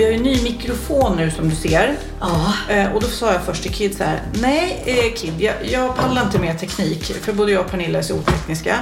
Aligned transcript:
vi 0.00 0.04
har 0.04 0.12
ju 0.12 0.16
en 0.16 0.22
ny 0.22 0.42
mikrofon 0.42 1.16
nu 1.16 1.30
som 1.30 1.48
du 1.48 1.56
ser. 1.56 1.96
Ja. 2.20 2.54
Eh, 2.68 2.92
och 2.92 3.00
då 3.00 3.06
sa 3.06 3.32
jag 3.32 3.42
först 3.42 3.62
till 3.62 3.72
Kid 3.72 3.96
så 3.96 4.04
här, 4.04 4.22
nej 4.32 4.82
eh, 4.86 5.14
Kid, 5.14 5.34
jag, 5.40 5.54
jag 5.62 5.96
pallar 5.96 6.22
inte 6.22 6.38
med 6.38 6.58
teknik 6.58 7.04
för 7.04 7.32
både 7.32 7.52
jag 7.52 7.64
och 7.64 7.70
Pernilla 7.70 7.98
är 7.98 8.02
så 8.02 8.14
otekniska. 8.14 8.78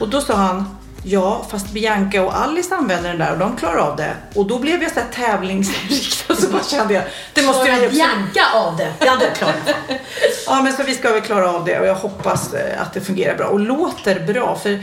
Och 0.00 0.08
då 0.08 0.20
sa 0.20 0.34
han, 0.34 0.76
ja 1.04 1.46
fast 1.50 1.70
Bianca 1.70 2.22
och 2.22 2.36
Alice 2.36 2.74
använder 2.74 3.08
den 3.08 3.18
där 3.18 3.32
och 3.32 3.38
de 3.38 3.56
klarar 3.56 3.76
av 3.76 3.96
det. 3.96 4.16
Och 4.34 4.46
då 4.46 4.58
blev 4.58 4.82
jag 4.82 4.92
så 4.92 5.00
här 5.00 5.08
tävlingsinriktad 5.12 6.36
så 6.38 6.48
bara 6.48 6.62
kände 6.62 6.94
jag, 6.94 7.04
det 7.32 7.42
måste 7.42 7.68
jag. 7.68 7.90
Bianca 7.90 8.40
av 8.54 8.76
det? 8.76 8.92
Ja, 9.00 9.16
det 9.20 9.38
klarar. 9.38 9.56
Ja 10.46 10.62
men 10.62 10.72
så 10.72 10.82
vi 10.82 10.94
ska 10.94 11.12
väl 11.12 11.20
klara 11.20 11.50
av 11.50 11.64
det 11.64 11.80
och 11.80 11.86
jag 11.86 11.94
hoppas 11.94 12.54
eh, 12.54 12.82
att 12.82 12.92
det 12.92 13.00
fungerar 13.00 13.36
bra 13.36 13.46
och 13.46 13.60
låter 13.60 14.20
bra. 14.20 14.58
För 14.62 14.80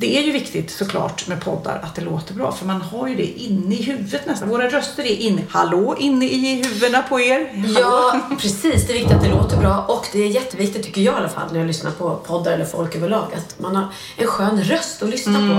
det 0.00 0.18
är 0.18 0.22
ju 0.22 0.32
viktigt 0.32 0.70
såklart 0.70 1.26
med 1.26 1.44
poddar 1.44 1.80
att 1.82 1.94
det 1.94 2.02
låter 2.02 2.34
bra 2.34 2.52
för 2.52 2.66
man 2.66 2.80
har 2.80 3.08
ju 3.08 3.14
det 3.14 3.26
inne 3.26 3.74
i 3.74 3.82
huvudet 3.82 4.26
nästan. 4.26 4.48
Våra 4.48 4.68
röster 4.68 5.02
är 5.02 5.16
inne, 5.16 5.42
hallå, 5.50 5.96
inne 5.98 6.26
i 6.26 6.62
huvudena 6.62 7.02
på 7.02 7.20
er. 7.20 7.52
Hallå. 7.54 7.80
Ja, 7.80 8.20
precis. 8.40 8.86
Det 8.86 8.92
är 8.92 8.94
viktigt 8.94 9.16
att 9.16 9.22
det 9.22 9.30
låter 9.30 9.56
bra. 9.56 9.84
Och 9.88 10.06
det 10.12 10.22
är 10.22 10.26
jätteviktigt, 10.26 10.82
tycker 10.82 11.00
jag 11.00 11.14
i 11.14 11.16
alla 11.16 11.28
fall, 11.28 11.52
när 11.52 11.58
jag 11.58 11.66
lyssnar 11.66 11.90
på 11.90 12.16
poddar 12.16 12.52
eller 12.52 12.64
folk 12.64 12.96
överlag, 12.96 13.26
att 13.36 13.60
man 13.60 13.76
har 13.76 13.86
en 14.16 14.26
skön 14.26 14.62
röst 14.62 15.02
att 15.02 15.08
lyssna 15.08 15.38
på. 15.38 15.54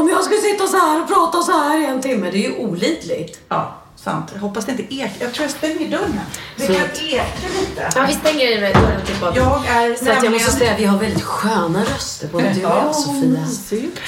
Om 0.00 0.08
jag 0.08 0.24
ska 0.24 0.34
sitta 0.34 0.66
så 0.66 0.76
här 0.76 1.02
och 1.02 1.08
prata 1.08 1.42
så 1.42 1.52
här 1.52 1.80
i 1.82 1.86
en 1.86 2.00
timme, 2.00 2.30
det 2.30 2.38
är 2.46 2.50
ju 2.50 2.56
olidligt. 2.56 3.40
Ja, 3.48 3.83
sant. 4.04 4.30
Jag 4.34 4.40
hoppas 4.40 4.64
det 4.64 4.72
inte 4.72 4.94
ekar. 4.94 5.10
Jag 5.20 5.32
tror 5.34 5.44
jag 5.44 5.50
stänger 5.50 5.90
dörren. 5.90 6.20
Det 6.56 6.66
kan 6.66 6.74
eka 6.76 7.24
lite. 7.60 7.88
Ja, 7.96 8.04
vi 8.08 8.12
stänger 8.14 8.60
dörren 8.60 9.06
till 9.06 9.14
podden. 9.14 9.42
Jag 9.44 9.66
är 9.66 9.94
Så 9.96 10.02
att 10.02 10.06
jag 10.08 10.14
nämligen- 10.14 10.32
måste 10.32 10.50
säga, 10.58 10.74
vi 10.78 10.84
har 10.84 10.98
väldigt 10.98 11.22
sköna 11.22 11.82
röster, 11.84 12.28
både 12.32 12.44
du 12.52 12.64
och 12.64 12.70
jag, 12.70 12.94
Sofia. 12.94 13.40
mysigt. 13.40 14.00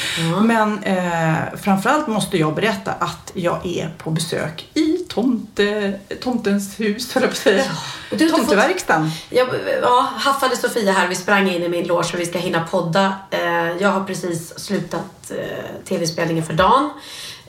Men 0.43 0.83
eh, 0.83 1.35
framförallt 1.63 2.07
måste 2.07 2.37
jag 2.39 2.55
berätta 2.55 2.93
att 2.93 3.31
jag 3.35 3.67
är 3.67 3.95
på 3.99 4.11
besök 4.11 4.69
i 4.75 4.97
tomte, 5.09 5.99
tomtens 6.23 6.81
hus, 6.81 7.15
höll 7.15 7.23
jag 7.23 7.31
på 7.31 7.35
att 7.35 7.39
säga. 7.43 7.65
Fått- 8.11 8.31
Tomteverkstan. 8.31 9.11
Jag 9.31 9.49
ja, 9.83 10.09
haffade 10.17 10.57
Sofia 10.57 10.93
här. 10.93 11.09
Vi 11.09 11.15
sprang 11.15 11.49
in 11.51 11.63
i 11.63 11.69
min 11.69 11.87
loge 11.87 12.05
för 12.09 12.19
vi 12.19 12.27
ska 12.27 12.39
hinna 12.39 12.65
podda. 12.65 13.13
Eh, 13.31 13.41
jag 13.81 13.89
har 13.89 14.05
precis 14.05 14.59
slutat 14.59 15.31
eh, 15.31 15.37
tv-spelningen 15.89 16.45
för 16.45 16.53
dagen. 16.53 16.91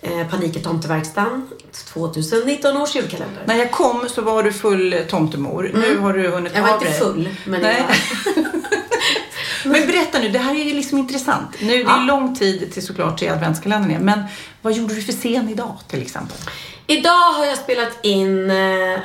Eh, 0.02 0.28
Panik 0.28 0.56
i 0.56 0.60
tomteverkstan. 0.60 1.50
2019 1.94 2.78
års 2.78 2.96
julkalender. 2.96 3.44
När 3.46 3.56
jag 3.56 3.72
kom 3.72 4.10
så 4.10 4.22
var 4.22 4.44
du 4.44 4.54
full 4.54 4.96
tomtemor. 5.10 5.72
Nu 5.74 5.98
har 5.98 6.14
du 6.14 6.28
hunnit 6.30 6.54
Mm. 6.56 6.56
Jag 6.56 6.62
var 6.62 6.78
av 6.78 6.84
inte 6.84 6.92
dig. 6.92 7.00
full, 7.00 7.30
men 7.46 7.62
Nej. 7.62 7.86
jag... 8.36 8.44
Men 9.72 9.88
berätta 9.88 10.20
nu, 10.20 10.30
det 10.30 10.40
här 10.40 10.56
är 10.56 10.64
ju 10.64 10.74
liksom 10.74 10.98
intressant. 10.98 11.50
Nu, 11.62 11.68
det 11.68 11.76
är 11.76 11.84
Ja. 11.84 11.98
lång 11.98 12.36
tid 12.36 12.72
till 12.74 12.86
såklart 12.86 13.18
till 13.20 13.30
adventskalendern 13.32 13.92
är. 13.92 14.00
Men 14.00 14.24
vad 14.62 14.74
gjorde 14.74 14.94
du 14.96 15.02
för 15.02 15.14
scen 15.14 15.50
idag 15.50 15.78
till 15.88 16.02
exempel? 16.02 16.38
Idag 16.90 17.34
har 17.34 17.46
jag 17.46 17.58
spelat 17.58 18.06
in 18.06 18.52
eh, 18.52 19.00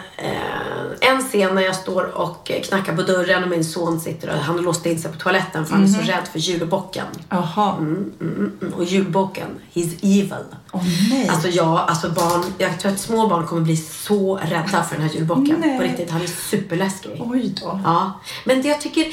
en 1.00 1.22
scen 1.22 1.54
när 1.54 1.62
jag 1.62 1.76
står 1.76 2.02
och 2.18 2.50
knackar 2.68 2.96
på 2.96 3.02
dörren 3.02 3.42
och 3.42 3.48
min 3.48 3.64
son 3.64 4.00
sitter 4.00 4.28
och 4.30 4.38
han 4.38 4.54
har 4.56 4.62
låst 4.62 4.86
in 4.86 4.98
sig 4.98 5.12
på 5.12 5.18
toaletten 5.18 5.66
för 5.66 5.72
han 5.74 5.84
är 5.84 5.88
så 5.88 6.00
rädd 6.00 6.28
för 6.32 6.38
julbocken. 6.38 7.06
Jaha. 7.28 7.76
Mm, 7.78 8.12
mm, 8.20 8.52
mm. 8.62 8.74
Och 8.74 8.84
julbocken, 8.84 9.48
he's 9.74 9.96
evil. 10.02 10.44
Åh 10.72 10.82
nej. 11.10 11.28
Alltså 11.28 11.48
ja, 11.48 11.84
alltså 11.88 12.10
barn, 12.10 12.44
jag 12.58 12.80
tror 12.80 12.92
att 12.92 13.00
små 13.00 13.28
barn 13.28 13.46
kommer 13.46 13.62
bli 13.62 13.76
så 13.76 14.36
rädda 14.36 14.82
för 14.82 14.96
den 14.96 15.08
här 15.08 15.14
julbocken. 15.14 15.56
Nej. 15.60 15.76
På 15.78 15.82
riktigt, 15.84 16.10
han 16.10 16.22
är 16.22 16.26
superläskig. 16.50 17.22
Oj 17.24 17.54
då. 17.62 17.80
Ja, 17.84 18.20
men 18.44 18.62
det 18.62 18.68
jag 18.68 18.80
tycker 18.80 19.06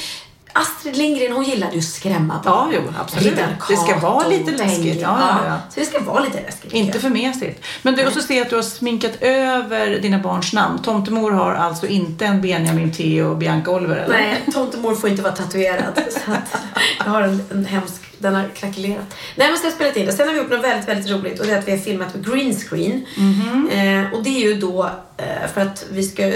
Astrid 0.54 0.98
Lindgren 0.98 1.32
hon 1.32 1.44
gillade 1.44 1.74
ju 1.74 1.80
att 1.80 1.86
skrämma 1.86 2.42
barn. 2.44 2.72
Ja, 2.74 2.80
jo, 2.86 2.94
absolut. 3.02 3.40
Det 3.70 3.78
ska 3.78 4.00
vara 4.00 4.28
lite 4.28 4.52
läskigt. 4.52 5.02
Ja, 5.02 5.18
ja, 5.20 5.46
ja. 5.48 5.58
Så 5.70 5.80
det 5.80 5.86
ska 5.86 6.00
vara 6.00 6.24
lite 6.24 6.42
läskigt. 6.42 6.74
Inte 6.74 7.00
för 7.00 7.10
mesigt. 7.10 7.66
Men 7.82 7.96
du, 7.96 8.06
och 8.08 8.14
så 8.14 8.22
ser 8.22 8.36
jag 8.36 8.44
att 8.44 8.50
du 8.50 8.56
har 8.56 8.64
sminkat 8.64 9.22
över 9.22 10.00
dina 10.00 10.20
barns 10.20 10.54
namn. 10.54 10.82
Tomtemor 10.82 11.32
har 11.32 11.54
alltså 11.54 11.88
inte 11.88 12.26
en 12.26 12.42
Benjamin, 12.42 12.92
Theo 12.92 13.30
och 13.30 13.38
Bianca 13.38 13.72
Oliver 13.72 13.96
eller? 13.96 14.18
Nej, 14.18 14.44
tomtemor 14.54 14.96
får 14.96 15.09
inte 15.09 15.22
vara 15.22 15.36
tatuerad. 15.36 16.02
så 16.26 16.32
att 16.32 16.62
jag 17.00 17.12
har 17.12 17.22
en, 17.22 17.42
en 17.52 17.66
hemsk, 17.66 18.02
den 18.19 18.35
har 18.35 18.50
krackelerat. 18.56 19.16
Nej 19.35 19.50
men 19.50 19.57
så 19.57 19.66
jag 19.66 19.74
spelat 19.74 19.97
in 19.97 20.06
det. 20.06 20.12
Sen 20.12 20.28
har 20.28 20.34
vi 20.34 20.40
gjort 20.40 20.50
något 20.50 20.63
väldigt, 20.63 20.90
väldigt 20.90 21.12
roligt 21.12 21.40
och 21.40 21.46
det 21.46 21.52
är 21.53 21.59
att 21.59 21.68
vi 21.68 21.72
har 21.72 21.78
filmat 21.80 22.13
på 22.13 22.31
green 22.31 22.56
screen. 22.56 23.06
Mhm. 23.18 23.69
Eh, 23.72 24.13
och 24.13 24.24
det 24.24 24.30
är 24.30 24.40
ju 24.40 24.56
då 24.56 24.90
eh, 25.18 25.52
för 25.53 25.62
att 25.62 25.85
vi 25.91 26.03
ska, 26.03 26.31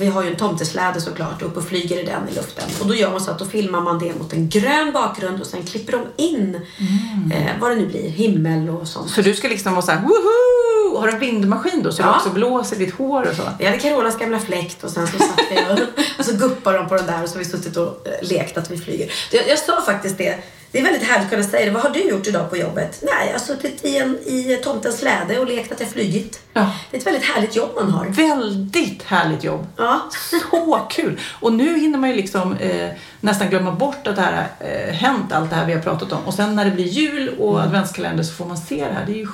vi 0.00 0.06
har 0.06 0.22
ju 0.22 0.30
en 0.30 0.36
tomtesläde 0.36 1.00
såklart 1.00 1.42
och 1.42 1.48
upp 1.48 1.56
och 1.56 1.64
flyger 1.68 1.98
i 1.98 2.02
den 2.04 2.28
i 2.32 2.34
luften. 2.34 2.64
Och 2.80 2.86
då 2.86 2.94
gör 2.94 3.10
man 3.10 3.20
så 3.20 3.30
att 3.30 3.38
då 3.38 3.44
filmar 3.44 3.80
man 3.80 3.98
det 3.98 4.18
mot 4.18 4.32
en 4.32 4.48
grön 4.48 4.92
bakgrund 4.92 5.40
och 5.40 5.46
sen 5.46 5.62
klipper 5.62 5.92
de 5.92 6.22
in 6.22 6.60
eh, 7.34 7.50
vad 7.60 7.70
det 7.70 7.74
nu 7.76 7.86
blir, 7.86 8.08
himmel 8.08 8.68
och 8.68 8.88
sånt. 8.88 9.06
Mm. 9.06 9.14
Så 9.14 9.22
du 9.22 9.34
ska 9.34 9.48
liksom 9.48 9.72
vara 9.72 9.82
så 9.82 9.92
här, 9.92 10.00
woho! 10.00 10.98
Har 11.00 11.06
du 11.06 11.12
en 11.12 11.18
vindmaskin 11.18 11.82
då 11.82 11.92
så 11.92 12.02
Ja. 12.02 12.06
du 12.06 12.12
också 12.16 12.30
blåser 12.30 12.76
ditt 12.76 12.94
hår 12.94 13.28
och 13.30 13.36
så? 13.36 13.42
Vi 13.58 13.64
hade 13.64 13.78
Carolas 13.78 14.18
gamla 14.18 14.38
fläkt 14.38 14.84
och 14.84 14.90
sen 14.90 15.06
så 15.06 15.18
satt 15.18 15.40
vi 15.50 15.56
och, 15.56 15.78
och 16.18 16.24
så 16.24 16.32
guppade 16.36 16.78
de 16.78 16.88
på 16.88 16.94
den 16.94 17.06
där 17.06 17.22
och 17.22 17.28
så 17.28 17.34
har 17.34 17.38
vi 17.38 17.50
suttit 17.50 17.76
och 17.76 18.06
eh, 18.06 18.28
lekt 18.28 18.58
att 18.58 18.70
vi 18.70 18.78
flyger. 18.78 19.12
Jag, 19.32 19.48
jag 19.48 19.58
sa 19.58 19.82
faktiskt 19.86 20.18
det. 20.18 20.38
Det 20.72 20.78
är 20.78 20.82
väldigt 20.82 21.02
härligt 21.02 21.24
att 21.24 21.30
kunna 21.30 21.42
säga 21.42 21.66
det. 21.66 21.70
Vad 21.70 21.82
har 21.82 21.90
du 21.90 22.08
gjort 22.08 22.26
idag 22.26 22.50
på 22.50 22.56
jobbet? 22.56 23.02
Nej, 23.02 23.26
jag 23.26 23.32
har 23.32 23.38
suttit 23.38 23.84
i, 23.84 23.98
en, 23.98 24.18
i 24.18 24.60
tomtens 24.64 24.98
släde 24.98 25.38
och 25.38 25.46
lekt 25.46 25.72
att 25.72 25.80
jag 25.80 25.88
flygit. 25.88 26.40
Ja. 26.52 26.70
Det 26.90 26.96
är 26.96 27.00
ett 27.00 27.06
väldigt 27.06 27.24
härligt 27.24 27.56
jobb 27.56 27.70
man 27.74 27.90
har. 27.90 28.06
Väldigt 28.06 29.02
härligt 29.02 29.44
jobb. 29.44 29.66
Ja. 29.76 30.10
Så 30.30 30.86
kul! 30.90 31.20
Och 31.40 31.52
nu 31.52 31.78
hinner 31.78 31.98
man 31.98 32.10
ju 32.10 32.16
liksom 32.16 32.56
eh, 32.56 32.90
nästan 33.20 33.50
glömma 33.50 33.72
bort 33.72 34.06
att 34.06 34.16
det 34.16 34.22
här 34.22 34.48
eh, 34.60 34.94
hänt, 34.94 35.32
allt 35.32 35.50
det 35.50 35.56
här 35.56 35.66
vi 35.66 35.72
har 35.72 35.80
pratat 35.80 36.12
om. 36.12 36.26
Och 36.26 36.34
sen 36.34 36.56
när 36.56 36.64
det 36.64 36.70
blir 36.70 36.86
jul 36.86 37.28
och 37.38 37.60
adventskalender 37.60 38.24
så 38.24 38.34
får 38.34 38.46
man 38.46 38.56
se 38.56 38.84
det 38.84 38.92
här. 38.92 39.06
Det 39.06 39.12
är 39.12 39.18
ju 39.18 39.26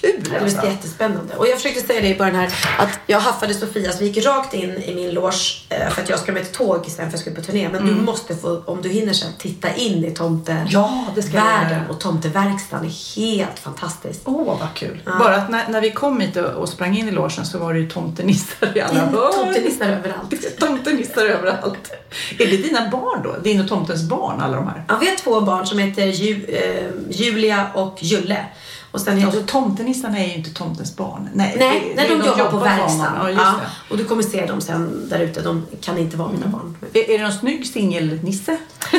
skitkul! 0.00 0.32
Det 0.32 0.40
alltså. 0.40 0.66
jättespännande. 0.66 1.34
Och 1.34 1.46
jag 1.46 1.56
försökte 1.56 1.86
säga 1.86 2.00
det 2.00 2.08
i 2.08 2.18
början 2.18 2.34
här 2.34 2.54
att 2.78 3.00
jag 3.06 3.20
haffade 3.20 3.54
Sofia 3.54 3.92
så 3.92 3.98
vi 3.98 4.06
gick 4.06 4.26
rakt 4.26 4.54
in 4.54 4.70
i 4.70 4.94
min 4.94 5.10
loge 5.10 5.66
eh, 5.68 5.88
för 5.88 6.02
att 6.02 6.08
jag 6.08 6.18
ska 6.18 6.32
med 6.32 6.42
ett 6.42 6.52
tåg 6.52 6.84
sen 6.86 6.94
för 6.96 7.02
att 7.02 7.12
jag 7.12 7.20
ska 7.20 7.30
på 7.30 7.40
turné. 7.40 7.68
Men 7.68 7.86
du 7.86 7.94
måste 7.94 8.36
få, 8.36 8.62
om 8.66 8.82
du 8.82 8.88
hinner 8.88 9.12
sen, 9.12 9.32
titta 9.38 9.74
in 9.74 10.04
i 10.04 10.10
tomte 10.10 10.58
Mm. 10.58 10.66
Ja, 10.70 11.06
det 11.14 11.22
ska 11.22 11.36
världen 11.36 11.90
och 11.90 12.00
tomteverkstan 12.00 12.84
är 12.84 13.16
helt 13.16 13.58
fantastiskt. 13.58 14.20
Åh, 14.24 14.58
vad 14.60 14.74
kul. 14.74 15.02
Bara 15.04 15.36
att 15.36 15.50
när, 15.50 15.68
när 15.68 15.80
vi 15.80 15.90
kom 15.90 16.20
hit 16.20 16.36
och, 16.36 16.44
och 16.44 16.68
sprang 16.68 16.96
in 16.96 17.08
i 17.08 17.10
logen 17.10 17.46
så 17.46 17.58
var 17.58 17.74
det 17.74 17.80
ju 17.80 17.90
tomtenissar 17.90 18.76
i 18.76 18.80
alla 18.80 19.00
hörn. 19.00 19.32
Tomtenissar 19.32 19.86
överallt. 19.86 20.58
Tomtenissar 20.58 21.26
överallt. 21.26 21.92
Är 22.38 22.46
det 22.46 22.56
dina 22.56 22.90
barn 22.90 23.22
då? 23.24 23.36
Din 23.42 23.60
och 23.60 23.68
tomtens 23.68 24.02
barn, 24.02 24.40
alla 24.40 24.56
de 24.56 24.66
här? 24.66 24.84
Ja, 24.88 24.98
vi 25.00 25.08
har 25.08 25.16
två 25.16 25.40
barn 25.40 25.66
som 25.66 25.78
heter 25.78 26.06
Ju, 26.06 26.44
eh, 26.44 26.90
Julia 27.10 27.66
och 27.74 27.98
Julle. 28.02 28.46
Och 28.90 29.00
sen 29.00 29.16
heter... 29.18 29.26
Alltså 29.38 29.52
tomtenissarna 29.52 30.18
är 30.18 30.26
ju 30.26 30.34
inte 30.34 30.50
tomtens 30.50 30.96
barn. 30.96 31.28
Nej, 31.34 31.56
nej, 31.58 31.80
det- 31.80 31.94
nej, 31.96 32.08
det- 32.08 32.14
de, 32.22 32.28
jobbar 32.28 32.50
på 32.50 32.58
verkstaden. 32.58 33.12
Ja, 33.18 33.30
Ja. 33.30 33.48
Mm. 33.48 33.60
och 33.90 33.96
du 33.96 34.04
kommer 34.04 34.22
se 34.22 34.46
dem 34.46 34.60
sen 34.60 35.08
där 35.10 35.18
ute. 35.20 35.40
De 35.42 35.66
kan 35.80 35.98
inte 35.98 36.16
vara 36.16 36.32
mina 36.32 36.46
barn. 36.46 36.76
Är, 36.92 37.10
är 37.10 37.18
det 37.18 37.24
någon 37.24 37.32
snygg 37.32 37.66
singelnisse? 37.66 38.56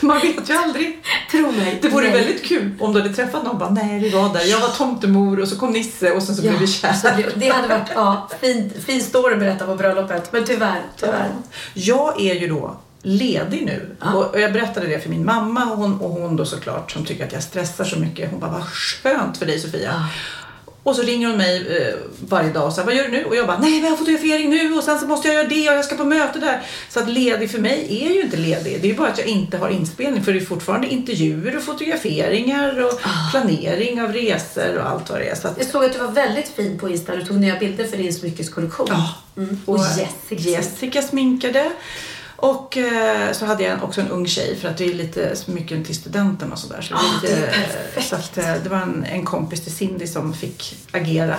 Man 0.00 0.20
vet 0.20 0.50
ju 0.50 0.54
aldrig. 0.54 1.02
Tro 1.30 1.52
mig. 1.52 1.78
Det 1.82 1.88
vore 1.88 2.04
nej. 2.10 2.12
väldigt 2.24 2.44
kul 2.44 2.70
om 2.80 2.92
du 2.92 3.00
hade 3.00 3.14
träffat 3.14 3.42
någon 3.44 3.52
och 3.52 3.58
bara, 3.58 3.70
nej 3.70 3.98
vi 4.00 4.10
var 4.10 4.32
där, 4.34 4.44
jag 4.44 4.60
var 4.60 4.68
tomtemor 4.68 5.40
och 5.40 5.48
så 5.48 5.56
kom 5.58 5.70
Nisse 5.72 6.10
och 6.12 6.22
sen 6.22 6.36
så 6.36 6.42
blev 6.42 6.58
vi 6.58 6.66
så 6.66 6.80
kära. 6.80 7.16
det, 7.36 7.48
hade 7.48 7.68
varit 7.68 7.88
ja, 7.94 8.28
fin, 8.40 8.72
fin 8.86 9.02
story 9.02 9.32
att 9.34 9.40
berätta 9.40 9.66
på 9.66 9.74
bröllopet. 9.74 10.32
Men 10.32 10.44
tyvärr, 10.44 10.82
tyvärr. 11.00 11.28
Jag 11.74 12.20
är 12.20 12.34
ju 12.34 12.48
då 12.48 12.76
ledig 13.02 13.66
nu. 13.66 13.96
Ja. 14.00 14.12
Och 14.14 14.34
och 14.34 14.40
jag 14.40 14.52
berättade 14.52 14.86
det 14.86 14.98
för 15.00 15.08
min 15.10 15.24
mamma 15.24 15.64
och 15.70 15.76
hon, 15.76 16.00
och 16.00 16.10
hon 16.10 16.36
då 16.36 16.44
såklart 16.44 16.90
som 16.90 17.04
tycker 17.04 17.26
att 17.26 17.32
jag 17.32 17.42
stressar 17.42 17.84
så 17.84 17.98
mycket. 17.98 18.30
Hon 18.30 18.40
bara, 18.40 18.50
vad 18.50 18.64
skönt 18.68 19.38
för 19.38 19.46
dig 19.46 19.60
Sofia. 19.60 19.90
Ja. 19.92 20.06
Och 20.82 20.96
så 20.96 21.02
ringer 21.02 21.28
hon 21.28 21.36
mig 21.36 21.56
eh, 21.82 21.94
varje 22.28 22.52
dag 22.52 22.66
och 22.66 22.72
säger, 22.72 22.86
vad 22.86 22.94
gör 22.94 23.04
du 23.04 23.10
nu? 23.10 23.24
Och 23.24 23.36
jag 23.36 23.46
bara, 23.46 23.58
nej 23.58 23.70
men 23.70 23.82
jag 23.82 23.90
har 23.90 23.96
fotografering 23.96 24.50
nu 24.50 24.74
och 24.74 24.82
sen 24.84 24.98
så 24.98 25.06
måste 25.06 25.28
jag 25.28 25.34
göra 25.34 25.48
det 25.48 25.68
och 25.70 25.76
jag 25.76 25.84
ska 25.84 25.96
på 25.96 26.04
möte 26.04 26.38
där. 26.38 26.62
Så 26.90 27.00
att 27.00 27.08
ledig 27.10 27.50
för 27.50 27.58
mig 27.58 27.86
är 28.04 28.14
ju 28.14 28.20
inte 28.22 28.36
ledig. 28.36 28.78
Det 28.82 28.86
är 28.88 28.90
ju 28.92 28.96
bara 28.98 29.08
att 29.08 29.18
jag 29.18 29.26
inte 29.26 29.56
har 29.56 29.68
inspelning 29.68 30.24
för 30.24 30.32
det 30.32 30.38
är 30.38 30.44
fortfarande 30.44 30.88
intervjuer 30.88 31.56
och 31.56 31.62
fotograferingar 31.62 32.84
och 32.84 33.00
Ah. 33.02 33.30
planering 33.30 34.02
av 34.02 34.12
resor 34.12 34.78
och 34.78 34.90
allt 34.90 35.10
vad 35.10 35.20
det 35.20 35.28
är. 35.28 35.34
Så 35.34 35.48
att, 35.48 35.58
Jag 35.58 35.66
såg 35.66 35.84
att 35.84 35.92
du 35.92 35.98
var 35.98 36.12
väldigt 36.12 36.48
fin 36.48 36.78
på 36.78 36.88
Insta. 36.88 37.16
Du 37.16 37.24
tog 37.24 37.36
nya 37.36 37.58
bilder 37.58 37.84
för 37.84 37.96
din 37.96 38.14
smyckeskollektion. 38.14 38.86
Ja. 38.90 39.14
Mm. 39.36 39.60
Och 39.66 39.78
Jessica. 39.78 40.50
Jessica 40.50 41.02
sminkade. 41.02 41.70
Och 42.40 42.76
eh, 42.76 43.32
så 43.32 43.44
hade 43.46 43.62
jag 43.62 43.84
också 43.84 44.00
en 44.00 44.08
ung 44.08 44.26
tjej 44.26 44.56
för 44.56 44.68
att 44.68 44.76
det 44.78 44.84
är 44.84 44.94
lite 44.94 45.36
smycken 45.36 45.84
till 45.84 45.94
studenten 45.96 46.52
och 46.52 46.58
sådär. 46.58 46.80
Så, 46.82 46.94
Ah, 46.94 46.98
det, 47.22 47.32
är 47.32 47.36
det 47.40 47.42
är 47.46 47.46
lite- 47.46 47.72
perfekt. 47.94 48.08
så 48.08 48.16
att, 48.16 48.38
eh, 48.38 48.54
det 48.62 48.68
var 48.68 48.78
en, 48.78 49.04
en 49.10 49.24
kompis 49.24 49.60
till 49.64 49.72
Cindy 49.76 50.06
som 50.06 50.34
fick 50.34 50.76
agera 50.92 51.36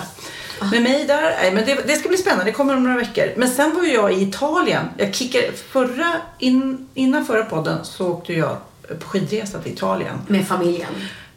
med 0.72 0.82
mig 0.82 1.04
där. 1.06 1.22
Nej, 1.42 1.52
men 1.52 1.66
det, 1.66 1.74
det 1.86 1.94
ska 1.96 2.08
bli 2.08 2.18
spännande, 2.18 2.44
det 2.44 2.52
kommer 2.52 2.76
om 2.76 2.82
några 2.82 2.96
veckor. 2.96 3.32
Men 3.36 3.50
sen 3.50 3.74
var 3.74 3.84
jag 3.84 4.12
i 4.12 4.22
Italien. 4.22 4.84
Jag 4.96 5.14
kickade, 5.14 5.52
förra, 5.52 6.12
in, 6.38 6.88
innan 6.94 7.26
förra 7.26 7.44
podden 7.44 7.84
så 7.84 8.08
åkte 8.08 8.32
jag 8.32 8.56
på 9.00 9.06
skidresa 9.08 9.58
till 9.58 9.72
Italien. 9.72 10.16
Med 10.26 10.46
familjen. 10.48 10.88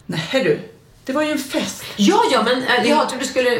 Nej 0.05 0.21
du, 0.31 0.59
det 1.05 1.13
var 1.13 1.21
ju 1.23 1.31
en 1.31 1.37
fest. 1.39 1.83
Ja, 1.95 2.23
ja, 2.31 2.43
men 2.43 2.63
äh, 2.63 2.89
jag 2.89 3.09
trodde 3.09 3.23
du 3.23 3.29
skulle... 3.29 3.59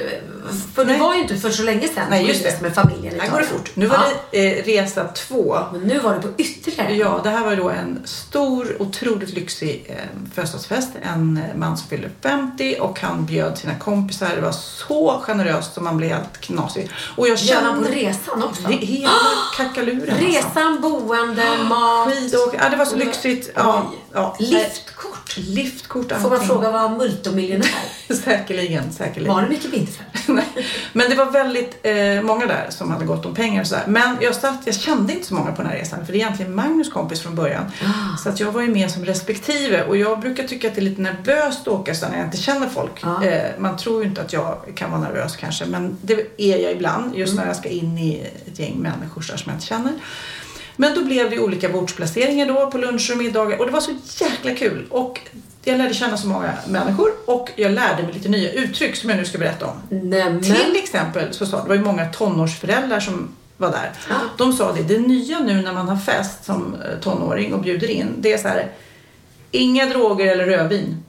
För 0.76 0.86
du 0.86 0.98
var 0.98 1.16
ju 1.16 1.22
inte 1.22 1.38
för 1.38 1.50
så 1.50 1.64
länge 1.64 1.88
sedan 1.88 2.04
Nej, 2.10 2.28
just 2.28 2.44
det. 2.44 2.62
med 2.62 2.76
familjen 2.76 3.20
Här 3.20 3.30
går 3.32 3.40
det 3.40 3.46
fort. 3.46 3.72
Nu 3.74 3.86
var 3.86 3.96
ja. 3.96 4.04
det 4.32 4.60
eh, 4.60 4.64
resa 4.66 5.08
två. 5.08 5.58
Men 5.74 5.82
nu 5.82 6.00
var 6.00 6.14
det 6.14 6.22
på 6.22 6.28
ytterligare. 6.38 6.96
Ja, 6.96 7.20
det 7.24 7.30
här 7.30 7.46
var 7.46 7.56
då 7.56 7.70
en 7.70 8.02
stor, 8.06 8.76
otroligt 8.82 9.34
lyxig 9.34 9.86
eh, 9.90 9.96
födelsedagsfest. 10.36 10.90
En 11.02 11.38
eh, 11.38 11.58
man 11.58 11.78
som 11.78 11.88
fyllde 11.88 12.10
50 12.22 12.76
och 12.80 13.00
han 13.00 13.26
bjöd 13.26 13.58
sina 13.58 13.76
kompisar. 13.76 14.30
Det 14.36 14.42
var 14.42 14.52
så 14.52 15.22
generöst 15.24 15.74
som 15.74 15.84
man 15.84 15.98
blev 15.98 16.10
helt 16.10 16.42
knasig. 16.42 16.90
Och 17.18 17.28
jag 17.28 17.38
Gör 17.38 17.62
han 17.62 17.80
på 17.80 17.84
kände 17.86 18.00
resan 18.00 18.44
också? 18.44 18.64
det, 18.68 18.74
hela 18.76 19.10
kakaluren. 19.58 20.10
alltså. 20.10 20.26
Resan, 20.26 20.82
boende, 20.82 21.46
mat. 21.70 22.14
Skidåk, 22.14 22.56
ja 22.60 22.70
det 22.70 22.76
var 22.78 22.86
så 22.86 22.96
lyxigt. 22.96 23.52
Ja, 23.56 23.86
Oj. 23.92 23.98
Ja. 24.14 24.36
Liftkort. 24.40 25.38
Liftkort, 25.38 26.12
Får 26.22 26.30
man 26.30 26.48
fråga 26.48 26.72
vad 26.72 26.92
multimiljonär? 26.92 27.68
Säkerligen, 28.24 28.94
säkerligen. 28.94 29.36
Var 29.36 29.42
det 29.42 29.50
mycket 29.50 29.72
bindefält? 29.72 30.08
Nej. 30.28 30.46
Men 30.94 31.10
det 31.10 31.16
var 31.16 31.32
väldigt 31.32 31.80
eh, 31.84 32.22
många 32.24 32.46
där 32.46 32.68
som 32.70 32.92
hade 32.92 33.06
gått 33.06 33.26
om 33.26 33.36
pengar 33.36 33.62
och 33.62 33.68
sådär. 33.68 33.84
Men 33.88 34.18
jag, 34.22 34.36
satt, 34.36 34.62
jag 34.66 34.76
kände 34.76 35.14
inte 35.14 35.28
så 35.28 35.34
många 35.34 35.52
på 35.52 35.62
den 35.62 35.72
här 35.72 35.78
resan 35.78 36.06
för 36.06 36.14
det 36.14 36.18
är 36.18 36.20
egentligen 36.20 36.56
Magnus 36.56 36.90
kompis 36.94 37.22
från 37.22 37.36
början. 37.36 37.64
Ah. 37.84 38.18
Så 38.18 38.30
att 38.30 38.40
jag 38.40 38.52
var 38.52 38.62
ju 38.62 38.68
med 38.68 38.92
som 38.92 39.06
respektive 39.06 39.84
och 39.84 39.98
jag 39.98 40.20
brukar 40.20 40.44
tycka 40.44 40.68
att 40.68 40.76
det 40.76 40.82
är 40.82 40.84
lite 40.84 41.02
nervöst 41.02 41.62
att 41.62 41.68
åka 41.68 41.96
så 41.96 42.10
när 42.10 42.18
jag 42.18 42.28
inte 42.28 42.38
känner 42.38 42.70
folk. 42.70 42.92
Ja. 43.04 43.24
Eh, 43.26 43.52
man 43.60 43.78
tror 43.78 44.04
ju 44.04 44.10
inte 44.10 44.22
att 44.22 44.34
jag 44.34 44.58
kan 44.76 44.92
vara 44.92 45.02
nervös 45.02 45.36
kanske 45.36 45.66
men 45.66 45.98
det 46.02 46.28
är 46.38 46.58
jag 46.58 46.72
ibland 46.72 47.16
just 47.16 47.34
Mm. 47.34 47.42
när 47.44 47.50
jag 47.50 47.58
ska 47.58 47.70
in 47.70 47.98
i 47.98 48.28
ett 48.48 48.60
gäng 48.60 48.76
människor 48.78 49.22
som 49.22 49.38
jag 49.46 49.56
inte 49.56 49.66
känner. 49.66 49.94
Men 50.76 50.96
då 50.96 51.04
blev 51.04 51.30
det 51.30 51.40
olika 51.40 51.70
bordsplaceringar 51.70 52.48
då 52.48 52.72
på 52.72 52.78
luncher 52.78 53.12
och 53.12 53.18
middagar 53.18 53.60
och 53.60 53.66
det 53.66 53.72
var 53.72 53.82
så 53.82 53.92
jäkla 54.24 54.56
kul. 54.56 54.86
Och 54.90 55.20
jag 55.64 55.78
lärde 55.78 55.94
känna 55.94 56.18
så 56.18 56.28
många 56.28 56.54
människor 56.68 57.12
och 57.26 57.52
jag 57.56 57.72
lärde 57.72 58.04
mig 58.04 58.14
lite 58.14 58.30
nya 58.30 58.52
uttryck 58.52 58.96
som 58.96 59.10
jag 59.10 59.18
nu 59.20 59.26
ska 59.26 59.38
berätta 59.38 59.66
om. 59.66 59.76
Nämen. 59.90 60.42
Till 60.42 60.76
exempel 60.76 61.34
så 61.34 61.46
sa 61.46 61.62
det 61.62 61.68
var 61.68 61.76
ju 61.76 61.82
många 61.82 62.06
tonårsföräldrar 62.06 63.00
som 63.00 63.36
var 63.58 63.72
där. 63.72 63.92
Ja. 64.10 64.16
De 64.38 64.54
sa 64.54 64.72
det, 64.72 64.84
det 64.84 65.00
nya 65.00 65.40
nu 65.40 65.62
när 65.62 65.74
man 65.74 65.90
har 65.90 65.98
fest 65.98 66.46
som 66.46 66.76
eh, 66.76 67.00
tonåring 67.00 67.54
och 67.54 67.62
bjuder 67.62 67.90
in, 67.90 68.08
det 68.18 68.34
är 68.34 68.38
så 68.38 68.48
här, 68.48 68.72
inga 69.52 69.86
droger 69.86 70.32
eller 70.32 70.46
rödvin. 70.46 71.04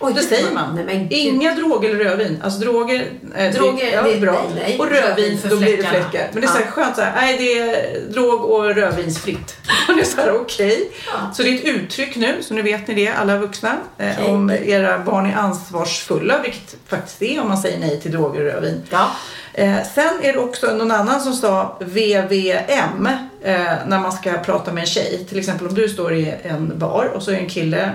Oj, 0.00 0.12
det 0.14 0.20
det 0.20 0.26
säger 0.26 0.52
man. 0.52 0.74
nej, 0.74 0.84
men. 0.84 1.06
Inga 1.10 1.54
droger 1.54 1.90
eller 1.90 2.04
rödvin. 2.04 2.40
Alltså 2.44 2.60
droger, 2.60 3.06
eh, 3.36 3.52
Droger, 3.52 3.92
ja, 3.92 4.02
det 4.02 4.14
är 4.14 4.20
bra. 4.20 4.42
nej, 4.54 4.62
nej. 4.68 4.78
Och 4.78 4.90
rödvin, 4.90 5.38
då 5.50 5.56
blir 5.56 5.76
det 5.76 5.82
fläckar. 5.82 6.28
Men 6.32 6.40
det 6.40 6.46
är 6.46 6.52
så 6.52 6.58
här 6.58 6.66
skönt 6.70 6.96
så 6.96 7.02
här, 7.02 7.12
nej 7.16 7.38
det 7.38 7.58
är 7.58 8.00
drog 8.12 8.44
och 8.44 8.74
rödvinsfritt. 8.74 9.56
Och 9.88 9.94
det 9.94 10.00
är 10.00 10.04
så 10.04 10.20
här, 10.20 10.36
okej. 10.36 10.90
Ja. 11.06 11.34
Så 11.34 11.42
det 11.42 11.48
är 11.48 11.54
ett 11.54 11.64
uttryck 11.64 12.16
nu, 12.16 12.42
så 12.42 12.54
nu 12.54 12.62
vet 12.62 12.88
ni 12.88 12.94
det 12.94 13.08
alla 13.08 13.36
vuxna. 13.38 13.76
Eh. 13.98 14.30
Om 14.30 14.50
era 14.50 14.98
barn 14.98 15.26
är 15.26 15.36
ansvarsfulla, 15.36 16.42
vilket 16.42 16.76
faktiskt 16.86 17.22
är 17.22 17.40
om 17.40 17.48
man 17.48 17.58
säger 17.58 17.78
nej 17.78 18.00
till 18.00 18.12
droger 18.12 18.40
och 18.46 18.52
rödvin. 18.52 18.82
Ja. 18.90 19.10
Eh, 19.54 19.76
sen 19.94 20.20
är 20.22 20.32
det 20.32 20.38
också 20.38 20.66
någon 20.74 20.90
annan 20.90 21.20
som 21.20 21.32
sa 21.32 21.78
VVM 21.80 23.06
eh, 23.42 23.54
när 23.86 23.98
man 24.00 24.12
ska 24.12 24.32
prata 24.32 24.72
med 24.72 24.80
en 24.80 24.86
tjej. 24.86 25.26
Till 25.28 25.38
exempel 25.38 25.66
om 25.66 25.74
du 25.74 25.88
står 25.88 26.14
i 26.14 26.34
en 26.42 26.78
bar 26.78 27.10
och 27.14 27.22
så 27.22 27.30
är 27.30 27.34
det 27.34 27.40
en 27.40 27.48
kille 27.48 27.90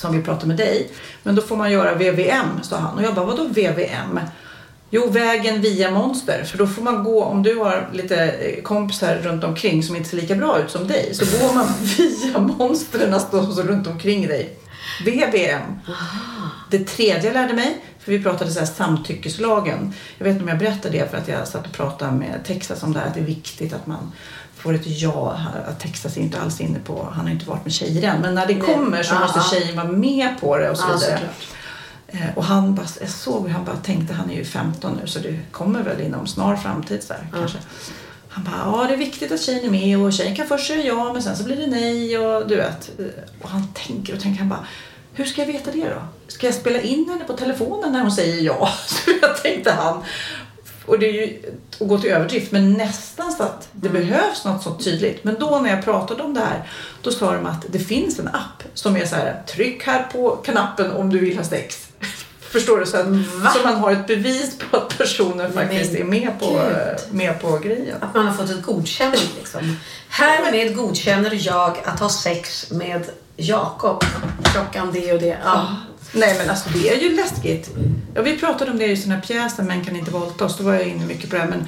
som 0.00 0.12
vill 0.12 0.24
prata 0.24 0.46
med 0.46 0.56
dig. 0.56 0.90
Men 1.22 1.34
då 1.34 1.42
får 1.42 1.56
man 1.56 1.72
göra 1.72 1.94
VVM, 1.94 2.62
sa 2.62 2.76
han. 2.76 2.98
Och 2.98 3.02
jag 3.02 3.14
bara, 3.14 3.26
vadå 3.26 3.44
VVM? 3.44 4.20
Jo, 4.90 5.10
vägen 5.10 5.60
via 5.60 5.90
monster. 5.90 6.44
För 6.44 6.58
då 6.58 6.66
får 6.66 6.82
man 6.82 7.04
gå, 7.04 7.24
om 7.24 7.42
du 7.42 7.56
har 7.56 7.90
lite 7.92 8.24
eh, 8.24 8.62
kompisar 8.62 9.14
runt 9.22 9.44
omkring 9.44 9.82
som 9.82 9.96
inte 9.96 10.08
ser 10.08 10.16
lika 10.16 10.34
bra 10.34 10.58
ut 10.58 10.70
som 10.70 10.86
dig, 10.86 11.14
så 11.14 11.24
går 11.24 11.54
man 11.54 11.66
via 11.96 12.38
monstren 12.38 13.20
som 13.20 13.62
runt 13.62 13.86
omkring 13.86 14.26
dig. 14.26 14.56
VVM. 15.04 15.80
Det 16.70 16.84
tredje 16.84 17.24
jag 17.24 17.34
lärde 17.34 17.54
mig, 17.54 17.76
för 17.98 18.12
vi 18.12 18.22
pratade 18.22 18.50
så 18.50 18.58
här 18.58 18.66
samtyckeslagen. 18.66 19.94
Jag 20.18 20.24
vet 20.24 20.32
inte 20.32 20.42
om 20.42 20.48
jag 20.48 20.58
berättade 20.58 20.98
det 20.98 21.10
för 21.10 21.18
att 21.18 21.28
jag 21.28 21.48
satt 21.48 21.66
och 21.66 21.72
pratade 21.72 22.12
med 22.12 22.44
Texas 22.46 22.82
om 22.82 22.92
det 22.92 22.98
här, 22.98 23.06
att 23.06 23.14
det 23.14 23.20
är 23.20 23.24
viktigt 23.24 23.72
att 23.72 23.86
man 23.86 24.12
får 24.62 24.74
ett 24.74 24.86
ja. 24.86 25.38
Texas 25.82 26.16
är 26.16 26.20
inte 26.20 26.40
alls 26.40 26.60
inne 26.60 26.78
på, 26.78 27.08
han 27.12 27.24
har 27.24 27.32
inte 27.32 27.48
varit 27.48 27.64
med 27.64 27.72
tjejer 27.72 28.10
än, 28.14 28.20
men 28.20 28.34
när 28.34 28.46
det 28.46 28.54
kommer 28.54 29.02
så 29.02 29.14
måste 29.14 29.40
tjejen 29.56 29.76
vara 29.76 29.88
med 29.88 30.40
på 30.40 30.56
det 30.58 30.70
och 30.70 30.76
så 30.76 30.86
vidare. 30.86 31.20
Eh, 32.08 32.20
Och 32.36 32.44
han 32.44 32.74
bara, 32.74 32.86
jag 33.00 33.08
såg 33.08 33.42
hur 33.46 33.54
han 33.54 33.64
bara 33.64 33.76
tänkte, 33.76 34.14
han 34.14 34.30
är 34.30 34.34
ju 34.34 34.44
15 34.44 34.98
nu 35.02 35.06
så 35.06 35.18
det 35.18 35.38
kommer 35.52 35.82
väl 35.82 36.00
inom 36.00 36.26
snar 36.26 36.56
framtid 36.56 37.02
så 37.02 37.12
här, 37.12 37.26
kanske. 37.32 37.58
Han 38.28 38.44
bara, 38.44 38.56
ja 38.82 38.86
det 38.88 38.94
är 38.94 38.98
viktigt 38.98 39.32
att 39.32 39.40
tjejen 39.42 39.64
är 39.64 39.70
med 39.70 39.98
och 39.98 40.12
tjejen 40.12 40.36
kan 40.36 40.46
först 40.46 40.66
säga 40.66 40.84
ja 40.84 41.12
men 41.12 41.22
sen 41.22 41.36
så 41.36 41.44
blir 41.44 41.56
det 41.56 41.66
nej 41.66 42.18
och 42.18 42.48
du 42.48 42.56
vet. 42.56 42.90
Eh, 42.98 43.04
Och 43.42 43.48
han 43.50 43.68
tänker 43.86 44.14
och 44.14 44.20
tänker, 44.20 44.38
han 44.40 44.48
bara, 44.48 44.66
hur 45.14 45.24
ska 45.24 45.40
jag 45.40 45.46
veta 45.46 45.70
det 45.70 45.88
då? 45.88 46.02
Ska 46.28 46.46
jag 46.46 46.54
spela 46.54 46.80
in 46.80 47.08
henne 47.10 47.24
på 47.24 47.32
telefonen 47.32 47.92
när 47.92 48.00
hon 48.02 48.12
säger 48.12 48.42
ja? 48.42 48.68
Så 48.86 49.10
jag 49.22 49.42
tänkte 49.42 49.72
han. 49.72 50.02
Och 50.90 50.98
det 50.98 51.06
är 51.06 51.12
ju 51.12 51.38
att 51.80 51.88
gå 51.88 51.98
till 51.98 52.10
överdrift 52.10 52.52
men 52.52 52.72
nästan 52.72 53.32
så 53.32 53.42
att 53.42 53.68
det 53.72 53.88
behövs 53.88 54.44
något 54.44 54.62
så 54.62 54.74
tydligt. 54.74 55.24
Men 55.24 55.36
då 55.40 55.58
när 55.58 55.70
jag 55.70 55.84
pratade 55.84 56.22
om 56.22 56.34
det 56.34 56.40
här 56.40 56.68
då 57.02 57.10
sa 57.10 57.32
de 57.32 57.46
att 57.46 57.64
det 57.68 57.78
finns 57.78 58.18
en 58.18 58.28
app 58.28 58.62
som 58.74 58.96
är 58.96 59.06
så 59.06 59.16
här 59.16 59.42
tryck 59.48 59.86
här 59.86 60.02
på 60.12 60.36
knappen 60.36 60.90
om 60.90 61.10
du 61.10 61.18
vill 61.18 61.36
ha 61.36 61.44
sex. 61.44 61.88
Förstår 62.40 62.78
du? 62.78 62.86
Så 62.86 62.96
att 62.96 63.06
så 63.54 63.62
man 63.64 63.74
har 63.74 63.92
ett 63.92 64.06
bevis 64.06 64.58
på 64.58 64.76
att 64.76 64.98
personen 64.98 65.52
faktiskt 65.52 65.92
men 65.92 66.00
är 66.00 66.04
med 66.04 66.40
på, 66.40 66.46
gud. 66.46 67.14
med 67.14 67.40
på 67.40 67.58
grejen. 67.58 67.96
Att 68.00 68.14
man 68.14 68.26
har 68.26 68.34
fått 68.34 68.50
ett 68.50 68.62
godkännande 68.62 69.18
liksom. 69.38 69.76
Härmed 70.08 70.76
godkänner 70.76 71.38
jag 71.46 71.78
att 71.84 72.00
ha 72.00 72.08
sex 72.08 72.70
med 72.70 73.10
Jakob. 73.36 74.04
Klockan 74.42 74.92
det 74.92 75.12
och 75.12 75.20
det. 75.20 75.38
Ja. 75.44 75.76
Nej 76.12 76.34
men 76.38 76.50
alltså 76.50 76.68
det 76.70 76.88
är 76.88 77.00
ju 77.00 77.16
läskigt. 77.16 77.70
Ja, 78.14 78.22
vi 78.22 78.38
pratade 78.38 78.70
om 78.70 78.78
det 78.78 78.86
i 78.86 78.94
den 78.94 79.10
här 79.10 79.20
pjäsen 79.20 79.66
Män 79.66 79.84
kan 79.84 79.96
inte 79.96 80.10
våldta 80.10 80.44
oss. 80.44 80.56
Då 80.58 80.64
var 80.64 80.74
jag 80.74 80.84
inne 80.88 81.06
mycket 81.06 81.30
på 81.30 81.36
det. 81.36 81.46
Men 81.50 81.64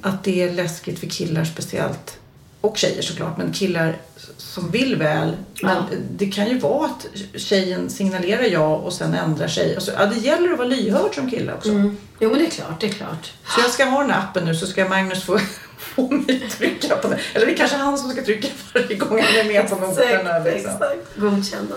att 0.00 0.24
det 0.24 0.42
är 0.42 0.52
läskigt 0.52 0.98
för 0.98 1.06
killar 1.06 1.44
speciellt. 1.44 2.18
Och 2.60 2.78
tjejer 2.78 3.02
såklart. 3.02 3.38
Men 3.38 3.52
killar 3.52 3.96
som 4.36 4.70
vill 4.70 4.96
väl. 4.96 5.36
Men 5.62 5.76
Ja. 5.76 5.96
det 6.16 6.26
kan 6.26 6.48
ju 6.48 6.58
vara 6.58 6.86
att 6.86 7.06
tjejen 7.40 7.90
signalerar 7.90 8.42
ja 8.42 8.76
och 8.76 8.92
sen 8.92 9.14
ändrar 9.14 9.48
sig. 9.48 9.74
Alltså, 9.74 9.92
ja, 9.92 10.06
det 10.06 10.18
gäller 10.20 10.52
att 10.52 10.58
vara 10.58 10.68
lyhörd 10.68 11.14
som 11.14 11.30
kille 11.30 11.52
också. 11.52 11.68
Mm. 11.70 11.96
Jo 12.20 12.30
men 12.30 12.38
det 12.38 12.46
är 12.46 12.50
klart, 12.50 12.80
det 12.80 12.86
är 12.86 12.92
klart. 12.92 13.32
Så 13.54 13.60
jag 13.60 13.70
ska 13.70 13.84
ha 13.84 14.00
den 14.00 14.10
här 14.10 14.18
appen 14.18 14.44
nu 14.44 14.54
så 14.54 14.66
ska 14.66 14.88
Magnus 14.88 15.22
få, 15.24 15.38
få 15.94 16.10
mig 16.10 16.48
trycka 16.58 16.96
på 16.96 17.08
den. 17.08 17.18
Eller 17.34 17.46
det 17.46 17.52
är 17.52 17.56
kanske 17.56 17.76
han 17.76 17.98
som 17.98 18.10
ska 18.10 18.22
trycka 18.24 18.48
varje 18.74 18.96
gång 18.96 19.22
han 19.22 19.40
är 19.40 19.44
med 19.44 19.68
på 19.70 19.76
någon. 19.76 19.90
Exakt, 19.90 20.44
Liksom. 20.44 20.70
exakt. 20.72 21.16
Godkända. 21.16 21.74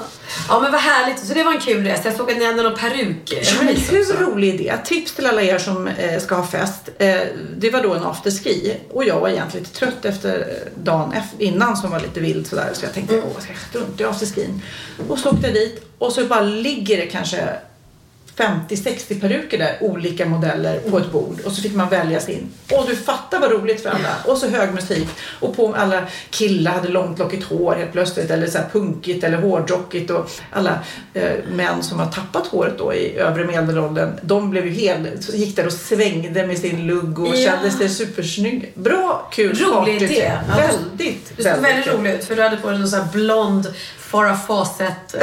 Ja 0.50 0.60
men 0.60 0.72
vad 0.72 0.82
härligt. 0.82 1.20
Så 1.25 1.34
det 1.34 1.44
var 1.44 1.51
en 1.54 1.60
kul 1.60 1.84
resa. 1.84 2.01
Jag 2.06 2.16
såg 2.18 2.32
att 2.32 2.38
ni 2.38 2.46
hade 2.46 2.63
någon 2.63 2.77
peruk. 2.77 3.18
Ja, 3.25 3.51
men 3.63 3.75
hur 3.75 4.01
också. 4.01 4.13
rolig 4.13 4.54
idé. 4.54 4.74
Tips 4.86 5.13
till 5.13 5.25
alla 5.25 5.42
er 5.42 5.58
som 5.58 5.88
eh, 5.88 6.20
ska 6.20 6.36
ha 6.36 6.48
fest. 6.48 6.89
Eh, 6.98 7.18
det 7.58 7.70
var 7.70 7.84
då 7.84 7.94
en 7.94 8.04
afterski 8.04 8.77
och 8.94 9.04
jag 9.04 9.20
var 9.20 9.30
egentligen 9.30 9.63
lite 9.63 9.80
trött 9.80 10.06
efter 10.06 10.39
eh, 10.39 10.84
dagen 10.84 11.13
innan 11.38 11.77
som 11.77 11.92
var 11.92 12.00
lite 12.00 12.20
vild 12.20 12.48
sådär. 12.48 12.70
Så 12.74 12.86
jag 12.86 12.94
tänkte, 12.94 13.16
åh, 13.18 13.24
jag 13.34 13.44
ska 13.44 13.54
strunta 13.70 14.04
i 14.04 14.06
afterskin. 14.06 14.62
Och 15.10 15.20
så 15.20 15.30
åkte 15.30 15.48
jag 15.48 15.54
dit 15.56 15.82
och 15.98 16.12
så 16.12 16.25
bara 16.25 16.42
ligger 16.42 16.98
det 16.98 17.06
kanske 17.06 17.50
50-60 18.38 19.22
peruker 19.22 19.58
där, 19.58 19.77
olika 19.82 20.25
modeller 20.25 20.79
på 20.79 20.98
ett 20.98 21.12
bord. 21.12 21.39
Och 21.46 21.51
så 21.51 21.62
fick 21.62 21.75
man 21.75 21.89
välja 21.89 22.20
sin. 22.20 22.48
Och 22.72 22.86
du 22.88 22.96
fattar 22.96 23.39
vad 23.39 23.51
roligt 23.51 23.82
för 23.84 23.89
alla. 23.89 24.15
Och 24.25 24.38
så 24.38 24.48
hög 24.48 24.74
musik. 24.74 25.08
Och 25.39 25.56
på 25.56 25.74
alla 25.75 26.03
killar 26.29 26.72
hade 26.72 26.88
långt 26.88 27.20
lockigt 27.20 27.44
hår 27.44 27.75
helt 27.75 27.91
plötsligt. 27.91 28.32
Eller 28.32 28.48
så 28.48 28.58
här 28.58 28.70
punkigt 28.72 29.24
eller 29.24 29.38
hårdrockigt. 29.38 30.10
Och 30.12 30.29
alla 30.51 30.79
eh, 31.13 31.32
män 31.51 31.84
som 31.84 32.00
har 32.00 32.06
tappat 32.12 32.48
håret 32.48 32.77
då 32.77 32.94
i 32.94 33.17
övre 33.17 33.46
medelåldern. 33.46 34.20
De 34.22 34.50
blev 34.50 34.65
ju 34.65 34.72
helt, 34.74 35.34
gick 35.34 35.56
där 35.56 35.65
och 35.65 35.74
svängde 35.74 36.48
med 36.48 36.58
sin 36.58 36.88
lugg 36.88 37.20
och 37.20 37.36
Ja. 37.36 37.51
kände 37.51 37.72
sig 37.72 37.89
supersnygg. 37.89 38.72
Bra, 38.75 39.29
kul 39.32 39.56
Rolig 39.58 40.01
idé. 40.01 40.32
Ja, 40.50 40.56
Väldigt, 40.58 41.38
Du 41.38 41.44
såg 41.44 41.51
väldigt 41.62 41.94
rolig 41.94 42.12
ut 42.13 42.25
för 42.25 42.36
du 42.36 42.41
hade 42.41 42.58
på 42.58 42.70
dig 42.70 42.79
någon 42.79 42.88
sån 42.88 43.00
här 43.01 43.08
blond 43.13 43.74
Farah 44.07 44.37
Fawcett 44.37 45.15
eh, 45.15 45.21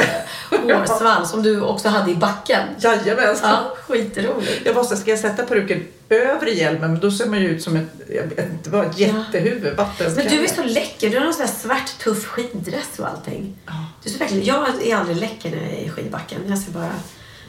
hårsvall 0.77 1.27
som 1.27 1.43
du 1.43 1.61
också 1.61 1.89
hade 1.89 2.11
i 2.11 2.15
backen. 2.15 2.67
Jajamensan. 2.79 3.49
Ja, 3.51 3.77
skitroligt. 3.87 4.61
Jag 4.65 4.73
var 4.73 4.83
här, 4.89 4.95
ska 4.95 5.09
jag 5.09 5.19
sätta 5.19 5.43
peruken 5.43 5.87
över 6.09 6.47
hjälmen? 6.47 6.91
Men 6.91 6.99
då 6.99 7.11
ser 7.11 7.25
man 7.25 7.41
ju 7.41 7.47
ut 7.47 7.63
som 7.63 7.75
ett, 7.75 7.87
vet 8.07 8.51
inte 8.51 8.69
vad, 8.69 8.85
ett 8.85 8.99
jättehuvud. 8.99 9.77
Vattenskalle. 9.77 10.29
Men 10.29 10.37
du 10.37 10.43
är 10.43 10.47
så 10.47 10.63
läcker. 10.63 11.09
Du 11.09 11.17
har 11.17 11.25
någon 11.25 11.33
sån 11.33 11.45
där 11.45 11.53
svart 11.53 11.99
tuff 11.99 12.25
skiddress 12.25 12.99
och 12.99 13.07
allting. 13.07 13.57
Du 14.03 14.09
är 14.09 14.13
så 14.13 14.19
verkligen, 14.19 14.45
jag 14.45 14.83
är 14.83 14.95
aldrig 14.95 15.17
läcker 15.17 15.51
när 15.51 15.57
jag 15.57 15.71
är 15.71 15.85
i 15.85 15.89
skidbacken. 15.89 16.39
Jag 16.47 16.57
ser 16.57 16.71
bara... 16.71 16.91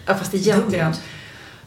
Ja, 0.06 0.14
fast 0.14 0.34
egentligen. 0.34 0.94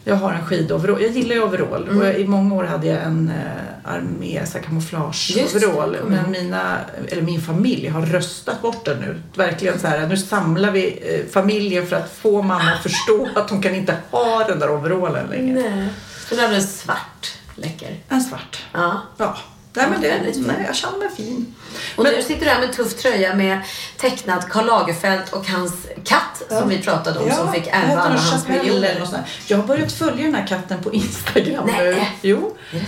Jag 0.03 0.15
har 0.15 0.33
en 0.33 0.45
skidoverall. 0.45 1.01
Jag 1.01 1.11
gillar 1.11 1.35
ju 1.35 1.43
overall. 1.43 1.89
Och 1.89 2.05
jag, 2.05 2.19
I 2.19 2.27
många 2.27 2.55
år 2.55 2.63
hade 2.63 2.87
jag 2.87 3.03
en 3.03 3.29
eh, 3.29 3.93
armé, 3.93 4.41
kamouflageoverall. 4.65 5.91
det. 5.91 6.03
Men 6.03 6.31
mina, 6.31 6.77
eller 7.07 7.21
min 7.21 7.41
familj 7.41 7.87
har 7.87 8.01
röstat 8.01 8.61
bort 8.61 8.85
den 8.85 8.99
nu. 8.99 9.21
Verkligen 9.35 9.79
så 9.79 9.87
här, 9.87 10.07
nu 10.07 10.17
samlar 10.17 10.71
vi 10.71 10.87
eh, 10.87 11.31
familjen 11.31 11.87
för 11.87 11.95
att 11.95 12.11
få 12.11 12.41
mamma 12.41 12.71
att 12.71 12.83
förstå 12.83 13.29
att 13.35 13.49
hon 13.49 13.61
kan 13.61 13.75
inte 13.75 13.95
ha 14.11 14.43
den 14.47 14.59
där 14.59 14.71
overallen 14.71 15.27
längre. 15.27 15.61
Nej. 15.61 15.89
Så 16.29 16.35
du 16.35 16.41
hade 16.41 16.55
en 16.55 16.63
svart 16.63 17.37
läcker. 17.55 17.95
En 18.09 18.21
svart. 18.21 18.63
Ja. 18.73 19.01
Ja. 19.17 19.37
Nej, 19.81 19.89
men 19.91 20.01
det, 20.01 20.47
nej, 20.47 20.63
jag 20.67 20.75
känner 20.75 20.97
mig 20.97 21.09
fin. 21.15 21.55
Och 21.95 22.03
Men- 22.03 22.13
nu 22.13 22.21
sitter 22.21 22.45
du 22.45 22.51
här 22.51 22.59
med 22.59 22.69
en 22.69 22.75
tuff 22.75 22.93
tröja 23.01 23.35
med 23.35 23.59
tecknad 23.97 24.49
Karl 24.49 24.65
Lagerfeld 24.65 25.21
och 25.31 25.47
hans 25.47 25.73
katt 26.03 26.41
som 26.49 26.69
vi 26.69 26.77
pratade 26.77 27.19
om 27.19 27.31
som 27.31 27.53
fick 27.53 27.67
ärva 27.67 28.01
alla 28.01 28.19
hans 28.19 28.45
eller 28.49 28.57
miljoner. 28.63 29.01
Jag 29.47 29.57
har 29.57 29.63
börjat 29.67 29.91
följa 29.91 30.25
den 30.25 30.35
här 30.35 30.47
katten 30.47 30.83
på 30.83 30.93
Instagram 30.93 31.67
Nej. 31.77 31.95
nu. 31.95 32.01
Jo. 32.21 32.55
Eh, 32.73 32.79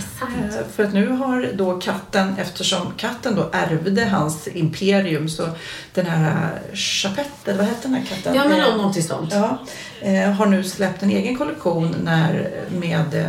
För 0.76 0.84
att 0.84 0.92
nu 0.94 1.08
har 1.08 1.50
då 1.54 1.80
katten, 1.80 2.34
eftersom 2.38 2.92
katten 2.96 3.34
då 3.34 3.50
ärvde 3.52 4.04
hans 4.04 4.48
imperium 4.48 5.28
så 5.28 5.48
den 5.94 6.06
här 6.06 6.60
Chapette, 6.74 7.52
vad 7.54 7.66
heter 7.66 7.82
den 7.82 7.94
här 7.94 8.04
katten? 8.06 8.34
Ja, 8.34 8.44
men 8.48 8.60
Eh, 8.60 8.66
någon- 8.68 8.76
någonting 8.76 9.02
sånt. 9.02 9.32
Ja, 9.34 9.58
eh, 10.00 10.30
har 10.30 10.46
nu 10.46 10.64
släppt 10.64 11.02
en 11.02 11.10
egen 11.10 11.36
kollektion 11.38 11.96
när, 12.04 12.50
med 12.80 13.28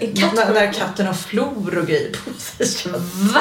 katt- 0.00 0.34
när, 0.34 0.54
när 0.54 0.72
katten 0.72 1.06
har 1.06 1.14
flor 1.14 1.78
och 1.78 1.86
grejer 1.86 2.10
på 2.24 2.30
sig. 2.64 2.92
Va? 3.32 3.40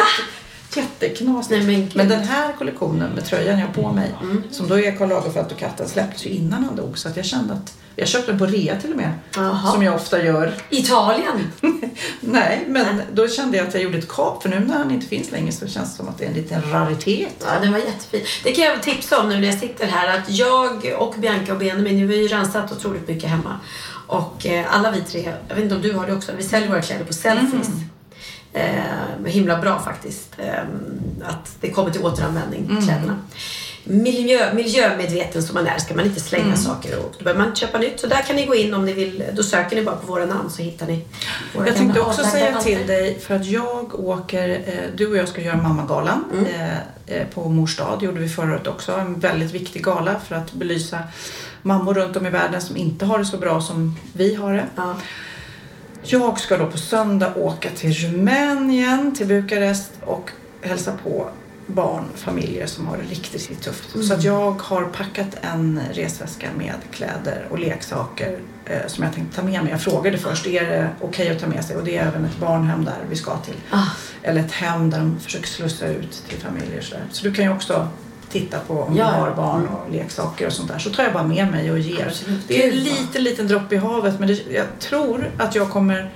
Jätteknasigt. 0.75 1.51
Nej, 1.51 1.77
men 1.77 1.89
men 1.95 2.09
den 2.09 2.23
här 2.23 2.53
kollektionen 2.57 3.11
med 3.11 3.25
tröjan 3.25 3.59
jag 3.59 3.67
har 3.67 3.73
på 3.73 3.91
mig, 3.91 4.11
som 4.51 4.67
då 4.67 4.79
är 4.79 4.95
Karl 4.97 5.09
Lagerfeld 5.09 5.51
och 5.51 5.57
katten, 5.59 5.87
släpptes 5.89 6.25
ju 6.25 6.29
innan 6.29 6.63
han 6.63 6.75
dog. 6.75 6.97
Så 6.97 7.07
att 7.09 7.17
jag 7.17 7.25
kände 7.25 7.53
att 7.53 7.73
jag 7.95 8.07
köpte 8.07 8.31
den 8.31 8.39
på 8.39 8.45
rea 8.45 8.81
till 8.81 8.91
och 8.91 8.97
med. 8.97 9.11
Jaha. 9.35 9.71
Som 9.71 9.83
jag 9.83 9.95
ofta 9.95 10.23
gör. 10.23 10.53
Italien? 10.69 11.51
Nej, 12.19 12.63
men 12.67 13.01
då 13.13 13.27
kände 13.27 13.57
jag 13.57 13.67
att 13.67 13.73
jag 13.73 13.83
gjorde 13.83 13.97
ett 13.97 14.07
kap. 14.07 14.41
För 14.41 14.49
nu 14.49 14.59
när 14.59 14.77
han 14.77 14.91
inte 14.91 15.07
finns 15.07 15.31
längre 15.31 15.51
så 15.51 15.67
känns 15.67 15.91
det 15.91 15.97
som 15.97 16.07
att 16.09 16.17
det 16.17 16.25
är 16.25 16.29
en 16.29 16.33
liten 16.35 16.61
raritet. 16.71 17.35
Ja, 17.45 17.59
den 17.61 17.71
var 17.71 17.79
jättefin. 17.79 18.21
Det 18.43 18.51
kan 18.51 18.65
jag 18.65 18.83
tipsa 18.83 19.19
om 19.21 19.29
nu 19.29 19.39
när 19.39 19.47
jag 19.47 19.59
sitter 19.59 19.87
här 19.87 20.17
att 20.19 20.29
jag 20.29 20.95
och 20.99 21.15
Bianca 21.17 21.53
och 21.53 21.59
Benjamin, 21.59 22.07
vi 22.07 22.15
har 22.15 22.21
ju 22.21 22.27
rensat 22.27 22.71
otroligt 22.71 23.07
mycket 23.07 23.29
hemma. 23.29 23.59
Och 24.07 24.45
eh, 24.45 24.65
alla 24.75 24.91
vi 24.91 25.01
tre, 25.01 25.33
jag 25.47 25.55
vet 25.55 25.63
inte 25.63 25.75
om 25.75 25.81
du 25.81 25.93
har 25.93 26.07
det 26.07 26.13
också, 26.13 26.31
vi 26.37 26.43
säljer 26.43 26.69
våra 26.69 26.81
kläder 26.81 27.05
på 27.05 27.13
Selfies. 27.13 27.69
Eh, 28.53 29.25
himla 29.25 29.57
bra 29.61 29.79
faktiskt. 29.79 30.29
Eh, 30.37 30.53
att 31.23 31.55
det 31.61 31.69
kommer 31.71 31.91
till 31.91 32.01
återanvändning, 32.01 32.81
kläderna. 32.85 33.17
Miljö, 33.85 34.53
miljömedveten 34.53 35.43
som 35.43 35.53
man 35.53 35.67
är 35.67 35.77
ska 35.77 35.95
man 35.95 36.05
inte 36.05 36.19
slänga 36.19 36.55
saker 36.55 36.99
och 36.99 37.13
då 37.17 37.23
behöver 37.23 37.45
man 37.45 37.55
köpa 37.55 37.77
nytt. 37.77 37.99
Så 37.99 38.07
där 38.07 38.21
kan 38.21 38.35
ni 38.35 38.45
gå 38.45 38.55
in 38.55 38.73
om 38.73 38.85
ni 38.85 38.93
vill. 38.93 39.23
Då 39.33 39.43
söker 39.43 39.75
ni 39.75 39.83
bara 39.83 39.95
på 39.95 40.07
våra 40.07 40.25
namn 40.25 40.49
så 40.49 40.61
hittar 40.61 40.87
ni 40.87 41.05
våra 41.55 41.67
Jag 41.67 41.75
tänkte 41.75 41.99
också 41.99 42.23
säga 42.23 42.61
till 42.61 42.87
dig, 42.87 43.19
för 43.19 43.35
att 43.35 43.45
jag 43.45 43.99
åker, 43.99 44.49
eh, 44.49 44.73
du 44.95 45.07
och 45.07 45.17
jag 45.17 45.27
ska 45.27 45.41
göra 45.41 45.57
Mammagalan 45.57 46.23
Mm. 46.33 46.45
eh, 47.07 47.27
på 47.33 47.49
Mors 47.49 47.77
dag. 47.77 47.97
Det 47.99 48.05
gjorde 48.05 48.19
vi 48.19 48.29
förra 48.29 48.51
året 48.53 48.67
också. 48.67 48.91
En 48.91 49.19
väldigt 49.19 49.51
viktig 49.51 49.83
gala 49.83 50.19
för 50.27 50.35
att 50.35 50.53
belysa 50.53 50.99
mammor 51.63 51.93
runt 51.93 52.15
om 52.15 52.25
i 52.25 52.29
världen 52.29 52.61
som 52.61 52.77
inte 52.77 53.05
har 53.05 53.19
det 53.19 53.25
så 53.25 53.37
bra 53.37 53.61
som 53.61 53.95
vi 54.13 54.35
har 54.35 54.53
det. 54.53 54.65
Ja. 54.75 54.95
Jag 56.03 56.39
ska 56.39 56.57
då 56.57 56.67
på 56.67 56.77
söndag 56.77 57.33
åka 57.35 57.69
till 57.69 57.93
Rumänien, 57.93 59.15
till 59.15 59.27
Bukarest 59.27 59.91
och 60.05 60.31
hälsa 60.61 60.93
på 61.03 61.29
barn, 61.67 62.03
familjer 62.15 62.67
som 62.67 62.87
har 62.87 62.97
det 62.97 63.03
riktigt, 63.03 63.33
riktigt 63.33 63.61
tufft. 63.61 63.95
Mm. 63.95 64.07
Så 64.07 64.13
att 64.13 64.23
jag 64.23 64.51
har 64.51 64.83
packat 64.83 65.37
en 65.41 65.81
resväska 65.91 66.47
med 66.57 66.75
kläder 66.91 67.47
och 67.49 67.59
leksaker 67.59 68.39
eh, 68.65 68.87
som 68.87 69.03
jag 69.03 69.13
tänkte 69.13 69.35
ta 69.35 69.43
med 69.43 69.63
mig. 69.63 69.71
Jag 69.71 69.81
frågade 69.81 70.17
först, 70.17 70.47
är 70.47 70.65
det 70.65 70.89
okej 71.01 71.29
att 71.29 71.39
ta 71.39 71.47
med 71.47 71.65
sig? 71.65 71.75
Och 71.75 71.83
det 71.83 71.97
är 71.97 72.07
även 72.07 72.25
ett 72.25 72.39
barnhem 72.39 72.85
där 72.85 72.97
vi 73.09 73.15
ska 73.15 73.37
till. 73.37 73.55
Ah. 73.69 73.85
Eller 74.21 74.41
ett 74.41 74.51
hem 74.51 74.89
där 74.89 74.99
de 74.99 75.19
försöker 75.19 75.47
slussa 75.47 75.87
ut 75.87 76.23
till 76.29 76.37
familjer. 76.37 76.81
Så, 76.81 76.95
där. 76.95 77.03
så 77.11 77.23
du 77.23 77.33
kan 77.33 77.45
ju 77.45 77.51
också 77.51 77.87
titta 78.31 78.59
på 78.59 78.73
om 78.81 78.95
Ja. 78.97 79.05
har 79.05 79.31
barn 79.35 79.67
och 79.67 79.91
leksaker 79.91 80.47
och 80.47 80.53
sånt 80.53 80.67
där. 80.71 80.79
Så 80.79 80.89
tar 80.89 81.03
jag 81.03 81.13
bara 81.13 81.23
med 81.23 81.51
mig 81.51 81.71
och 81.71 81.79
ger. 81.79 82.05
Absolut. 82.07 82.47
Det 82.47 82.63
är 82.63 82.71
en 82.71 82.79
liten, 82.79 83.23
liten 83.23 83.47
droppe 83.47 83.75
i 83.75 83.77
havet 83.77 84.19
men 84.19 84.27
det, 84.27 84.39
jag 84.53 84.65
tror 84.79 85.31
att 85.37 85.55
jag 85.55 85.69
kommer 85.69 86.11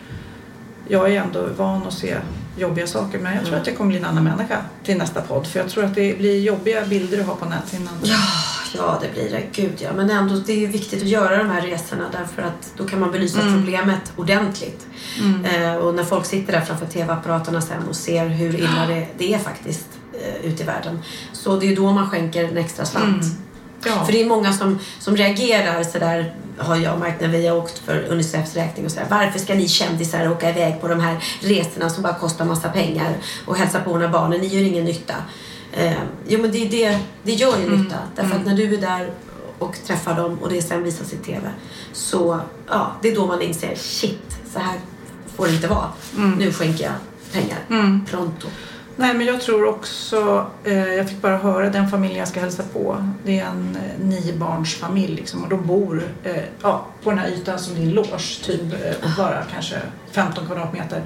jag 0.88 1.12
är 1.14 1.22
ändå 1.22 1.48
van 1.58 1.88
att 1.88 1.94
se 1.94 2.16
jobbiga 2.58 2.88
saker 2.88 3.20
men 3.20 3.36
jag 3.36 3.46
tror 3.46 3.56
att 3.58 3.68
jag 3.68 3.78
kommer 3.78 3.90
bli 3.90 3.98
en 4.00 4.06
annan 4.06 4.24
människa 4.24 4.58
till 4.84 4.98
nästa 4.98 5.22
podd. 5.22 5.48
För 5.48 5.60
jag 5.60 5.70
tror 5.70 5.84
att 5.84 5.96
det 5.96 6.18
blir 6.18 6.40
jobbiga 6.42 6.86
bilder 6.86 7.20
att 7.20 7.26
ha 7.26 7.36
på 7.36 7.46
näthinnan. 7.46 7.94
Ja, 8.04 8.16
ja, 8.78 9.00
det 9.02 9.14
blir 9.14 9.30
det. 9.32 9.44
Gud 9.62 9.74
ja. 9.78 9.90
Men 9.96 10.10
ändå, 10.10 10.36
det 10.36 10.54
är 10.54 10.58
ju 10.58 10.68
viktigt 10.68 11.02
att 11.02 11.08
göra 11.08 11.38
de 11.38 11.50
här 11.50 11.62
resorna 11.62 12.04
därför 12.12 12.42
att 12.42 12.72
då 12.78 12.86
kan 12.86 13.00
man 13.00 13.12
belysa 13.12 13.42
Mm. 13.42 13.54
problemet 13.54 14.14
ordentligt. 14.16 14.86
Eh, 15.44 15.76
och 15.76 15.94
när 15.96 16.04
folk 16.04 16.26
sitter 16.26 16.54
där 16.54 16.62
framför 16.62 16.86
TV-apparaterna 16.86 17.62
sen 17.62 17.88
och 17.90 17.96
ser 17.96 18.28
hur 18.28 18.56
illa 18.56 18.86
det, 18.88 19.08
det 19.18 19.34
är 19.34 19.40
faktiskt 19.40 19.88
eh, 20.22 20.46
ute 20.46 20.64
i 20.64 20.66
världen. 20.66 21.00
Så 21.34 21.56
det 21.56 21.72
är 21.72 21.76
då 21.76 21.92
man 21.92 22.10
skänker 22.10 22.44
en 22.44 22.58
extra 22.58 22.86
slant. 22.86 23.24
Mm. 23.24 23.38
Ja. 23.86 24.06
För 24.06 24.12
det 24.12 24.22
är 24.22 24.26
många 24.26 24.54
som, 24.54 24.80
som 25.00 25.18
reagerar 25.18 25.84
sådär, 25.84 26.34
har 26.58 26.76
jag 26.76 27.00
märkt 27.00 27.22
när 27.22 27.28
vi 27.28 27.48
har 27.48 27.58
åkt 27.58 27.78
för 27.78 28.06
Unicefs 28.10 28.56
räkning 28.56 28.86
och 28.86 28.92
sådär. 28.92 29.08
Varför 29.10 29.40
ska 29.40 29.56
ni 29.56 29.68
kändisar 29.68 30.32
åka 30.32 30.50
iväg 30.50 30.82
på 30.82 30.88
de 30.88 31.00
här 31.00 31.24
resorna 31.40 31.90
som 31.90 32.04
bara 32.04 32.14
kostar 32.14 32.46
massa 32.46 32.70
pengar 32.70 33.14
och 33.46 33.56
hälsa 33.56 33.80
på 33.80 33.90
några 33.90 34.08
barnen? 34.10 34.42
Ni 34.42 34.48
gör 34.48 34.62
ingen 34.62 34.86
nytta. 34.86 35.16
Eh, 35.74 35.94
jo 36.28 36.42
men 36.42 36.52
det, 36.52 36.66
det, 36.66 37.00
det 37.24 37.34
gör 37.34 37.58
ju 37.60 37.78
nytta. 37.78 37.96
Därför 38.16 38.36
att 38.36 38.46
när 38.46 38.56
du 38.56 38.74
är 38.74 38.82
där 38.82 39.10
och 39.60 39.78
träffar 39.88 40.16
dem 40.16 40.40
och 40.42 40.50
det 40.50 40.62
sen 40.62 40.84
visas 40.84 41.14
i 41.14 41.18
TV 41.18 41.50
så 41.94 42.40
ja, 42.68 42.92
det 43.02 43.12
är 43.12 43.16
då 43.16 43.28
man 43.28 43.42
inser 43.42 43.76
shit, 43.76 44.38
så 44.54 44.60
här 44.60 44.80
får 45.36 45.48
det 45.48 45.54
inte 45.54 45.68
vara. 45.68 45.92
Nu 46.38 46.52
skänker 46.54 46.84
jag 46.84 46.94
pengar. 47.34 47.60
Pronto. 48.10 48.48
Nej 49.00 49.14
men 49.14 49.28
jag 49.28 49.42
tror 49.42 49.66
också, 49.66 50.46
eh, 50.64 50.94
jag 50.94 51.10
fick 51.10 51.22
bara 51.22 51.38
höra 51.38 51.70
den 51.70 51.90
familjen 51.90 52.20
jag 52.20 52.28
ska 52.28 52.40
hälsa 52.40 52.64
på. 52.74 53.08
Det 53.26 53.40
är 53.40 53.46
en 53.46 53.76
eh, 53.76 54.06
niobarnsfamilj 54.06 55.16
liksom, 55.16 55.44
och 55.44 55.50
de 55.50 55.68
bor 55.68 56.04
eh, 56.24 56.44
ja, 56.64 56.86
på 57.04 57.10
den 57.10 57.20
här 57.20 57.28
ytan 57.28 57.60
som 57.60 57.76
din 57.76 57.92
loge, 57.92 58.44
typ 58.44 58.62
eh, 58.62 59.18
bara 59.18 59.44
kanske 59.52 59.76
15 60.12 60.46
kvadratmeter. 60.46 61.02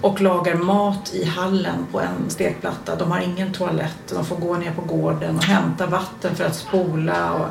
Och 0.00 0.20
lagar 0.20 0.54
mat 0.54 1.14
i 1.14 1.24
hallen 1.24 1.86
på 1.92 2.00
en 2.00 2.30
stekplatta. 2.30 2.96
De 2.96 3.10
har 3.10 3.20
ingen 3.20 3.52
toalett. 3.52 3.98
De 4.14 4.24
får 4.24 4.36
gå 4.36 4.56
ner 4.56 4.72
på 4.72 4.82
gården 4.82 5.36
och 5.36 5.44
hämta 5.44 5.86
vatten 5.86 6.36
för 6.36 6.44
att 6.44 6.56
spola. 6.56 7.32
Och, 7.32 7.46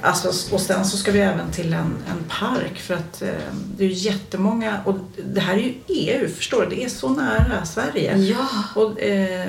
alltså, 0.00 0.54
och 0.54 0.60
sen 0.60 0.84
så 0.84 0.96
ska 0.96 1.12
vi 1.12 1.20
även 1.20 1.50
till 1.50 1.72
en, 1.72 1.96
en 2.10 2.24
park 2.28 2.78
för 2.78 2.94
att 2.94 3.22
eh, 3.22 3.28
det 3.76 3.84
är 3.84 3.88
ju 3.88 3.94
jättemånga. 3.94 4.80
Och 4.84 4.94
det 5.24 5.40
här 5.40 5.54
är 5.54 5.58
ju 5.58 5.74
EU, 5.88 6.28
förstår 6.28 6.62
du? 6.62 6.76
Det 6.76 6.84
är 6.84 6.88
så 6.88 7.08
nära 7.08 7.64
Sverige. 7.64 8.16
Ja. 8.16 8.46
Och, 8.74 9.00
eh, 9.00 9.48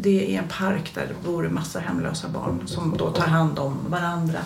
det 0.00 0.34
är 0.34 0.38
en 0.38 0.48
park 0.48 0.92
där 0.94 1.06
det 1.08 1.28
bor 1.28 1.46
en 1.46 1.54
massa 1.54 1.78
hemlösa 1.78 2.28
barn 2.28 2.62
som 2.66 2.94
då 2.98 3.10
tar 3.10 3.26
hand 3.26 3.58
om 3.58 3.78
varandra. 3.88 4.38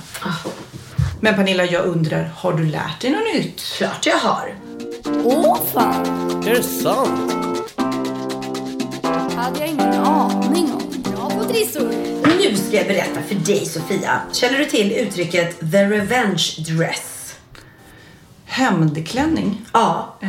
Men 1.21 1.35
Pernilla, 1.35 1.65
jag 1.65 1.85
undrar, 1.85 2.33
har 2.37 2.53
du 2.53 2.67
lärt 2.67 3.01
dig 3.01 3.11
något 3.11 3.35
nytt? 3.35 3.61
Klart 3.79 4.07
jag 4.07 4.17
har. 4.17 4.55
Åh 5.25 5.59
fan! 5.73 6.07
Är 6.47 6.55
det 6.55 6.63
sant? 6.63 7.50
Hade 9.41 9.59
jag 9.59 9.69
ingen 9.69 9.95
aning 9.95 10.73
om. 10.73 11.03
Bra 11.03 11.31
på 11.31 11.45
trissor! 11.45 11.93
Nu 12.39 12.57
ska 12.57 12.77
jag 12.77 12.87
berätta 12.87 13.23
för 13.29 13.35
dig 13.35 13.67
Sofia. 13.67 14.21
Känner 14.33 14.59
du 14.59 14.65
till 14.65 14.93
uttrycket 14.93 15.61
the 15.61 15.85
revenge 15.85 16.55
dress? 16.59 17.35
Hämndklänning? 18.45 19.67
Ja. 19.73 20.19
Eh, 20.21 20.29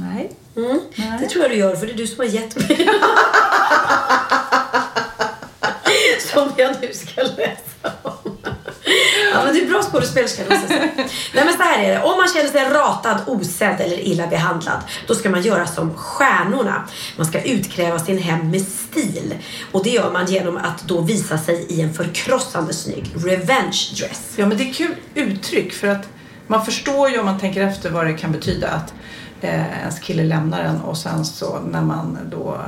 nej. 0.00 0.32
Mm. 0.56 0.80
Det 1.20 1.28
tror 1.28 1.44
jag 1.44 1.50
du 1.50 1.56
gör 1.56 1.76
för 1.76 1.86
det 1.86 1.92
är 1.92 1.96
du 1.96 2.06
som 2.06 2.18
har 2.18 2.26
gett 2.26 2.56
mig. 2.56 2.88
som 6.32 6.52
jag 6.56 6.76
nu 6.80 6.92
ska 6.92 7.22
läsa 7.22 7.92
om. 8.02 8.21
Men 9.44 9.54
du 9.54 9.62
är 9.62 9.66
bra 9.66 9.82
skådespelerska. 9.82 10.42
Nej 10.48 11.44
men 11.44 11.54
så 11.56 11.62
här 11.62 11.84
är 11.84 11.90
det. 11.90 12.02
Om 12.02 12.16
man 12.16 12.28
känner 12.28 12.48
sig 12.48 12.64
ratad, 12.70 13.18
osedd 13.26 13.80
eller 13.80 14.00
illa 14.00 14.26
behandlad, 14.26 14.80
då 15.06 15.14
ska 15.14 15.30
man 15.30 15.42
göra 15.42 15.66
som 15.66 15.94
stjärnorna. 15.94 16.88
Man 17.16 17.26
ska 17.26 17.42
utkräva 17.42 17.98
sin 17.98 18.18
hem 18.18 18.50
med 18.50 18.62
stil. 18.62 19.34
Och 19.72 19.84
det 19.84 19.90
gör 19.90 20.10
man 20.10 20.26
genom 20.26 20.56
att 20.56 20.82
då 20.82 21.00
visa 21.00 21.38
sig 21.38 21.66
i 21.68 21.80
en 21.80 21.94
förkrossande 21.94 22.72
snygg 22.72 23.10
revenge 23.14 23.90
dress. 23.98 24.32
Ja, 24.36 24.46
men 24.46 24.58
det 24.58 24.68
är 24.68 24.72
kul 24.72 24.94
uttryck 25.14 25.72
för 25.72 25.88
att 25.88 26.08
man 26.46 26.64
förstår 26.64 27.10
ju 27.10 27.18
om 27.18 27.24
man 27.24 27.38
tänker 27.38 27.62
efter 27.62 27.90
vad 27.90 28.06
det 28.06 28.12
kan 28.12 28.32
betyda 28.32 28.68
att 28.68 28.94
eh, 29.40 29.80
ens 29.80 29.98
kille 29.98 30.22
lämnar 30.22 30.60
en 30.64 30.80
och 30.80 30.96
sen 30.96 31.24
så 31.24 31.60
när 31.60 31.82
man 31.82 32.18
då 32.30 32.60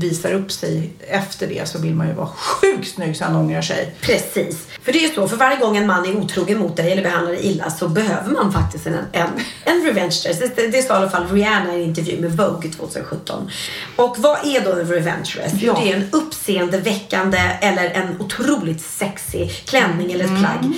visar 0.00 0.32
upp 0.32 0.52
sig 0.52 0.90
efter 1.08 1.46
det 1.46 1.68
så 1.68 1.78
vill 1.78 1.94
man 1.94 2.08
ju 2.08 2.14
vara 2.14 2.26
sjukt 2.26 2.94
snygg 2.94 3.16
så 3.16 3.24
han 3.24 3.36
ångrar 3.36 3.62
sig. 3.62 3.94
Precis. 4.00 4.66
För 4.82 4.92
det 4.92 4.98
är 4.98 5.08
ju 5.08 5.14
så, 5.14 5.28
för 5.28 5.36
varje 5.36 5.56
gång 5.56 5.76
en 5.76 5.86
man 5.86 6.04
är 6.06 6.16
otrogen 6.16 6.58
mot 6.58 6.76
dig 6.76 6.92
eller 6.92 7.02
behandlar 7.02 7.32
dig 7.32 7.46
illa 7.46 7.70
så 7.70 7.88
behöver 7.88 8.30
man 8.30 8.52
faktiskt 8.52 8.86
en, 8.86 8.94
en, 9.12 9.28
en 9.64 9.82
revenge 9.86 10.16
dress. 10.24 10.38
Det, 10.56 10.66
det 10.66 10.82
sa 10.82 10.94
i 10.94 10.96
alla 10.96 11.10
fall 11.10 11.26
Rihanna 11.32 11.72
i 11.76 11.82
en 11.82 11.88
intervju 11.88 12.20
med 12.20 12.32
Vogue 12.36 12.70
2017. 12.70 13.50
Och 13.96 14.16
vad 14.18 14.38
är 14.46 14.60
då 14.64 14.72
en 14.72 14.86
revenge 14.86 15.32
dress? 15.36 15.52
Jo, 15.54 15.72
Ja. 15.76 15.80
det 15.84 15.92
är 15.92 15.96
en 15.96 16.08
uppseendeväckande 16.12 17.38
eller 17.60 17.84
en 17.90 18.20
otroligt 18.20 18.80
sexig 18.80 19.50
klänning 19.66 20.12
eller 20.12 20.24
ett 20.24 20.38
plagg 20.40 20.72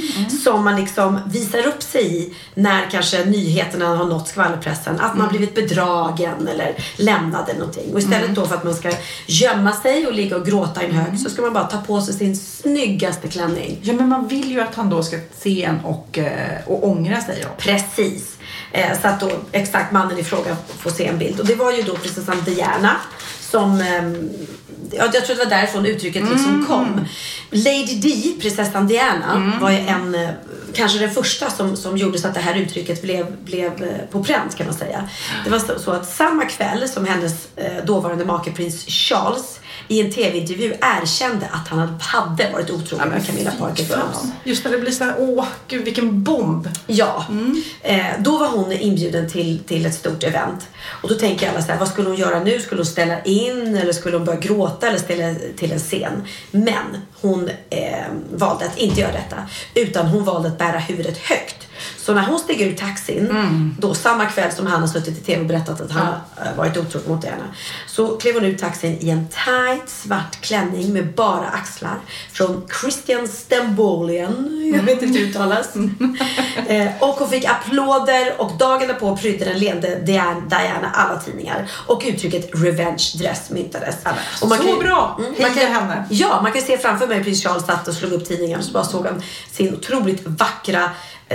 som 0.44 0.64
man 0.64 0.76
liksom 0.80 1.20
visar 1.32 1.66
upp 1.66 1.82
sig 1.82 2.16
i 2.16 2.34
när 2.54 2.90
kanske 2.90 3.24
nyheterna 3.24 3.86
har 3.96 4.04
nått 4.04 4.28
skvallerpressen. 4.28 5.00
Att 5.00 5.16
man 5.16 5.28
blivit 5.28 5.54
bedragen 5.54 6.48
eller 6.48 6.74
lämnad 6.96 7.48
eller 7.48 7.58
någonting. 7.58 7.92
Och 7.92 7.98
istället 7.98 8.34
då 8.34 8.46
för 8.46 8.54
att 8.54 8.64
man 8.64 8.74
ska 8.74 8.92
gömma 9.26 9.72
sig 9.72 10.06
och 10.06 10.12
ligga 10.12 10.36
och 10.36 10.46
gråta 10.46 10.82
i 10.82 10.86
en 10.86 10.92
hög 10.92 11.20
så 11.20 11.30
ska 11.30 11.42
man 11.42 11.52
bara 11.52 11.64
ta 11.64 11.78
på 11.78 12.00
sig 12.00 12.14
sin 12.14 12.36
snyggaste 12.36 13.28
klänning. 13.28 13.78
Ja, 13.82 13.92
men 13.92 14.08
man 14.08 14.28
vill 14.28 14.50
ju 14.50 14.60
att 14.60 14.74
han 14.74 14.90
då 14.90 15.02
ska 15.02 15.18
se 15.38 15.64
en 15.64 15.80
och, 15.80 16.18
eh, 16.18 16.58
och 16.66 16.88
ångra 16.88 17.20
sig. 17.20 17.38
Då. 17.42 17.48
Precis. 17.58 18.36
Eh, 18.72 19.00
så 19.02 19.08
att 19.08 19.20
då 19.20 19.30
exakt 19.52 19.92
mannen 19.92 20.18
i 20.18 20.24
fråga 20.24 20.56
får 20.78 20.90
se 20.90 21.06
en 21.06 21.18
bild. 21.18 21.40
Och 21.40 21.46
det 21.46 21.54
var 21.54 21.72
ju 21.72 21.82
då 21.82 21.96
prinsessan 21.96 22.36
Diana 22.44 22.96
som, 23.40 23.80
ehm, 23.80 24.30
jag 24.92 25.12
tror 25.26 25.36
det 25.36 25.44
var 25.44 25.50
därifrån 25.50 25.86
uttrycket 25.86 26.22
liksom 26.30 26.66
kom. 26.68 27.06
Lady 27.50 27.94
Di, 28.00 28.36
prinsessan 28.40 28.86
Diana, 28.86 29.58
var 29.60 29.70
ju 29.70 29.78
en, 29.78 30.14
eh, 30.14 30.28
kanske 30.74 30.98
den 30.98 31.10
första 31.10 31.50
som, 31.50 31.76
som 31.76 31.96
gjorde 31.96 32.18
så 32.18 32.28
att 32.28 32.34
det 32.34 32.40
här 32.40 32.54
uttrycket 32.54 33.02
blev, 33.02 33.36
blev 33.44 33.82
eh, 33.82 34.06
på 34.10 34.24
pränt 34.24 34.56
kan 34.56 34.66
man 34.66 34.74
säga. 34.74 35.08
Det 35.44 35.50
var 35.50 35.58
så, 35.58 35.78
så 35.78 35.90
att 35.90 36.08
samma 36.14 36.44
kväll 36.44 36.88
som 36.88 37.06
hennes 37.06 37.48
eh, 37.56 37.84
dåvarande 37.84 38.24
make 38.24 38.50
prins 38.50 38.84
Charles 38.86 39.60
i 39.88 40.00
en 40.00 40.12
tv-intervju 40.12 40.74
erkände 40.80 41.46
att 41.52 41.68
han 41.68 41.78
hade- 42.00 42.50
varit 42.52 42.70
otrogen 42.70 43.08
med 43.08 43.26
Camilla 43.26 43.50
Parker 43.58 43.84
Bowles. 43.88 44.32
Just 44.44 44.64
när 44.64 44.72
det 44.72 44.78
blir 44.78 44.90
så 44.92 45.04
här, 45.04 45.14
åh 45.18 45.46
gud 45.68 45.84
vilken 45.84 46.22
bomb. 46.22 46.68
Ja. 46.86 47.24
Eh, 47.82 48.04
då 48.18 48.38
var 48.38 48.48
hon 48.48 48.72
inbjuden 48.72 49.30
till, 49.30 49.58
till 49.58 49.86
ett 49.86 49.94
stort 49.94 50.22
event. 50.22 50.68
Och 50.84 51.08
då 51.08 51.14
tänker 51.14 51.50
alla 51.50 51.62
så 51.62 51.72
här, 51.72 51.78
vad 51.78 51.88
skulle 51.88 52.08
hon 52.08 52.18
göra 52.18 52.40
nu? 52.40 52.60
Skulle 52.60 52.78
hon 52.78 52.86
ställa 52.86 53.22
in 53.22 53.76
eller 53.76 53.92
skulle 53.92 54.16
hon 54.16 54.26
börja 54.26 54.40
gråta 54.40 54.88
eller 54.88 54.98
ställa 54.98 55.34
till 55.56 55.72
en 55.72 55.78
scen? 55.78 56.24
Men 56.50 57.02
hon 57.20 57.50
eh, 57.70 58.06
valde 58.32 58.64
att 58.66 58.78
inte 58.78 59.00
göra 59.00 59.12
detta. 59.12 59.36
Utan 59.74 60.06
hon 60.06 60.24
valde 60.24 60.48
att 60.48 60.58
bära 60.58 60.78
huvudet 60.78 61.18
högt. 61.18 61.68
Så 62.02 62.14
när 62.14 62.22
hon 62.22 62.38
steg 62.38 62.60
ur 62.60 62.74
taxin, 62.76 63.74
då 63.78 63.94
samma 63.94 64.26
kväll 64.26 64.52
som 64.52 64.66
han 64.66 64.80
har 64.80 64.88
suttit 64.88 65.18
i 65.18 65.20
TV 65.20 65.40
och 65.40 65.46
berättat 65.46 65.80
att 65.80 65.90
han 65.90 66.06
eh, 66.06 66.56
varit 66.56 66.76
otrogen 66.76 67.08
mot 67.12 67.22
Diana. 67.22 67.44
Så 67.86 68.16
klev 68.16 68.34
hon 68.34 68.44
ur 68.44 68.58
taxin 68.58 68.98
i 69.00 69.10
en 69.10 69.28
tight 69.28 69.88
svart 69.88 70.40
klänning 70.40 70.92
med 70.92 71.14
bara 71.14 71.48
axlar. 71.48 71.98
Från 72.32 72.68
Christian 72.80 73.28
Stembolian, 73.28 74.72
jag 74.74 74.82
vet 74.82 75.02
inte 75.02 75.18
hur 75.18 75.24
det 75.24 75.30
uttalas. 75.30 75.76
eh, 76.66 76.86
och 77.00 77.08
hon 77.08 77.28
fick 77.28 77.44
applåder 77.44 78.34
och 78.38 78.52
dagen 78.58 78.88
därpå 78.88 79.16
prydde 79.16 79.44
den 79.44 79.58
leende 79.58 79.98
Diana, 80.48 80.90
alla 80.94 81.20
tidningar. 81.20 81.70
Och 81.86 82.02
uttrycket 82.06 82.50
revenge 82.52 83.12
dress 83.18 83.50
myntades. 83.50 83.96
Och 84.42 84.48
så 84.48 84.56
kan- 84.56 84.78
bra! 84.78 85.18
man 85.18 85.50
Heja 85.50 85.66
kan, 85.66 85.72
henne. 85.72 86.04
Ja, 86.10 86.40
man 86.42 86.52
kan 86.52 86.62
se 86.62 86.78
framför 86.78 87.06
mig 87.06 87.24
prins 87.24 87.42
Charles 87.42 87.66
satt 87.66 87.88
och 87.88 87.94
slog 87.94 88.12
upp 88.12 88.24
tidningen 88.28 88.58
och 88.58 88.64
så 88.64 88.72
bara 88.72 88.84
såg 88.84 89.06
han 89.06 89.22
sin 89.52 89.74
otroligt 89.74 90.22
vackra 90.26 90.90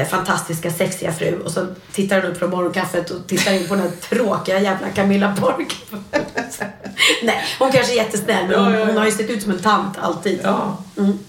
fantastiska 0.05 0.71
sexiga 0.71 1.13
fru 1.13 1.41
och 1.45 1.51
så 1.51 1.67
tittar 1.91 2.21
han 2.21 2.31
upp 2.31 2.37
från 2.37 2.49
morgonkaffet 2.49 3.09
och 3.09 3.27
tittar 3.27 3.53
in 3.53 3.67
på 3.67 3.75
den 3.75 3.83
här 3.83 3.91
tråkiga 4.09 4.59
jävla 4.59 4.89
Camilla 4.89 5.35
Park. 5.39 5.75
Nej, 7.23 7.43
hon 7.59 7.71
kanske 7.71 7.93
är 7.93 7.95
jättesnäll 7.95 8.47
men 8.47 8.59
hon, 8.59 8.87
hon 8.87 8.97
har 8.97 9.05
ju 9.05 9.11
sett 9.11 9.29
ut 9.29 9.43
som 9.43 9.51
en 9.51 9.59
tant 9.59 9.97
alltid. 9.97 10.39
Mm. 10.97 11.19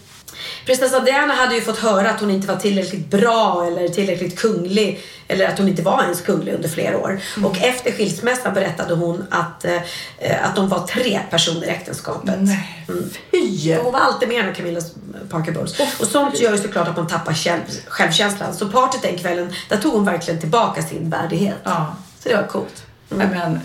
Prinsessa 0.69 1.01
Diana 1.01 1.35
hade 1.35 1.55
ju 1.55 1.61
fått 1.61 1.79
höra 1.79 2.11
att 2.11 2.21
hon 2.21 2.31
inte 2.31 2.49
var 2.49 2.57
tillräckligt 2.57 3.11
bra 3.11 3.67
eller 3.67 3.89
tillräckligt 3.89 4.39
kunglig 4.39 5.01
eller 5.29 5.49
att 5.49 5.59
hon 5.59 5.69
inte 5.69 5.83
var 5.83 6.03
ens 6.03 6.21
kunglig 6.21 6.55
under 6.55 6.69
flera 6.69 6.99
år. 6.99 7.21
Mm. 7.37 7.51
Och 7.51 7.59
efter 7.59 7.93
skilsmässan 7.93 8.55
berättade 8.55 8.95
hon 8.95 9.25
att, 9.31 9.65
eh, 9.65 10.45
att 10.45 10.57
de 10.57 10.69
var 10.69 10.87
tre 10.87 11.21
personer 11.31 11.67
i 11.67 11.71
äktenskapet. 11.71 12.35
Nej, 12.39 12.87
fy! 13.31 13.75
Hon 13.75 13.93
var 13.93 14.01
alltid 14.01 14.29
med 14.29 14.45
än 14.45 14.55
Camilla 14.55 14.81
Parker 15.31 15.53
Bowles. 15.53 15.81
Och 16.01 16.07
sånt 16.07 16.41
gör 16.41 16.53
ju 16.53 16.59
såklart 16.59 16.89
att 16.89 16.97
man 16.97 17.07
tappar 17.07 17.35
själv, 17.35 17.63
självkänslan. 17.89 18.55
Så 18.55 18.69
partyt 18.69 19.03
den 19.03 19.19
kvällen, 19.19 19.53
där 19.69 19.77
tog 19.77 19.93
hon 19.93 20.05
verkligen 20.05 20.41
tillbaka 20.41 20.83
sin 20.83 21.11
värdighet. 21.11 21.59
Ja. 21.65 21.97
Så 22.23 22.29
det 22.29 22.35
var 22.35 22.47
coolt. 22.47 22.83
Nej, 23.09 23.29
Men, 23.31 23.61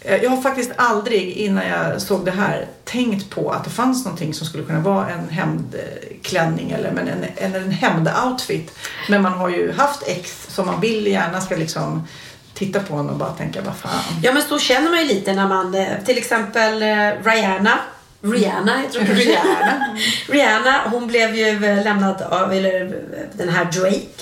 Eh, 0.00 0.22
jag 0.22 0.30
har 0.30 0.42
faktiskt 0.42 0.70
aldrig 0.76 1.32
innan 1.32 1.66
jag 1.66 2.02
såg 2.02 2.24
det 2.24 2.30
här 2.30 2.66
tänkt 2.84 3.30
på 3.30 3.50
att 3.50 3.64
det 3.64 3.70
fanns 3.70 4.04
någonting 4.04 4.34
som 4.34 4.46
skulle 4.46 4.64
kunna 4.64 4.80
vara 4.80 5.10
en 5.10 5.28
hämndklänning 5.28 6.70
eller 6.70 6.90
men 6.90 7.08
en, 7.08 7.24
en, 7.36 7.54
en 7.54 7.70
hämndoutfit. 7.70 8.78
Men 9.08 9.22
man 9.22 9.32
har 9.32 9.48
ju 9.48 9.72
haft 9.72 10.02
ex 10.06 10.46
som 10.48 10.66
man 10.66 10.80
vill 10.80 11.06
gärna 11.06 11.40
ska 11.40 11.56
liksom 11.56 12.06
titta 12.54 12.80
på 12.80 12.94
en 12.94 13.10
och 13.10 13.16
bara 13.16 13.30
tänka 13.30 13.60
vad 13.62 13.76
fan. 13.76 14.20
Ja 14.22 14.32
men 14.32 14.42
så 14.42 14.58
känner 14.58 14.90
man 14.90 15.00
ju 15.00 15.06
lite 15.06 15.32
när 15.32 15.48
man, 15.48 15.74
eh, 15.74 16.04
till 16.04 16.18
exempel 16.18 16.82
eh, 16.82 17.24
Rihanna. 17.24 17.78
Rihanna 18.22 18.76
heter 18.76 18.98
hon? 18.98 19.16
Rihanna. 19.16 19.96
Rihanna, 20.28 20.88
hon 20.90 21.06
blev 21.06 21.34
ju 21.34 21.64
eh, 21.64 21.84
lämnad 21.84 22.22
av 22.22 22.52
eller, 22.52 22.84
eh, 22.84 23.20
den 23.32 23.48
här 23.48 23.64
Drake 23.64 24.20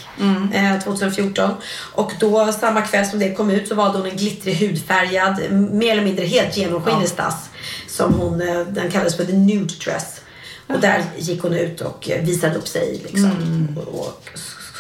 eh, 0.54 0.80
2014. 0.80 1.50
Och 1.94 2.12
då 2.20 2.52
samma 2.52 2.82
kväll 2.82 3.06
som 3.06 3.18
det 3.18 3.34
kom 3.34 3.50
ut 3.50 3.68
så 3.68 3.74
valde 3.74 3.98
hon 3.98 4.06
en 4.06 4.16
glittrig 4.16 4.54
hudfärgad, 4.54 5.52
mer 5.52 5.92
eller 5.92 6.04
mindre 6.04 6.24
helt 6.24 6.56
genomskinlig 6.56 7.08
stass. 7.08 7.48
Som 7.88 8.14
hon, 8.14 8.40
eh, 8.40 8.60
den 8.60 8.90
kallades 8.90 9.16
för 9.16 9.24
the 9.24 9.32
nude 9.32 9.74
dress. 9.84 10.20
Och 10.66 10.80
där 10.80 11.04
gick 11.18 11.42
hon 11.42 11.54
ut 11.54 11.80
och 11.80 12.10
eh, 12.10 12.24
visade 12.24 12.54
upp 12.54 12.68
sig 12.68 13.00
liksom. 13.04 13.68
Och, 13.76 14.00
och 14.00 14.28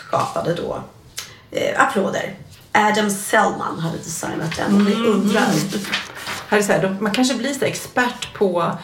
skapade 0.08 0.54
då 0.54 0.82
eh, 1.50 1.80
applåder. 1.82 2.34
Adam 2.72 3.10
Selman 3.10 3.78
hade 3.78 3.98
designat 3.98 4.56
den 4.56 4.74
och 4.74 4.88
vi 4.88 4.94
undrar. 4.94 5.48
Här 6.48 6.58
är 6.58 6.62
så 6.62 6.72
här, 6.72 6.82
de, 6.82 6.96
man 7.00 7.12
kanske 7.12 7.34
blir 7.34 7.54
så 7.54 7.64
expert 7.64 8.34
på 8.34 8.78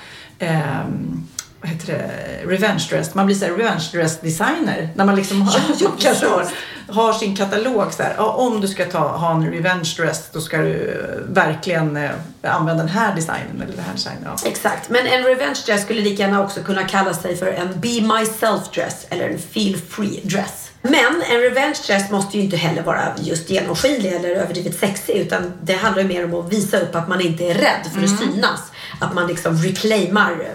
vad 1.64 1.72
heter 1.72 1.92
det, 1.92 2.50
revenge 2.50 2.86
dress. 2.90 3.14
Man 3.14 3.26
blir 3.26 3.36
så 3.36 3.44
här 3.44 3.52
revenge 3.52 3.88
dress 3.92 4.20
designer 4.20 4.88
när 4.94 5.04
man 5.04 5.16
liksom 5.16 5.42
har, 5.42 5.60
ja, 5.80 5.92
kanske 6.00 6.26
har, 6.26 6.46
har 6.88 7.12
sin 7.12 7.36
katalog. 7.36 7.92
Så 7.92 8.02
här, 8.02 8.14
ja, 8.16 8.32
om 8.32 8.60
du 8.60 8.68
ska 8.68 8.84
ta, 8.84 8.98
ha 8.98 9.34
en 9.34 9.50
revenge 9.50 9.94
dress 9.96 10.28
då 10.32 10.40
ska 10.40 10.58
du 10.58 10.74
eh, 10.74 11.34
verkligen 11.34 11.96
eh, 11.96 12.10
använda 12.42 12.82
den 12.82 12.92
här 12.92 13.14
designen 13.14 13.62
eller 13.62 13.76
den 13.76 13.84
här 13.84 13.92
designen. 13.92 14.22
Ja. 14.24 14.48
Exakt, 14.48 14.90
men 14.90 15.06
en 15.06 15.24
revenge 15.24 15.58
dress 15.66 15.82
skulle 15.82 16.00
lika 16.00 16.22
gärna 16.22 16.42
också 16.42 16.60
kunna 16.60 16.84
kalla 16.84 17.14
sig 17.14 17.36
för 17.36 17.46
en 17.46 17.80
be 17.80 18.16
myself 18.18 18.70
dress 18.74 19.06
eller 19.10 19.28
en 19.28 19.38
feel 19.38 19.76
free 19.76 20.20
dress. 20.22 20.70
Men 20.82 21.22
en 21.30 21.40
revenge 21.40 21.78
dress 21.86 22.10
måste 22.10 22.36
ju 22.36 22.42
inte 22.44 22.56
heller 22.56 22.82
vara 22.82 23.14
just 23.20 23.50
genomskinlig 23.50 24.12
eller 24.12 24.28
överdrivet 24.28 24.78
sexig 24.78 25.16
utan 25.16 25.52
det 25.62 25.74
handlar 25.74 26.02
ju 26.02 26.08
mer 26.08 26.24
om 26.24 26.34
att 26.34 26.52
visa 26.52 26.80
upp 26.80 26.94
att 26.94 27.08
man 27.08 27.20
inte 27.20 27.44
är 27.44 27.54
rädd 27.54 27.86
för 27.94 28.04
att 28.04 28.18
synas. 28.18 28.60
Att 29.00 29.14
man 29.14 29.26
liksom 29.26 29.56
reclaimar 29.56 30.30
eh, 30.32 30.46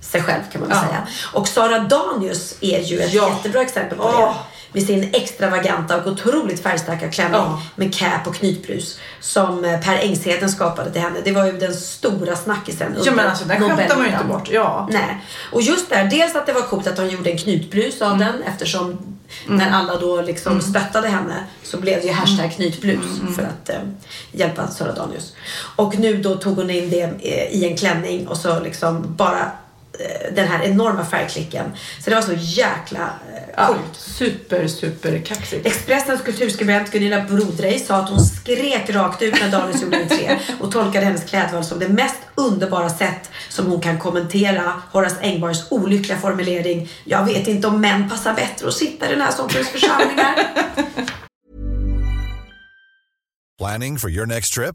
sig 0.00 0.22
själv 0.22 0.42
kan 0.52 0.60
man 0.60 0.70
väl 0.70 0.78
Ja. 0.82 0.88
säga. 0.88 1.06
Och 1.32 1.48
Sara 1.48 1.78
Danius 1.78 2.54
är 2.60 2.80
ju 2.80 3.00
ett 3.00 3.12
Ja. 3.14 3.28
jättebra 3.28 3.62
exempel 3.62 3.98
på 3.98 4.04
det. 4.12 4.34
Med 4.72 4.82
sin 4.82 5.10
extravaganta 5.12 5.96
och 5.96 6.06
otroligt 6.06 6.62
färgstarka 6.62 7.08
klänning 7.10 7.40
Ja. 7.40 7.62
med 7.76 7.94
cap 7.94 8.26
och 8.26 8.34
knytblus 8.34 8.98
som 9.20 9.64
eh, 9.64 9.80
Per 9.80 9.96
Engsheden 9.98 10.50
skapade 10.50 10.90
till 10.92 11.00
henne. 11.02 11.20
Det 11.24 11.32
var 11.32 11.46
ju 11.46 11.52
den 11.52 11.74
stora 11.74 12.36
snackisen 12.36 12.96
Ja 13.04 13.12
men 13.12 13.26
alltså 13.28 13.44
den 13.44 13.60
skämtar 13.60 13.96
man 13.96 14.06
ju 14.06 14.12
inte 14.12 14.24
bort. 14.24 14.48
Ja. 14.50 14.88
Nej. 14.92 15.24
Och 15.52 15.62
just 15.62 15.90
där, 15.90 16.04
dels 16.04 16.34
att 16.36 16.46
det 16.46 16.52
var 16.52 16.62
coolt 16.62 16.86
att 16.86 16.98
hon 16.98 17.08
gjorde 17.10 17.30
en 17.30 17.38
knutblus 17.38 18.02
av 18.02 18.18
den 18.18 18.42
eftersom 18.42 18.98
när 19.46 19.70
alla 19.70 19.96
då 19.96 20.22
liksom 20.22 20.60
stöttade 20.60 21.08
henne 21.08 21.44
så 21.62 21.76
blev 21.80 22.00
det 22.00 22.06
ju 22.06 22.12
hashtag 22.12 22.52
knytblus 22.52 23.04
för 23.36 23.42
att 23.42 23.68
eh, 23.68 23.76
hjälpa 24.32 24.68
Sara 24.68 24.92
Danius. 24.92 25.32
Och 25.76 25.98
nu 25.98 26.16
då 26.16 26.34
tog 26.34 26.56
hon 26.56 26.70
in 26.70 26.90
det 26.90 27.02
eh, 27.02 27.54
i 27.54 27.68
en 27.70 27.76
klänning 27.76 28.28
och 28.28 28.36
så 28.36 28.60
liksom 28.60 29.14
bara 29.16 29.50
den 30.34 30.48
här 30.48 30.62
enorma 30.64 31.04
färgklicken. 31.04 31.64
Så 32.04 32.10
det 32.10 32.16
var 32.16 32.22
så 32.22 32.32
jäkla 32.36 32.98
eh, 33.34 33.42
Ja, 33.56 33.66
coolt. 33.66 33.96
super, 33.96 34.66
super 34.68 35.18
kaxigt. 35.18 35.66
Expressens 35.66 36.20
kulturskribent 36.22 36.90
Gunilla 36.92 37.20
Brodrej 37.24 37.78
sa 37.78 37.96
att 37.96 38.08
hon 38.10 38.20
skrek 38.20 38.90
rakt 38.90 39.22
ut 39.22 39.40
när 39.40 39.48
Daniels 39.50 39.82
gjorde 39.82 40.02
entré 40.02 40.38
och 40.60 40.72
tolkade 40.72 41.04
hennes 41.06 41.24
klädval 41.24 41.64
som 41.64 41.78
det 41.78 41.88
mest 41.88 42.16
underbara 42.34 42.90
sätt 42.90 43.30
som 43.48 43.66
hon 43.66 43.80
kan 43.80 43.98
kommentera 43.98 44.72
Horace 44.92 45.16
Engbergs 45.20 45.72
olyckliga 45.72 46.18
formulering 46.18 46.88
Jag 47.04 47.24
vet 47.24 47.48
inte 47.48 47.68
om 47.68 47.80
män 47.80 48.08
passar 48.08 48.34
bättre 48.34 48.68
att 48.68 48.74
sitta 48.74 49.06
i 49.06 49.10
den 49.10 49.20
här 49.20 49.30
sortens 49.32 49.68
församlingar. 49.68 50.34
Planning 53.58 53.98
for 53.98 54.10
your 54.10 54.26
next 54.26 54.54
trip? 54.54 54.74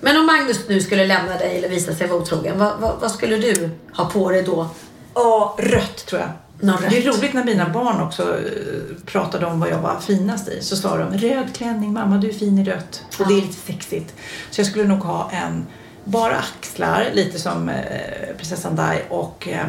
Men 0.00 0.16
om 0.16 0.26
Magnus 0.26 0.68
nu 0.68 0.80
skulle 0.80 1.06
lämna 1.06 1.38
dig 1.38 1.58
eller 1.58 1.68
visa 1.68 1.94
sig 1.94 2.06
vara 2.08 2.20
otrogen, 2.20 2.58
vad, 2.58 2.80
vad, 2.80 3.00
vad 3.00 3.10
skulle 3.10 3.36
du 3.36 3.70
ha 3.92 4.04
på 4.10 4.30
dig 4.30 4.42
då? 4.42 4.68
Ja, 5.14 5.56
rött 5.58 6.06
tror 6.06 6.20
jag. 6.20 6.30
Någon 6.60 6.76
Det 6.90 6.96
är 6.98 7.02
rött. 7.02 7.18
roligt 7.18 7.34
när 7.34 7.44
mina 7.44 7.68
barn 7.68 8.00
också 8.00 8.22
eh, 8.22 9.02
pratade 9.06 9.46
om 9.46 9.60
vad 9.60 9.68
jag 9.70 9.78
var 9.78 10.00
finast 10.00 10.48
i. 10.48 10.62
Så 10.62 10.76
sa 10.76 10.96
de 10.96 11.18
röd 11.18 11.54
klänning, 11.56 11.92
mamma 11.92 12.16
du 12.16 12.28
är 12.28 12.32
fin 12.32 12.58
i 12.58 12.64
rött. 12.64 13.02
Och 13.18 13.28
det 13.28 13.34
är 13.34 13.40
lite 13.40 13.66
sexigt. 13.66 14.14
Så 14.50 14.60
jag 14.60 14.66
skulle 14.66 14.84
nog 14.84 14.98
ha 14.98 15.30
en, 15.32 15.66
bara 16.04 16.36
axlar, 16.36 17.06
lite 17.12 17.38
som 17.38 17.68
eh, 17.68 18.36
prinsessan 18.36 18.76
Di 18.76 19.02
och 19.08 19.48
eh, 19.48 19.66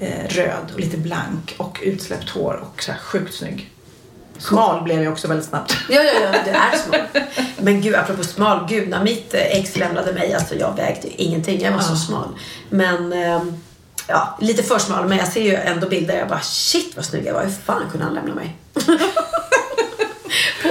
eh, 0.00 0.28
röd 0.28 0.70
och 0.74 0.80
lite 0.80 0.96
blank 0.96 1.54
och 1.58 1.80
utsläppt 1.82 2.30
hår 2.30 2.64
och 2.72 2.82
så 2.82 2.92
här 2.92 2.98
sjukt 2.98 3.34
snygg. 3.34 3.71
Smal 4.38 4.82
blev 4.82 5.02
jag 5.02 5.12
också 5.12 5.28
väldigt 5.28 5.48
snabbt. 5.48 5.76
Ja, 5.88 6.02
ja, 6.02 6.12
ja, 6.20 6.38
du 6.44 6.50
är 6.50 6.78
smal. 6.78 7.22
Men 7.58 7.80
gud, 7.80 7.94
apropå 7.94 8.24
smal, 8.24 8.66
gud, 8.68 8.88
när 8.88 9.04
mitt 9.04 9.34
eh, 9.34 9.40
ex 9.40 9.76
lämnade 9.76 10.12
mig, 10.12 10.34
alltså 10.34 10.54
jag 10.54 10.76
vägde 10.76 11.22
ingenting, 11.22 11.60
jag 11.60 11.72
var 11.72 11.80
så 11.80 11.96
smal. 11.96 12.28
Men, 12.70 13.12
ehm, 13.12 13.60
ja, 14.08 14.38
lite 14.40 14.62
för 14.62 14.78
smal, 14.78 15.08
men 15.08 15.18
jag 15.18 15.28
ser 15.28 15.42
ju 15.42 15.54
ändå 15.54 15.88
bilder, 15.88 16.18
jag 16.18 16.28
bara 16.28 16.40
shit 16.40 16.96
vad 16.96 17.04
snygg 17.04 17.26
jag 17.26 17.34
var, 17.34 17.42
hur 17.44 17.50
fan 17.50 17.82
kunde 17.90 18.04
han 18.04 18.14
lämna 18.14 18.34
mig? 18.34 18.56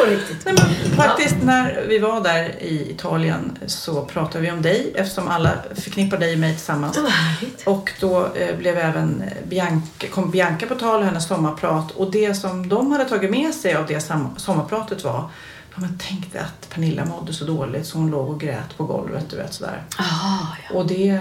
Riktigt. 0.08 0.46
Nej, 0.46 0.56
men 0.58 0.98
faktiskt 0.98 1.36
när 1.44 1.86
vi 1.88 2.00
var 2.00 2.22
där 2.22 2.64
i 2.64 2.92
Italien 2.92 3.58
så 3.66 4.06
pratade 4.06 4.44
vi 4.44 4.52
om 4.52 4.62
dig 4.62 4.94
eftersom 4.96 5.28
alla 5.28 5.52
förknippar 5.76 6.18
dig 6.18 6.34
och 6.34 6.40
mig 6.40 6.56
tillsammans. 6.56 6.98
Härligt. 6.98 7.68
Och 7.68 7.92
då 8.00 8.28
eh, 8.36 8.58
blev 8.58 8.78
även 8.78 9.24
Bianca, 9.44 10.08
kom 10.08 10.32
Bianca 10.32 10.66
på 10.66 10.76
tal 10.76 11.00
och 11.00 11.06
hennes 11.06 11.28
sommarprat 11.28 11.92
och 11.92 12.12
det 12.12 12.34
som 12.34 12.70
de 12.70 12.92
hade 12.92 13.06
tagit 13.06 13.32
med 13.32 13.54
sig 13.54 13.76
av 13.76 13.88
det 13.88 14.12
sommarpratet 14.38 15.04
var 15.04 15.30
Ja, 15.76 15.82
men 15.82 15.98
tänk 16.02 16.34
dig 16.34 16.42
att 16.42 16.70
Pernilla 16.70 17.06
mådde 17.06 17.34
så 17.34 17.46
dåligt 17.46 17.88
så 17.88 17.98
hon 17.98 18.12
låg 18.12 18.30
och 18.30 18.40
grät 18.40 18.78
på 18.78 18.84
golvet, 18.84 19.30
du 19.30 19.36
vet 19.38 19.54
sådär. 19.54 19.84
Ah, 19.98 20.56
ja. 20.70 20.80
Och 20.80 20.88
det, 20.88 21.20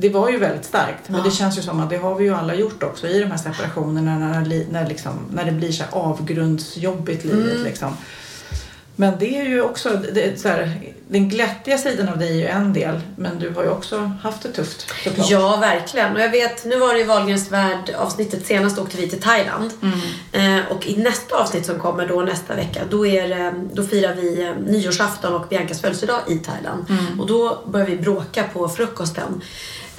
det 0.00 0.08
var 0.08 0.30
ju 0.30 0.38
väldigt 0.38 0.64
starkt. 0.64 1.08
Men 1.08 1.22
det 1.22 1.30
känns 1.30 1.58
ju 1.58 1.62
som 1.62 1.80
att 1.80 1.90
det 1.90 1.96
har 1.96 2.14
vi 2.14 2.24
ju 2.24 2.34
alla 2.34 2.54
gjort 2.54 2.82
också 2.82 3.08
i 3.08 3.20
de 3.20 3.26
här 3.26 3.38
separationerna 3.38 4.18
när, 4.18 4.66
när, 4.72 4.88
liksom, 4.88 5.12
när 5.32 5.44
det 5.44 5.52
blir 5.52 5.72
så 5.72 5.82
här 5.82 5.92
avgrundsjobbigt 5.92 7.24
livet. 7.24 7.52
Mm. 7.52 7.64
Liksom. 7.64 7.96
Men 8.96 9.18
det 9.18 9.38
är 9.38 9.44
ju 9.44 9.62
också, 9.62 10.00
det, 10.14 10.40
så 10.40 10.48
här, 10.48 10.80
den 11.08 11.28
glättiga 11.28 11.78
sidan 11.78 12.08
av 12.08 12.18
dig 12.18 12.28
är 12.30 12.34
ju 12.34 12.46
en 12.46 12.72
del. 12.72 13.00
Men 13.16 13.38
du 13.38 13.50
har 13.50 13.62
ju 13.62 13.68
också 13.68 14.12
haft 14.22 14.42
det 14.42 14.52
tufft 14.52 14.86
såklart. 15.04 15.30
Ja, 15.30 15.56
verkligen. 15.56 16.12
Och 16.12 16.20
jag 16.20 16.30
vet, 16.30 16.64
nu 16.64 16.78
var 16.78 16.94
det 16.94 17.00
ju 17.00 17.06
Wahlgrens 17.06 17.52
värld 17.52 17.94
avsnittet 17.98 18.46
senast 18.46 18.78
åkte 18.78 18.96
vi 18.96 19.08
till 19.08 19.20
Thailand. 19.20 19.70
Eh, 20.32 20.58
och 20.70 20.86
i 20.86 20.96
nästa 20.96 21.36
avsnitt 21.36 21.66
som 21.66 21.78
kommer 21.78 22.08
då 22.08 22.22
nästa 22.22 22.54
vecka, 22.54 22.80
då, 22.90 23.06
är, 23.06 23.54
då 23.72 23.84
firar 23.84 24.14
vi 24.14 24.42
eh, 24.42 24.54
nyårsafton 24.72 25.34
och 25.34 25.48
Biancas 25.48 25.80
födelsedag 25.80 26.20
i 26.28 26.38
Thailand. 26.38 26.84
Och 27.18 27.26
då 27.26 27.58
börjar 27.66 27.86
vi 27.86 27.96
bråka 27.96 28.44
på 28.52 28.68
frukosten. 28.68 29.42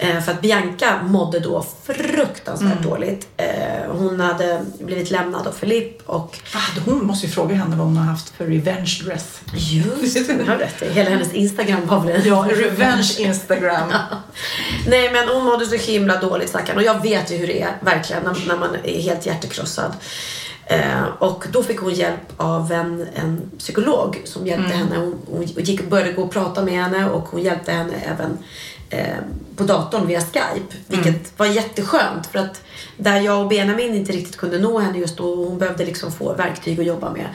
Eh, 0.02 0.22
för 0.22 0.32
att 0.32 0.41
Bianca 0.41 1.02
mådde 1.04 1.39
då 1.39 1.66
fruktansvärt 1.84 2.84
dåligt. 2.84 3.28
Eh, 3.38 3.47
hon 3.91 4.20
hade 4.20 4.66
blivit 4.80 5.12
lämnad 5.12 5.47
av 5.47 5.52
Filip 5.52 6.10
och 6.10 6.38
Ah, 6.54 6.80
hon 6.86 7.06
måste 7.06 7.26
ju 7.26 7.32
fråga 7.32 7.56
henne 7.56 7.76
vad 7.76 7.86
hon 7.88 7.97
har 7.97 8.06
haft 8.06 8.30
för 8.30 8.45
revenge 8.45 9.02
dress. 9.06 9.41
just 9.54 10.28
det, 10.28 10.43
har 10.43 10.56
rätt. 10.56 10.82
Hela 10.82 11.10
hennes 11.10 11.34
Instagram 11.34 11.86
var 11.88 12.00
väl 12.00 12.26
Ja, 12.26 12.47
revenge 12.50 13.16
Instagram. 13.18 13.89
Nej 14.88 15.12
men 15.14 15.28
hon 15.28 15.43
mådde 15.43 15.66
så 15.66 15.76
himla 15.76 16.22
dåligt 16.22 16.50
stackarn 16.50 16.78
och 16.78 16.84
jag 16.84 17.02
vet 17.02 17.32
ju 17.32 17.38
hur 17.38 17.47
det 17.47 17.62
är 17.62 17.78
verkligen 17.82 18.24
när, 18.24 18.47
när 18.47 18.58
man 18.58 18.76
är 18.84 19.02
helt 19.02 19.26
hjärtekrossad. 19.26 19.91
Eh, 20.66 21.04
och 21.20 21.45
då 21.52 21.64
fick 21.64 21.80
hon 21.80 21.93
hjälp 21.93 22.34
av 22.38 22.72
en, 22.72 23.08
en 23.16 23.52
psykolog 23.58 24.22
som 24.26 24.47
hjälpte 24.47 24.74
henne. 24.74 24.95
Hon, 24.97 25.16
hon 25.32 25.43
gick, 25.43 25.89
började 25.89 26.12
gå 26.12 26.22
och 26.22 26.32
prata 26.32 26.62
med 26.62 26.74
henne 26.74 27.10
och 27.10 27.28
hon 27.28 27.41
hjälpte 27.41 27.72
henne 27.72 27.93
även 28.06 28.38
på 29.55 29.63
datorn 29.63 30.07
via 30.07 30.21
Skype. 30.21 30.75
Vilket 30.87 31.39
var 31.39 31.45
jätteskönt 31.45 32.27
för 32.27 32.39
att 32.39 32.63
där 32.97 33.21
jag 33.21 33.41
och 33.41 33.47
Benjamin 33.47 33.95
inte 33.95 34.11
riktigt 34.11 34.37
kunde 34.37 34.59
nå 34.59 34.79
henne 34.79 34.97
just 34.97 35.17
då 35.17 35.35
hon 35.35 35.57
behövde 35.57 35.85
liksom 35.85 36.11
få 36.11 36.33
verktyg 36.33 36.79
att 36.79 36.85
jobba 36.85 37.11
med. 37.11 37.25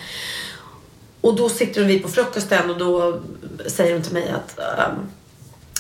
Och 1.20 1.36
då 1.36 1.48
sitter 1.48 1.84
vi 1.84 1.98
på 1.98 2.09
frukosten 2.09 2.70
och 2.70 2.78
då 2.78 3.20
säger 3.66 3.92
hon 3.92 4.02
till 4.02 4.12
mig 4.12 4.30
att 4.30 4.59
ehm, 4.59 4.94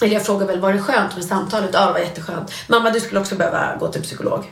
eller 0.02 0.14
jag 0.14 0.26
frågar 0.26 0.46
väl, 0.46 0.60
var 0.60 0.72
det 0.72 0.78
skönt 0.78 1.16
med 1.16 1.24
samtalet? 1.24 1.70
Ja, 1.72 1.86
det 1.86 1.92
var 1.92 1.98
jätteskönt. 1.98 2.52
Mamma, 2.68 2.90
du 2.90 3.00
skulle 3.00 3.20
också 3.20 3.34
behöva 3.34 3.76
gå 3.80 3.88
till 3.88 4.02
psykolog. 4.02 4.44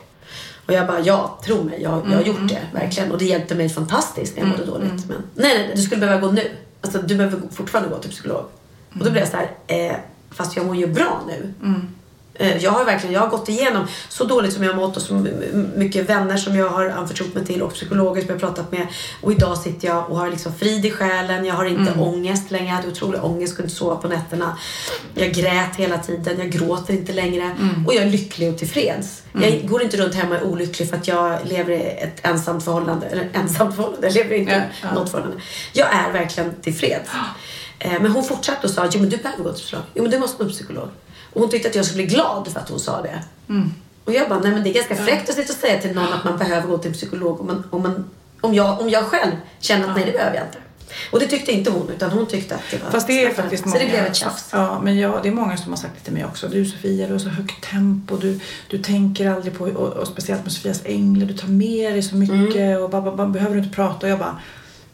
Och 0.65 0.73
jag 0.73 0.87
bara, 0.87 0.99
ja, 0.99 1.39
tro 1.45 1.63
mig, 1.63 1.81
jag, 1.81 2.01
jag 2.09 2.17
har 2.17 2.23
gjort 2.23 2.49
det, 2.49 2.61
verkligen. 2.73 3.11
Och 3.11 3.17
det 3.17 3.25
hjälpte 3.25 3.55
mig 3.55 3.69
fantastiskt 3.69 4.35
när 4.35 4.43
jag 4.43 4.49
mådde 4.49 4.65
dåligt. 4.65 5.05
Men 5.09 5.17
nej, 5.35 5.57
nej, 5.57 5.71
du 5.75 5.81
skulle 5.81 6.01
behöva 6.01 6.21
gå 6.27 6.31
nu. 6.31 6.51
Alltså, 6.81 7.01
du 7.01 7.15
behöver 7.15 7.39
fortfarande 7.51 7.89
gå 7.89 7.97
till 7.97 8.11
psykolog. 8.11 8.45
Och 8.93 9.05
då 9.05 9.11
blev 9.11 9.17
jag 9.17 9.27
så 9.27 9.37
här, 9.37 9.51
eh, 9.67 9.95
fast 10.35 10.55
jag 10.55 10.65
mår 10.65 10.75
ju 10.75 10.87
bra 10.87 11.21
nu. 11.27 11.53
Eh, 12.35 12.57
Jag 12.63 12.71
har 12.71 12.85
verkligen 12.85 13.13
jag 13.13 13.21
har 13.21 13.27
gått 13.27 13.49
igenom 13.49 13.87
så 14.09 14.23
dåligt 14.23 14.53
som 14.53 14.63
jag 14.63 14.75
mått 14.75 14.95
och 14.97 15.01
så 15.01 15.25
mycket 15.75 16.09
vänner 16.09 16.37
som 16.37 16.55
jag 16.55 16.69
har 16.69 16.85
anförtrott 16.89 17.33
mig 17.35 17.45
till 17.45 17.61
och 17.61 17.73
psykologer 17.73 18.21
som 18.21 18.27
jag 18.29 18.35
har 18.35 18.39
pratat 18.39 18.71
med. 18.71 18.87
Och 19.21 19.31
idag 19.31 19.57
sitter 19.57 19.87
jag 19.87 20.09
och 20.09 20.17
har 20.17 20.29
liksom 20.29 20.53
frid 20.55 20.85
i 20.85 20.91
själen. 20.91 21.45
Jag 21.45 21.53
har 21.53 21.65
inte 21.65 21.91
ångest 21.99 22.51
längre. 22.51 22.65
Jag 22.67 22.73
hade 22.75 22.87
otrolig 22.87 23.23
ångest, 23.23 23.55
kunde 23.55 23.67
inte 23.67 23.75
sova 23.79 23.95
på 23.95 24.07
nätterna. 24.07 24.57
Jag 25.15 25.31
grät 25.33 25.75
hela 25.75 25.97
tiden. 25.97 26.35
Jag 26.39 26.49
gråter 26.49 26.93
inte 26.93 27.13
längre. 27.13 27.51
Och 27.87 27.93
jag 27.93 28.03
är 28.03 28.09
lycklig 28.09 28.49
och 28.49 28.57
tillfreds. 28.57 29.21
Jag 29.41 29.67
går 29.69 29.81
inte 29.83 29.97
runt 29.97 30.15
hemma 30.15 30.35
och 30.35 30.41
är 30.41 30.45
olycklig 30.51 30.89
för 30.89 30.97
att 30.97 31.07
jag 31.07 31.39
lever 31.45 31.71
i 31.73 31.81
ett 31.81 32.19
ensamt 32.25 32.63
förhållande. 32.63 33.05
Eller 33.07 33.29
ensamt 33.33 33.75
förhållande, 33.75 34.07
jag 34.07 34.13
lever 34.15 34.35
inte 34.35 34.51
i 34.51 34.55
Ja, 34.55 34.61
ja. 34.81 34.93
något 34.93 35.11
förhållande. 35.11 35.41
Jag 35.73 35.87
är 35.93 36.11
verkligen 36.11 36.53
tillfreds. 36.61 37.09
Eh, 37.83 38.01
Men 38.01 38.11
hon 38.11 38.23
fortsatte 38.23 38.67
och 38.67 38.73
sa, 38.73 38.89
jo 38.91 38.99
men 38.99 39.09
du 39.09 39.17
behöver 39.17 39.43
gå 39.43 39.51
till 39.53 39.63
psykolog. 39.63 39.85
Jo 39.93 40.01
men 40.03 40.11
du 40.11 40.19
måste 40.19 40.37
gå 40.37 40.49
till 40.49 40.53
psykolog. 40.57 40.89
Och 41.33 41.41
hon 41.41 41.49
tyckte 41.49 41.69
att 41.69 41.75
jag 41.75 41.85
skulle 41.85 42.03
bli 42.05 42.15
glad 42.15 42.47
för 42.53 42.59
att 42.59 42.69
hon 42.69 42.79
sa 42.79 43.01
det. 43.01 43.23
Och 44.05 44.13
jag 44.13 44.29
bara, 44.29 44.39
nej 44.39 44.51
men 44.51 44.63
det 44.63 44.69
är 44.69 44.73
ganska 44.73 44.95
fräckt 44.95 45.29
att 45.29 45.35
sitta 45.35 45.53
och 45.53 45.59
säga 45.59 45.81
till 45.81 45.91
någon 45.95 46.13
att 46.13 46.23
man 46.23 46.37
behöver 46.37 46.67
gå 46.67 46.77
till 46.77 46.87
en 46.87 46.93
psykolog 46.93 47.39
om, 47.41 47.47
man, 47.47 47.63
om, 47.69 47.81
man, 47.83 48.09
om, 48.41 48.53
jag, 48.53 48.81
om 48.81 48.89
jag 48.89 49.03
själv 49.03 49.31
känner 49.59 49.87
att 49.89 49.95
nej 49.95 50.05
det 50.05 50.11
behöver 50.11 50.35
jag 50.37 50.45
inte. 50.47 50.57
Och 51.11 51.19
det 51.19 51.27
tyckte 51.27 51.51
inte 51.51 51.71
hon 51.71 51.89
utan 51.89 52.09
hon 52.11 52.25
tyckte 52.27 52.55
att 52.55 52.61
det 52.71 52.83
var 52.83 52.91
Fast 52.91 53.07
det 53.07 53.25
är 53.25 53.33
faktiskt 53.33 53.63
Så 53.63 53.69
många. 53.69 53.81
det 53.81 53.89
blev 53.89 54.05
ett 54.05 54.15
tjafs. 54.15 54.49
Ja, 54.51 54.79
men 54.83 54.97
ja, 54.97 55.19
det 55.23 55.29
är 55.29 55.33
många 55.33 55.57
som 55.57 55.71
har 55.71 55.77
sagt 55.77 55.93
det 55.97 56.03
till 56.03 56.13
mig 56.13 56.25
också. 56.25 56.47
Du 56.47 56.65
Sofia, 56.65 57.07
du 57.07 57.11
har 57.13 57.19
så 57.19 57.29
högt 57.29 57.63
tempo. 57.71 58.17
Du, 58.17 58.39
du 58.69 58.77
tänker 58.77 59.29
aldrig 59.29 59.57
på, 59.57 59.63
och, 59.63 59.93
och 59.93 60.07
speciellt 60.07 60.43
med 60.43 60.51
Sofias 60.51 60.81
änglar, 60.85 61.25
du 61.27 61.33
tar 61.33 61.47
med 61.47 61.93
dig 61.93 62.01
så 62.03 62.15
mycket 62.15 62.55
Mm. 62.55 62.81
och 62.83 62.89
bara, 62.89 63.11
bara, 63.11 63.27
behöver 63.27 63.55
du 63.55 63.61
inte 63.63 63.75
prata. 63.75 64.05
Och 64.05 64.11
jag 64.11 64.19
bara, 64.19 64.39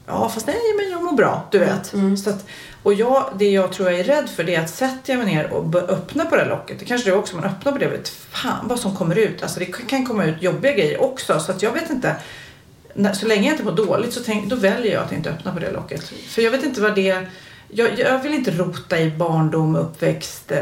ja 0.08 0.30
fast 0.30 0.48
nej 0.48 0.56
men 0.78 0.92
jag 0.92 1.04
mår 1.04 1.12
bra, 1.14 1.48
du 1.52 1.60
vet. 1.60 1.94
Mm. 1.94 2.18
Så 2.18 2.30
att, 2.30 2.46
och 2.84 2.93
jag, 2.93 3.34
det 3.38 3.49
jag 3.49 3.71
tror 3.71 3.91
jag 3.91 3.99
är 3.99 4.03
rädd 4.03 4.30
för 4.30 4.43
det 4.43 4.55
är 4.55 4.61
att 4.61 4.69
sätter 4.69 5.13
jag 5.13 5.25
mig 5.25 5.36
ner 5.36 5.53
och 5.53 5.75
öppnar 5.75 6.25
på 6.25 6.36
det 6.36 6.41
här 6.41 6.49
locket, 6.49 6.80
det 6.80 6.86
kanske 6.86 7.09
du 7.09 7.15
också, 7.15 7.36
man 7.36 7.45
öppnar 7.45 7.71
på 7.71 7.77
det, 7.77 7.88
vet 7.88 8.09
fan 8.09 8.67
vad 8.67 8.80
som 8.80 8.95
kommer 8.95 9.17
ut. 9.17 9.43
Alltså 9.43 9.59
det 9.59 9.65
kan 9.65 10.05
komma 10.05 10.25
ut 10.25 10.41
jobbiga 10.41 10.71
grejer 10.71 11.01
också. 11.01 11.39
Så 11.39 11.51
att 11.51 11.61
jag 11.61 11.71
vet 11.71 11.89
inte, 11.89 12.15
så 13.13 13.27
länge 13.27 13.47
jag 13.47 13.53
inte 13.53 13.63
mår 13.63 13.71
dåligt 13.71 14.13
så 14.13 14.19
tänk, 14.25 14.49
då 14.49 14.55
väljer 14.55 14.93
jag 14.93 15.03
att 15.03 15.11
inte 15.11 15.30
öppna 15.30 15.53
på 15.53 15.59
det 15.59 15.71
locket. 15.71 16.03
För 16.27 16.41
jag 16.41 16.51
vet 16.51 16.63
inte 16.63 16.82
vad 16.82 16.95
det 16.95 17.27
jag, 17.71 17.99
jag 17.99 18.19
vill 18.19 18.34
inte 18.34 18.51
rota 18.51 18.99
i 18.99 19.11
barndom, 19.11 19.75
uppväxt, 19.75 20.51
eh, 20.51 20.59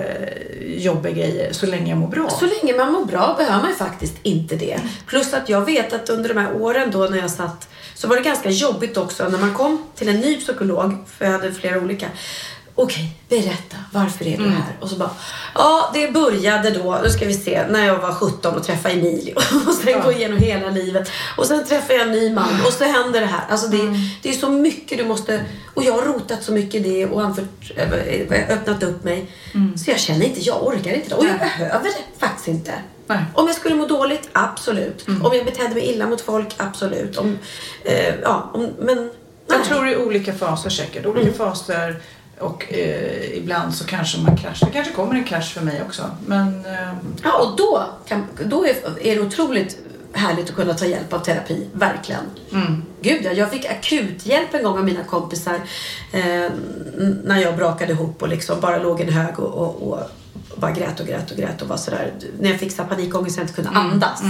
jobbiga 0.77 1.13
grejer 1.13 1.53
så 1.53 1.65
länge 1.65 1.89
jag 1.89 1.97
mår 1.97 2.07
bra. 2.07 2.29
Så 2.29 2.45
länge 2.45 2.77
man 2.77 2.93
mår 2.93 3.05
bra 3.05 3.35
behöver 3.37 3.63
man 3.63 3.75
faktiskt 3.75 4.15
inte 4.23 4.55
det. 4.55 4.79
Plus 5.07 5.33
att 5.33 5.49
jag 5.49 5.65
vet 5.65 5.93
att 5.93 6.09
under 6.09 6.29
de 6.33 6.39
här 6.39 6.61
åren 6.61 6.91
då 6.91 6.99
när 6.99 7.17
jag 7.17 7.31
satt 7.31 7.69
så 7.97 8.07
var 8.07 8.15
det 8.15 8.21
ganska 8.21 8.49
jobbigt 8.49 8.97
också 8.97 9.29
när 9.29 9.37
man 9.37 9.53
kom 9.53 9.83
till 9.95 10.09
en 10.09 10.19
ny 10.19 10.37
psykolog, 10.37 10.93
för 11.17 11.25
jag 11.25 11.31
hade 11.31 11.51
flera 11.51 11.79
olika. 11.79 12.07
Okej, 12.75 13.17
berätta, 13.29 13.77
varför 13.91 14.27
är 14.27 14.37
du 14.37 14.49
här? 14.49 14.77
Och 14.79 14.89
så 14.89 14.95
bara, 14.95 15.09
ja 15.55 15.91
det 15.93 16.11
började 16.13 16.69
då, 16.71 16.99
nu 17.03 17.09
ska 17.09 17.25
vi 17.25 17.33
se, 17.33 17.67
när 17.69 17.85
jag 17.85 17.99
var 17.99 18.11
17 18.11 18.55
och 18.55 18.63
träffade 18.63 18.93
Emilio. 18.93 19.35
Och 19.67 19.73
sen 19.73 20.01
gå 20.03 20.11
igenom 20.11 20.37
hela 20.37 20.69
livet. 20.69 21.11
Och 21.37 21.45
sen 21.45 21.65
träffade 21.65 21.93
jag 21.93 22.07
en 22.07 22.11
ny 22.11 22.33
man 22.33 22.65
och 22.65 22.73
så 22.73 22.83
händer 22.83 23.21
det 23.21 23.27
här. 23.27 23.43
Alltså 23.49 23.67
det, 23.67 23.77
det 24.21 24.29
är 24.29 24.33
så 24.33 24.49
mycket 24.49 24.97
du 24.97 25.05
måste, 25.05 25.45
och 25.73 25.83
jag 25.83 25.93
har 25.93 26.01
rotat 26.01 26.43
så 26.43 26.51
mycket 26.51 26.75
i 26.75 26.79
det 26.89 27.05
och 27.05 27.21
anfört, 27.21 27.71
äh, 27.75 28.57
öppnat 28.57 28.83
upp 28.83 29.03
mig. 29.03 29.31
Så 29.77 29.91
jag 29.91 29.99
känner 29.99 30.25
inte, 30.25 30.39
jag 30.39 30.67
orkar 30.67 30.93
inte 30.93 31.09
det. 31.09 31.15
Och 31.15 31.25
jag 31.25 31.39
behöver 31.39 31.83
det 31.83 32.19
faktiskt 32.19 32.47
inte. 32.47 32.73
Nej. 33.07 33.25
Om 33.33 33.47
jag 33.47 33.55
skulle 33.55 33.75
må 33.75 33.85
dåligt, 33.85 34.29
absolut. 34.33 35.07
Om 35.07 35.31
jag 35.33 35.45
betedde 35.45 35.73
mig 35.73 35.85
illa 35.85 36.07
mot 36.07 36.21
folk, 36.21 36.55
absolut. 36.57 37.17
Om, 37.17 37.37
eh, 37.83 38.15
ja, 38.23 38.49
om, 38.53 38.69
men 38.79 38.97
nej. 38.97 39.09
Jag 39.47 39.63
tror 39.63 39.85
det 39.85 39.91
är 39.91 40.05
olika 40.05 40.33
faser 40.33 40.69
säkert. 40.69 41.05
Olika 41.05 41.33
faser 41.33 42.01
och 42.39 42.73
eh, 42.73 43.37
ibland 43.37 43.73
så 43.75 43.85
kanske 43.85 44.21
man 44.21 44.37
kraschar. 44.37 44.67
Det 44.67 44.73
kanske 44.73 44.93
kommer 44.93 45.15
en 45.15 45.23
krasch 45.23 45.53
för 45.53 45.61
mig 45.61 45.81
också. 45.85 46.03
Men 46.25 46.65
eh, 46.65 46.93
Ja, 47.23 47.37
och 47.37 47.57
då, 47.57 47.83
kan, 48.07 48.27
då 48.45 48.65
är, 48.65 48.75
är 49.01 49.15
det 49.15 49.21
otroligt 49.21 49.77
härligt 50.13 50.49
att 50.49 50.55
kunna 50.55 50.73
ta 50.73 50.85
hjälp 50.85 51.13
av 51.13 51.19
terapi. 51.19 51.67
Verkligen. 51.73 52.23
Gud, 53.01 53.21
ja, 53.25 53.31
jag 53.31 53.51
fick 53.51 53.65
akuthjälp 53.65 54.53
en 54.53 54.63
gång 54.63 54.77
av 54.77 54.85
mina 54.85 55.03
kompisar 55.03 55.55
eh, 56.11 56.51
när 57.23 57.41
jag 57.41 57.55
brakade 57.55 57.91
ihop 57.91 58.21
och 58.21 58.27
liksom 58.27 58.59
bara 58.59 58.77
låg 58.77 59.01
en 59.01 59.09
hög 59.09 59.39
och, 59.39 59.53
och, 59.53 59.91
och 59.91 59.99
bara 60.57 60.71
grät 60.71 60.99
och 60.99 61.07
grät 61.07 61.31
och 61.31 61.37
grät 61.37 61.61
och 61.61 61.67
var 61.67 61.77
sådär. 61.77 62.13
När 62.39 62.49
jag 62.49 62.59
fick 62.59 62.71
så 62.71 62.83
panikångest 62.83 63.37
och 63.37 63.41
jag 63.41 63.43
inte 63.43 63.53
kunde 63.61 63.69
andas. 63.79 64.21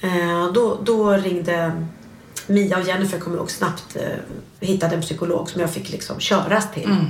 Eh, 0.00 0.52
då, 0.54 0.78
då 0.84 1.10
ringde 1.12 1.86
Mia 2.46 2.78
och 2.78 2.86
Jennifer 2.86 3.18
kommer 3.18 3.36
nog 3.36 3.50
snabbt 3.50 3.96
eh, 3.96 4.02
hittade 4.60 4.94
en 4.94 5.02
psykolog 5.02 5.50
som 5.50 5.60
jag 5.60 5.70
fick 5.70 5.90
liksom 5.90 6.20
köras 6.20 6.72
till. 6.74 6.84
Mm. 6.84 7.06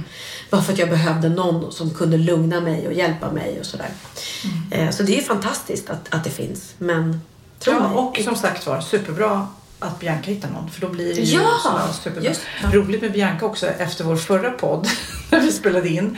Bara 0.51 0.63
för 0.63 0.73
att 0.73 0.79
jag 0.79 0.89
behövde 0.89 1.29
någon 1.29 1.73
som 1.73 1.91
kunde 1.91 2.17
lugna 2.17 2.61
mig 2.61 2.87
och 2.87 2.93
hjälpa 2.93 3.33
mig 3.33 3.57
och 3.61 3.67
sådär. 3.67 3.89
Mm. 4.71 4.89
Eh, 4.89 4.95
så 4.95 5.03
det 5.03 5.19
är 5.19 5.23
fantastiskt 5.23 5.91
att, 5.91 6.15
att 6.15 6.25
det 6.25 6.31
finns. 6.31 6.75
Men 6.79 7.21
tro 7.59 7.73
Ja, 7.73 7.81
mig. 7.89 7.97
och 7.99 8.21
som 8.25 8.37
sagt 8.37 8.67
var, 8.67 8.81
superbra 8.81 9.47
att 9.79 10.01
Bianca 10.01 10.31
hittar 10.31 10.49
någon 10.51 10.71
för 10.71 10.81
då 10.81 10.89
blir 10.89 11.15
det 11.15 11.21
ju 11.21 11.37
Ja, 11.37 11.89
superbra. 12.03 12.29
just 12.29 12.41
det. 12.63 12.77
Roligt 12.77 13.03
med 13.03 13.13
Bianca 13.13 13.47
också 13.47 13.67
efter 13.67 14.05
vår 14.05 14.17
förra 14.17 14.51
podd 14.51 14.89
när 15.31 15.41
vi 15.41 15.53
spelade 15.53 15.89
in. 15.89 16.17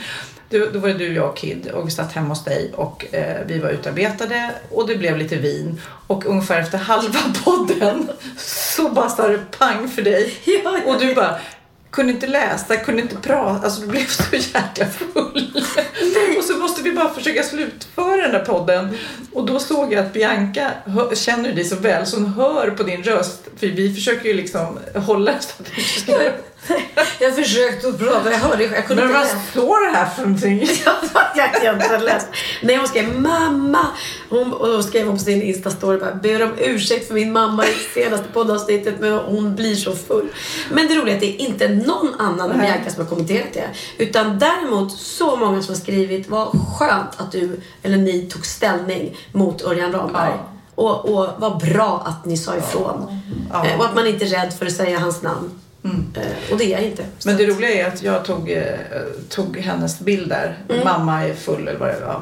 Då, 0.53 0.65
då 0.73 0.79
var 0.79 0.89
det 0.89 0.93
du, 0.93 1.13
jag 1.13 1.29
och 1.29 1.37
Kid 1.37 1.67
och 1.71 1.87
vi 1.87 1.91
satt 1.91 2.13
hemma 2.13 2.27
hos 2.29 2.43
dig 2.43 2.71
och 2.75 3.05
eh, 3.15 3.37
vi 3.47 3.59
var 3.59 3.69
utarbetade 3.69 4.51
och 4.71 4.87
det 4.87 4.95
blev 4.95 5.17
lite 5.17 5.35
vin 5.35 5.81
och 6.07 6.25
ungefär 6.25 6.59
efter 6.59 6.77
halva 6.77 7.19
podden 7.43 8.09
så 8.37 8.89
bara 8.89 9.09
sa 9.09 9.27
det 9.27 9.39
pang 9.59 9.89
för 9.89 10.01
dig 10.01 10.33
Ja, 10.63 10.79
och 10.85 10.99
du 10.99 11.15
bara 11.15 11.35
kunde 11.91 12.13
inte 12.13 12.27
läsa, 12.27 12.77
kunde 12.77 13.01
inte 13.01 13.15
prata, 13.15 13.65
alltså 13.65 13.81
du 13.81 13.87
blev 13.87 14.05
så 14.07 14.35
jäkla 14.35 14.85
full. 14.85 15.63
Och 16.37 16.43
så 16.43 16.53
måste 16.57 16.81
vi 16.83 16.91
bara 16.91 17.13
försöka 17.13 17.43
slutföra 17.43 18.21
den 18.21 18.31
där 18.31 18.45
podden. 18.45 18.97
Och 19.33 19.45
då 19.45 19.59
såg 19.59 19.93
jag 19.93 20.05
att 20.05 20.13
Bianca 20.13 20.71
hö- 20.85 21.15
känner 21.15 21.53
dig 21.53 21.63
så 21.65 21.75
väl 21.75 22.05
så 22.05 22.15
hon 22.15 22.33
hör 22.33 22.69
på 22.71 22.83
din 22.83 23.03
röst. 23.03 23.41
För 23.57 23.67
vi 23.67 23.93
försöker 23.93 24.29
ju 24.29 24.33
liksom 24.33 24.79
hålla 24.95 25.31
så 25.39 25.63
att. 25.63 26.52
Jag 27.19 27.35
försökte 27.35 27.87
att 27.87 27.99
prata, 27.99 28.31
jag 28.31 28.37
hörde 28.37 28.63
jag 28.63 28.87
kunde 28.87 29.01
Men 29.03 29.11
inte 29.11 29.19
vad 29.19 29.27
läsa. 29.27 29.39
står 29.51 29.85
det 29.91 29.97
här 29.97 30.05
för 30.09 30.21
någonting? 30.21 30.59
jag 31.35 31.53
kan 31.61 31.75
inte 31.75 31.97
läsa. 31.97 32.27
Nej, 32.61 32.75
hon 32.75 32.87
skrev 32.87 33.19
mamma. 33.21 33.87
Hon, 34.29 34.53
och 34.53 34.67
då 34.67 34.83
skrev 34.83 35.05
hon 35.07 35.17
på 35.17 35.23
sin 35.23 35.41
Insta-story 35.41 35.99
bara 35.99 36.13
ber 36.15 36.43
om 36.43 36.51
ursäkt 36.57 37.07
för 37.07 37.13
min 37.13 37.31
mamma 37.31 37.65
i 37.65 37.73
senaste 37.93 38.27
poddavsnittet 38.33 38.95
men 38.99 39.13
hon 39.13 39.55
blir 39.55 39.75
så 39.75 39.95
full. 39.95 40.27
Men 40.71 40.87
det 40.87 40.95
roliga 40.95 41.13
är 41.13 41.17
att 41.17 41.21
det 41.21 41.35
är 41.41 41.45
inte 41.45 41.67
någon 41.69 42.15
annan 42.19 42.51
än 42.51 42.57
Nej. 42.57 42.71
Bianca 42.71 42.89
som 42.91 43.03
har 43.03 43.09
kommenterat 43.09 43.53
det. 43.53 43.67
Utan 43.97 44.39
däremot 44.39 44.91
så 44.97 45.35
många 45.35 45.61
som 45.61 45.73
har 45.75 45.81
skrivit 45.81 46.29
vad 46.29 46.47
skönt 46.79 47.09
att 47.17 47.31
du 47.31 47.61
eller 47.83 47.97
ni 47.97 48.21
tog 48.21 48.45
ställning 48.45 49.17
mot 49.31 49.61
Örjan 49.61 49.91
Ramberg. 49.91 50.31
Ja. 50.33 50.49
Och, 50.75 51.09
och 51.09 51.29
vad 51.37 51.57
bra 51.59 52.03
att 52.05 52.25
ni 52.25 52.37
sa 52.37 52.55
ifrån. 52.57 53.21
Ja. 53.51 53.59
Mm. 53.59 53.71
Eh, 53.73 53.79
Och 53.79 53.85
att 53.85 53.95
man 53.95 54.07
inte 54.07 54.25
är 54.25 54.29
rädd 54.29 54.53
för 54.59 54.65
att 54.65 54.71
säga 54.71 54.99
hans 54.99 55.21
namn. 55.21 55.51
Eh, 55.85 56.51
Och 56.51 56.57
det 56.57 56.63
är 56.65 56.69
jag 56.69 56.81
inte. 56.81 57.05
Men 57.25 57.37
det 57.37 57.45
roliga 57.45 57.69
är 57.69 57.87
att 57.87 58.03
jag 58.03 58.25
tog, 58.25 58.51
eh, 58.51 58.63
tog 59.29 59.57
hennes 59.57 59.99
bild 59.99 60.29
där. 60.29 60.57
Mm. 60.69 60.83
Mamma 60.83 61.23
är 61.27 61.33
full 61.33 61.67
eller 61.67 61.79
vad 61.79 61.89
det 61.89 61.99
var. 62.05 62.21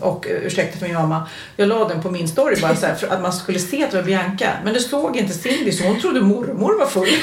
Och 0.00 0.26
eh, 0.28 0.36
ursäkta 0.36 0.78
för 0.78 0.86
min 0.86 0.94
mamma. 0.94 1.28
Jag 1.56 1.68
la 1.68 1.88
den 1.88 2.02
på 2.02 2.10
min 2.10 2.28
story 2.28 2.56
bara 2.60 2.76
så 2.76 2.86
här, 2.86 2.94
för 2.94 3.06
att 3.06 3.22
man 3.22 3.32
skulle 3.32 3.58
se 3.58 3.84
att 3.84 3.90
det 3.90 3.96
var 3.96 4.04
Bianca. 4.04 4.52
Men 4.64 4.74
det 4.74 4.80
såg 4.80 5.16
inte 5.16 5.34
Cindy 5.34 5.72
så 5.72 5.84
hon 5.84 6.00
trodde 6.00 6.20
mormor 6.20 6.78
var 6.78 6.86
full. 6.86 7.08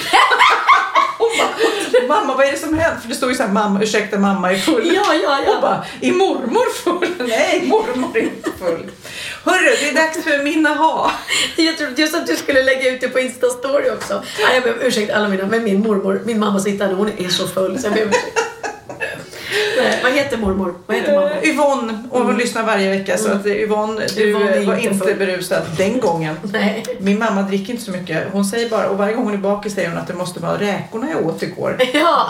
Hon 1.20 1.30
bara, 1.40 1.67
mamma 2.08 2.36
vad 2.36 2.48
är 2.48 2.52
det 2.52 2.58
som 2.58 2.80
hänt? 2.80 3.02
För 3.02 3.10
det 3.10 3.16
stod 3.16 3.30
ju 3.30 3.36
så 3.36 3.44
här, 3.44 3.50
mamma, 3.52 3.82
ursäkta 3.84 4.20
mamma 4.20 4.52
är 4.52 4.58
full. 4.58 4.92
Ja, 4.96 5.14
ja, 5.14 5.40
ja. 5.46 5.52
Hon 5.52 5.62
bara, 5.62 5.86
är 6.02 6.12
mormor 6.12 6.74
full? 6.74 7.28
Nej, 7.28 7.64
mormor 7.68 8.18
är 8.18 8.22
inte 8.22 8.52
full. 8.60 8.86
Hörru, 9.44 9.76
det 9.80 9.90
är 9.90 9.94
dags 9.94 10.24
för 10.24 10.44
min 10.44 10.68
aha. 10.68 11.12
Jag 11.56 11.78
trodde 11.78 12.02
just 12.02 12.16
att 12.16 12.28
du 12.28 12.36
skulle 12.36 12.64
lägga 12.64 12.92
ut 12.92 13.02
det 13.02 13.10
på 13.10 13.20
Insta-story 13.20 13.94
också. 13.94 14.24
Ja, 14.40 14.54
jag 14.54 14.64
ber 14.64 14.74
om 14.74 14.82
ursäkt 14.82 15.14
alla 15.14 15.28
mina, 15.28 15.46
men 15.46 15.64
min 15.64 15.80
mormor, 15.80 16.22
min 16.26 16.40
mamma 16.40 16.60
sitter 16.60 16.88
här 16.88 16.94
hon 16.94 17.12
är 17.18 17.30
så 17.30 17.48
full 17.48 17.80
så 17.80 17.88
jag 17.88 17.94
ber 17.94 18.04
om 18.04 18.10
ursäkt. 18.10 18.47
Nej, 19.78 20.00
vad 20.04 20.12
heter 20.12 20.38
mormor? 20.38 20.74
Vad 20.86 20.98
heter 20.98 21.16
mamma? 21.16 21.32
Eh, 21.32 21.50
Yvonne, 21.50 22.04
och 22.12 22.26
hon 22.26 22.38
lyssnar 22.38 22.64
varje 22.64 22.90
vecka 22.90 23.18
så 23.18 23.32
att 23.32 23.46
eh, 23.46 23.52
Yvonne, 23.52 24.06
du 24.16 24.30
Yvonne 24.30 24.66
var 24.66 24.76
inte 24.78 25.06
full. 25.06 25.16
berusad 25.18 25.62
den 25.78 26.00
gången. 26.00 26.36
Nej. 26.44 26.84
Min 27.00 27.20
mamma 27.20 27.42
dricker 27.42 27.74
inte 27.74 27.86
så 27.86 27.92
mycket. 27.92 28.24
Hon 28.32 28.46
säger 28.46 28.70
bara, 28.70 28.90
och 28.90 28.98
varje 28.98 29.14
gång 29.14 29.24
hon 29.26 29.34
är 29.34 29.38
bakis 29.38 29.74
säger 29.74 29.90
hon 29.90 29.98
att 29.98 30.08
det 30.08 30.14
måste 30.14 30.40
vara 30.40 30.60
räkorna 30.60 31.08
jag 31.12 31.26
åt 31.28 31.44
igår. 31.44 31.78
Ja. 31.94 32.30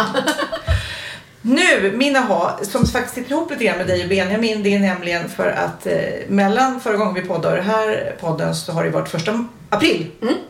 Nu, 1.41 1.91
min 1.95 2.15
aha, 2.15 2.59
som 2.61 2.86
faktiskt 2.86 3.15
sitter 3.15 3.32
ihop 3.32 3.51
lite 3.51 3.63
grann 3.63 3.78
med 3.78 3.88
dig 3.88 4.03
och 4.03 4.09
Benjamin, 4.09 4.63
det 4.63 4.76
är 4.76 4.80
nämligen 4.80 5.30
för 5.30 5.47
att 5.47 5.88
eh, 5.88 5.93
mellan 6.28 6.80
förra 6.80 6.97
gången 6.97 7.13
vi 7.13 7.22
poddade 7.22 7.47
och 7.57 7.63
den 7.63 7.74
här 7.74 8.15
podden 8.22 8.55
så 8.55 8.72
har 8.72 8.84
det 8.84 8.89
varit 8.89 9.09
första 9.09 9.45
april. 9.70 10.07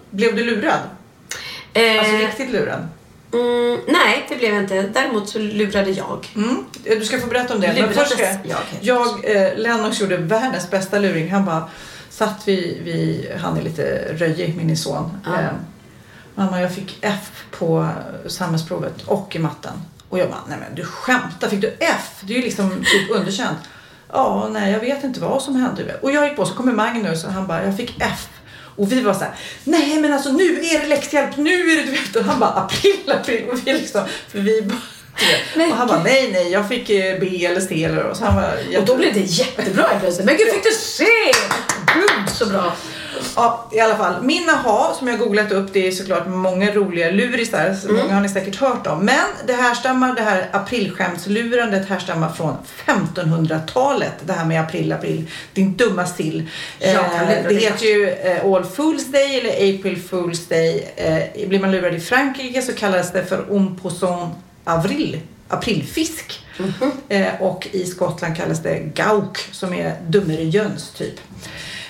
Blev 0.10 0.36
du 0.36 0.44
lurad? 0.44 0.74
Alltså 1.74 2.14
Eh, 2.14 2.20
riktigt 2.20 2.50
lurad? 2.52 2.88
Mm, 3.34 3.80
nej, 3.88 4.26
det 4.30 4.36
blev 4.36 4.54
jag 4.54 4.64
inte. 4.64 4.82
Däremot 4.82 5.30
så 5.30 5.40
lurade 5.40 5.92
jag. 5.92 6.32
Mm. 6.36 6.66
Du 6.84 7.06
ska 7.06 7.20
få 7.20 7.28
berätta 7.28 7.56
om 7.56 7.62
det. 7.62 7.68
Men 7.68 7.76
Lurades 7.76 7.98
först 7.98 8.12
ska 8.12 8.24
jag? 8.24 8.40
jag, 8.82 9.20
jag 9.26 9.36
eh, 9.36 9.58
Lennox 9.58 10.02
gjorde 10.02 10.18
världens 10.18 10.70
bästa 10.70 11.00
luring. 11.00 11.32
Han 11.32 11.46
bara 11.46 11.70
satt 12.10 12.48
vi, 12.48 12.82
vi 12.84 13.30
han 13.42 13.58
är 13.58 13.62
lite 13.62 14.14
röjig, 14.14 14.56
min 14.58 14.78
son. 14.78 15.18
Ja. 15.26 15.40
Eh, 15.42 15.50
Mamma, 16.36 16.62
jag 16.62 16.74
fick 16.74 16.98
F 17.02 17.44
på 17.52 17.90
samhällsprovet 18.28 19.02
och 19.02 19.36
i 19.36 19.40
matten. 19.40 19.74
Och 20.10 20.20
jag 20.20 20.30
bara, 20.30 20.42
nej 20.48 20.58
men 20.60 20.76
du 20.76 20.86
skämtar, 20.86 21.50
fick 21.50 21.62
du 21.62 21.76
F? 21.80 22.22
Det 22.22 22.34
är 22.34 22.38
ju 22.38 22.44
liksom 22.44 22.70
typ 22.70 23.10
underkänt. 23.16 23.58
Ja, 24.12 24.50
nej 24.52 24.72
jag 24.72 24.80
vet 24.80 25.04
inte 25.04 25.20
vad 25.20 25.42
som 25.42 25.56
hände. 25.56 26.00
Och 26.02 26.12
jag 26.12 26.28
gick 26.28 26.36
på, 26.36 26.46
så 26.46 26.54
kommer 26.54 26.74
Magnus 26.74 27.24
och 27.24 27.32
han 27.32 27.48
bara, 27.48 27.64
jag 27.64 27.78
fick 27.78 28.02
F. 28.02 28.30
Och 28.78 28.92
vi 28.92 29.02
var 29.02 29.14
så 29.14 29.20
här, 29.20 29.34
nej 29.64 30.02
men 30.02 30.14
alltså 30.14 30.32
nu 30.32 30.44
är 30.44 30.80
det 30.80 30.88
läxhjälp, 30.88 31.38
nu 31.38 31.72
är 31.72 31.76
det 31.76 31.84
du 31.84 31.92
vet. 31.92 32.16
Och 32.16 32.24
han 32.24 32.40
bara, 32.40 32.50
april, 32.50 33.12
april. 33.12 33.50
Och 33.52 33.60
vi 33.68 33.74
liksom, 33.74 34.06
för 34.28 34.40
vi 34.40 34.62
bara, 34.62 34.82
vet. 35.56 35.72
och 35.72 35.78
han 35.78 35.88
bara, 35.88 36.04
nej 36.04 36.30
nej, 36.32 36.52
jag 36.52 36.68
fick 36.70 36.90
eh, 36.90 37.20
B 37.20 37.46
eller 37.46 37.62
C 37.62 37.84
eller 37.84 38.04
och 38.04 38.18
så 38.18 38.26
han 38.26 38.44
Och 38.78 38.86
då 38.86 38.96
blev 38.96 39.14
det 39.14 39.20
jättebra 39.20 39.90
plötsligt. 40.00 40.26
Men 40.26 40.38
gud, 40.38 40.48
fick 40.54 40.64
du 40.64 40.72
se? 40.72 41.06
Gud, 41.96 42.36
så 42.36 42.46
bra. 42.46 42.74
Ja, 43.36 43.68
i 43.72 43.80
alla 43.80 43.96
fall. 43.98 44.24
Min 44.24 44.50
aha 44.50 44.96
som 45.00 45.08
jag 45.08 45.20
googlat 45.20 45.52
upp 45.52 45.74
det 45.74 45.88
är 45.88 45.92
såklart 45.92 46.28
många 46.28 46.72
roliga 46.72 47.12
lurisar. 47.12 47.74
Så 47.74 47.92
Många 47.92 48.14
har 48.14 48.22
ni 48.22 48.30
säkert 48.30 48.56
hört 48.56 48.88
om. 48.88 49.06
Men 49.06 49.26
det 49.48 49.54
härstammar, 49.54 50.16
det 50.16 50.22
här 50.22 50.50
aprilskämtslurandet 50.52 51.90
härstammar 51.90 52.30
från 52.30 52.58
1500-talet. 52.86 54.14
Det 54.26 54.34
här 54.34 54.46
med 54.46 54.62
april, 54.62 54.92
april. 54.92 55.26
Din 55.54 55.76
dumma 55.78 56.06
sill. 56.06 56.50
Kan 56.80 56.90
Eh, 56.90 57.28
det 57.28 57.42
dig. 57.50 57.56
heter 57.60 57.86
ju 57.86 58.10
eh, 58.10 58.46
All 58.46 58.66
Fools 58.66 59.12
Day 59.12 59.40
eller 59.40 59.50
April 59.78 60.02
Fools 60.02 60.48
Day. 60.48 60.94
Eh, 60.96 61.48
blir 61.50 61.60
man 61.60 61.72
lurad 61.72 61.94
i 61.96 62.00
Frankrike 62.00 62.62
så 62.62 62.74
kallas 62.74 63.12
det 63.14 63.26
för 63.26 63.46
Un 63.50 63.76
poisson 63.82 64.30
avril. 64.64 65.20
Aprilfisk. 65.50 66.46
Mhm. 66.58 66.92
Eh, 67.10 67.42
och 67.42 67.68
i 67.72 67.86
Skottland 67.86 68.38
kallas 68.38 68.60
det 68.64 68.80
gauk 68.80 69.38
som 69.52 69.74
är 69.74 69.96
dummerejöns 70.08 70.90
typ. 70.90 71.14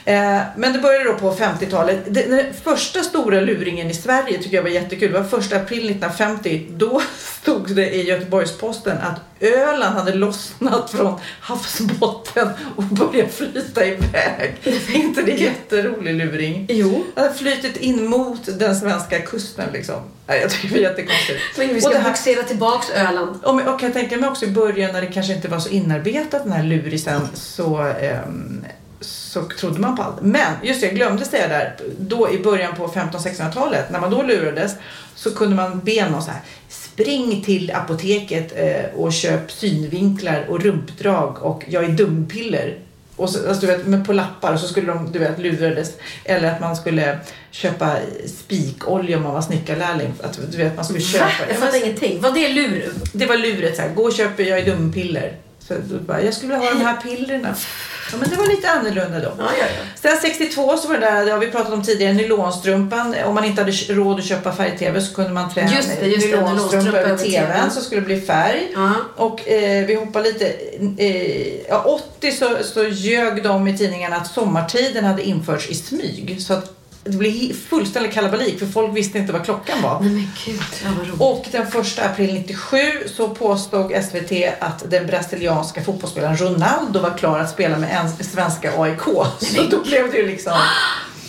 Eh, 0.07 0.41
men 0.57 0.73
det 0.73 0.79
började 0.79 1.05
då 1.05 1.13
på 1.13 1.31
50-talet. 1.35 1.99
Den, 2.07 2.41
första 2.63 3.03
stora 3.03 3.39
luringen 3.41 3.89
i 3.91 3.93
Sverige 3.93 4.37
tycker 4.37 4.55
jag 4.55 4.63
var 4.63 4.69
jättekul. 4.69 5.11
Det 5.11 5.19
var 5.19 5.27
första 5.27 5.55
april 5.55 5.77
1950. 5.89 6.67
Då 6.71 7.01
stod 7.41 7.75
det 7.75 7.95
i 7.95 8.03
Göteborgs-Posten 8.03 8.97
att 8.97 9.43
Öland 9.43 9.95
hade 9.95 10.13
lossnat 10.13 10.89
från 10.91 11.19
havsbotten 11.41 12.49
och 12.75 12.83
börjat 12.83 13.33
flyta 13.33 13.85
iväg. 13.85 14.55
Är 14.63 14.95
inte 14.95 15.21
det 15.21 15.31
jätterolig 15.31 16.13
luring? 16.15 16.65
Jo. 16.69 17.03
Det 17.15 17.21
hade 17.21 17.33
flytit 17.33 17.77
in 17.77 18.05
mot 18.07 18.59
den 18.59 18.75
svenska 18.75 19.19
kusten 19.19 19.69
liksom. 19.73 19.95
Nej, 20.27 20.41
jag 20.41 20.49
tycker 20.51 20.67
det 20.67 20.73
var 20.73 20.81
jättekonstigt. 20.81 21.39
Men 21.57 21.67
vi 21.67 21.77
Och 21.77 21.81
ska 21.83 21.89
det 21.91 21.97
här- 21.97 22.09
boxera 22.09 22.43
tillbaks 22.43 22.89
Öland. 22.89 23.43
och 23.43 23.53
och 23.73 23.83
jag 23.83 23.93
tänker 23.93 24.17
mig 24.17 24.29
också 24.29 24.45
i 24.45 24.49
början 24.51 24.93
när 24.93 25.01
det 25.01 25.07
kanske 25.07 25.33
inte 25.33 25.47
var 25.47 25.59
så 25.59 25.69
inarbetat 25.69 26.43
den 26.43 26.51
här 26.51 26.63
lurisen 26.63 27.21
så, 27.33 27.77
ehm, 28.01 28.65
så 29.01 29.43
trodde 29.59 29.79
man 29.79 29.97
på 29.97 30.03
allt. 30.03 30.21
Men 30.21 30.53
just 30.63 30.81
det, 30.81 30.87
jag 30.87 30.95
glömde 30.95 31.25
säga 31.25 31.47
där, 31.47 31.75
då 31.99 32.29
i 32.29 32.39
början 32.39 32.75
på 32.75 32.87
1500-1600-talet 32.87 33.89
när 33.91 33.99
man 33.99 34.11
då 34.11 34.23
lurades 34.23 34.75
så 35.15 35.35
kunde 35.35 35.55
man 35.55 35.79
be 35.79 36.09
någon 36.09 36.21
så 36.21 36.31
här 36.31 36.41
Spring 36.69 37.43
till 37.45 37.71
apoteket 37.71 38.53
eh, 38.55 38.99
och 38.99 39.13
köp 39.13 39.51
synvinklar 39.51 40.45
och 40.49 40.61
rumpdrag 40.61 41.37
och 41.41 41.63
jag 41.67 41.83
är 41.83 41.89
dumpiller. 41.89 42.77
Och 43.15 43.29
så, 43.29 43.49
alltså, 43.49 43.65
du 43.65 43.73
vet, 43.73 43.87
men 43.87 44.05
på 44.05 44.13
lappar 44.13 44.53
och 44.53 44.59
så 44.59 44.67
skulle 44.67 44.87
de, 44.87 45.11
du 45.11 45.19
vet, 45.19 45.39
lurades. 45.39 45.91
Eller 46.23 46.51
att 46.51 46.61
man 46.61 46.75
skulle 46.75 47.19
köpa 47.51 47.95
spikolja 48.27 49.17
om 49.17 49.23
man 49.23 49.33
var 49.33 49.41
snickarlärling. 49.41 50.13
Att, 50.23 50.39
du 50.51 50.57
vet, 50.57 50.75
man 50.75 50.85
skulle 50.85 51.01
köpa. 51.01 51.31
Jag 51.49 51.57
fattar 51.57 51.83
ingenting. 51.83 52.21
Vad 52.21 52.33
det 52.33 52.45
är 52.45 52.53
lur? 52.53 52.93
Det 53.13 53.25
var 53.25 53.37
luret 53.37 53.75
så 53.75 53.81
här, 53.81 53.93
gå 53.93 54.03
och 54.03 54.13
köp 54.13 54.39
jag 54.39 54.59
är 54.59 54.65
dumpiller. 54.65 55.33
Så 55.59 55.73
då 55.89 55.99
bara, 55.99 56.21
jag 56.21 56.33
skulle 56.33 56.53
vilja 56.53 56.69
ha 56.69 56.79
de 56.79 56.85
här 56.85 57.01
pillerna. 57.01 57.55
Ja, 58.11 58.17
men 58.17 58.29
det 58.29 58.35
var 58.35 58.47
lite 58.47 58.69
annorlunda 58.71 59.19
då. 59.19 59.33
Ja, 59.37 59.49
ja, 59.59 59.65
ja. 59.77 59.83
Sen 59.95 60.17
62 60.21 60.77
så 60.77 60.87
var 60.87 60.95
det 60.95 61.05
där, 61.05 61.25
det 61.25 61.31
har 61.31 61.39
vi 61.39 61.51
pratat 61.51 61.73
om 61.73 61.83
tidigare, 61.83 62.13
nylonstrumpan. 62.13 63.15
Om 63.25 63.35
man 63.35 63.43
inte 63.45 63.61
hade 63.61 63.71
råd 63.71 64.19
att 64.19 64.25
köpa 64.25 64.51
färg-tv 64.51 65.01
så 65.01 65.13
kunde 65.13 65.31
man 65.31 65.53
trä 65.53 65.69
Just 65.75 65.99
det, 65.99 66.07
just 66.07 66.27
nylonstrumpa 66.27 66.97
över 66.97 67.17
tvn 67.17 67.71
så 67.71 67.81
skulle 67.81 68.01
det 68.01 68.05
bli 68.05 68.21
färg. 68.21 68.71
Ja. 68.73 68.93
Och 69.15 69.49
eh, 69.49 69.85
vi 69.85 69.95
hoppar 69.95 70.23
lite. 70.23 70.53
Eh, 70.97 71.67
ja, 71.69 72.01
80 72.17 72.31
så, 72.31 72.57
så 72.63 72.83
ljög 72.83 73.43
de 73.43 73.67
i 73.67 73.77
tidningarna 73.77 74.15
att 74.15 74.27
sommartiden 74.27 75.05
hade 75.05 75.23
införts 75.23 75.69
i 75.69 75.75
smyg. 75.75 76.41
Så 76.41 76.53
att 76.53 76.76
det 77.07 77.17
blev 77.17 77.53
fullständig 77.53 78.13
kalabalik 78.13 78.59
för 78.59 78.65
folk 78.65 78.97
visste 78.97 79.17
inte 79.17 79.33
vad 79.33 79.45
klockan 79.45 79.81
var. 79.81 79.99
Nej 79.99 80.09
men 80.09 80.29
gud, 80.45 80.61
ja, 80.83 80.89
vad 80.97 81.07
roligt. 81.07 81.21
Och 81.21 81.45
den 81.51 81.71
första 81.71 82.05
april 82.05 82.33
97 82.33 82.77
så 83.15 83.29
påstod 83.29 83.91
SVT 84.03 84.31
att 84.59 84.91
den 84.91 85.07
brasilianska 85.07 85.83
fotbollsspelaren 85.83 86.37
Ronaldo 86.37 86.99
var 86.99 87.17
klar 87.17 87.39
att 87.39 87.49
spela 87.49 87.77
med 87.77 87.97
en 87.99 88.25
svenska 88.25 88.81
AIK. 88.81 89.01
Så 89.39 89.63
då 89.69 89.83
blev 89.83 90.11
det 90.11 90.17
ju 90.17 90.27
liksom... 90.27 90.53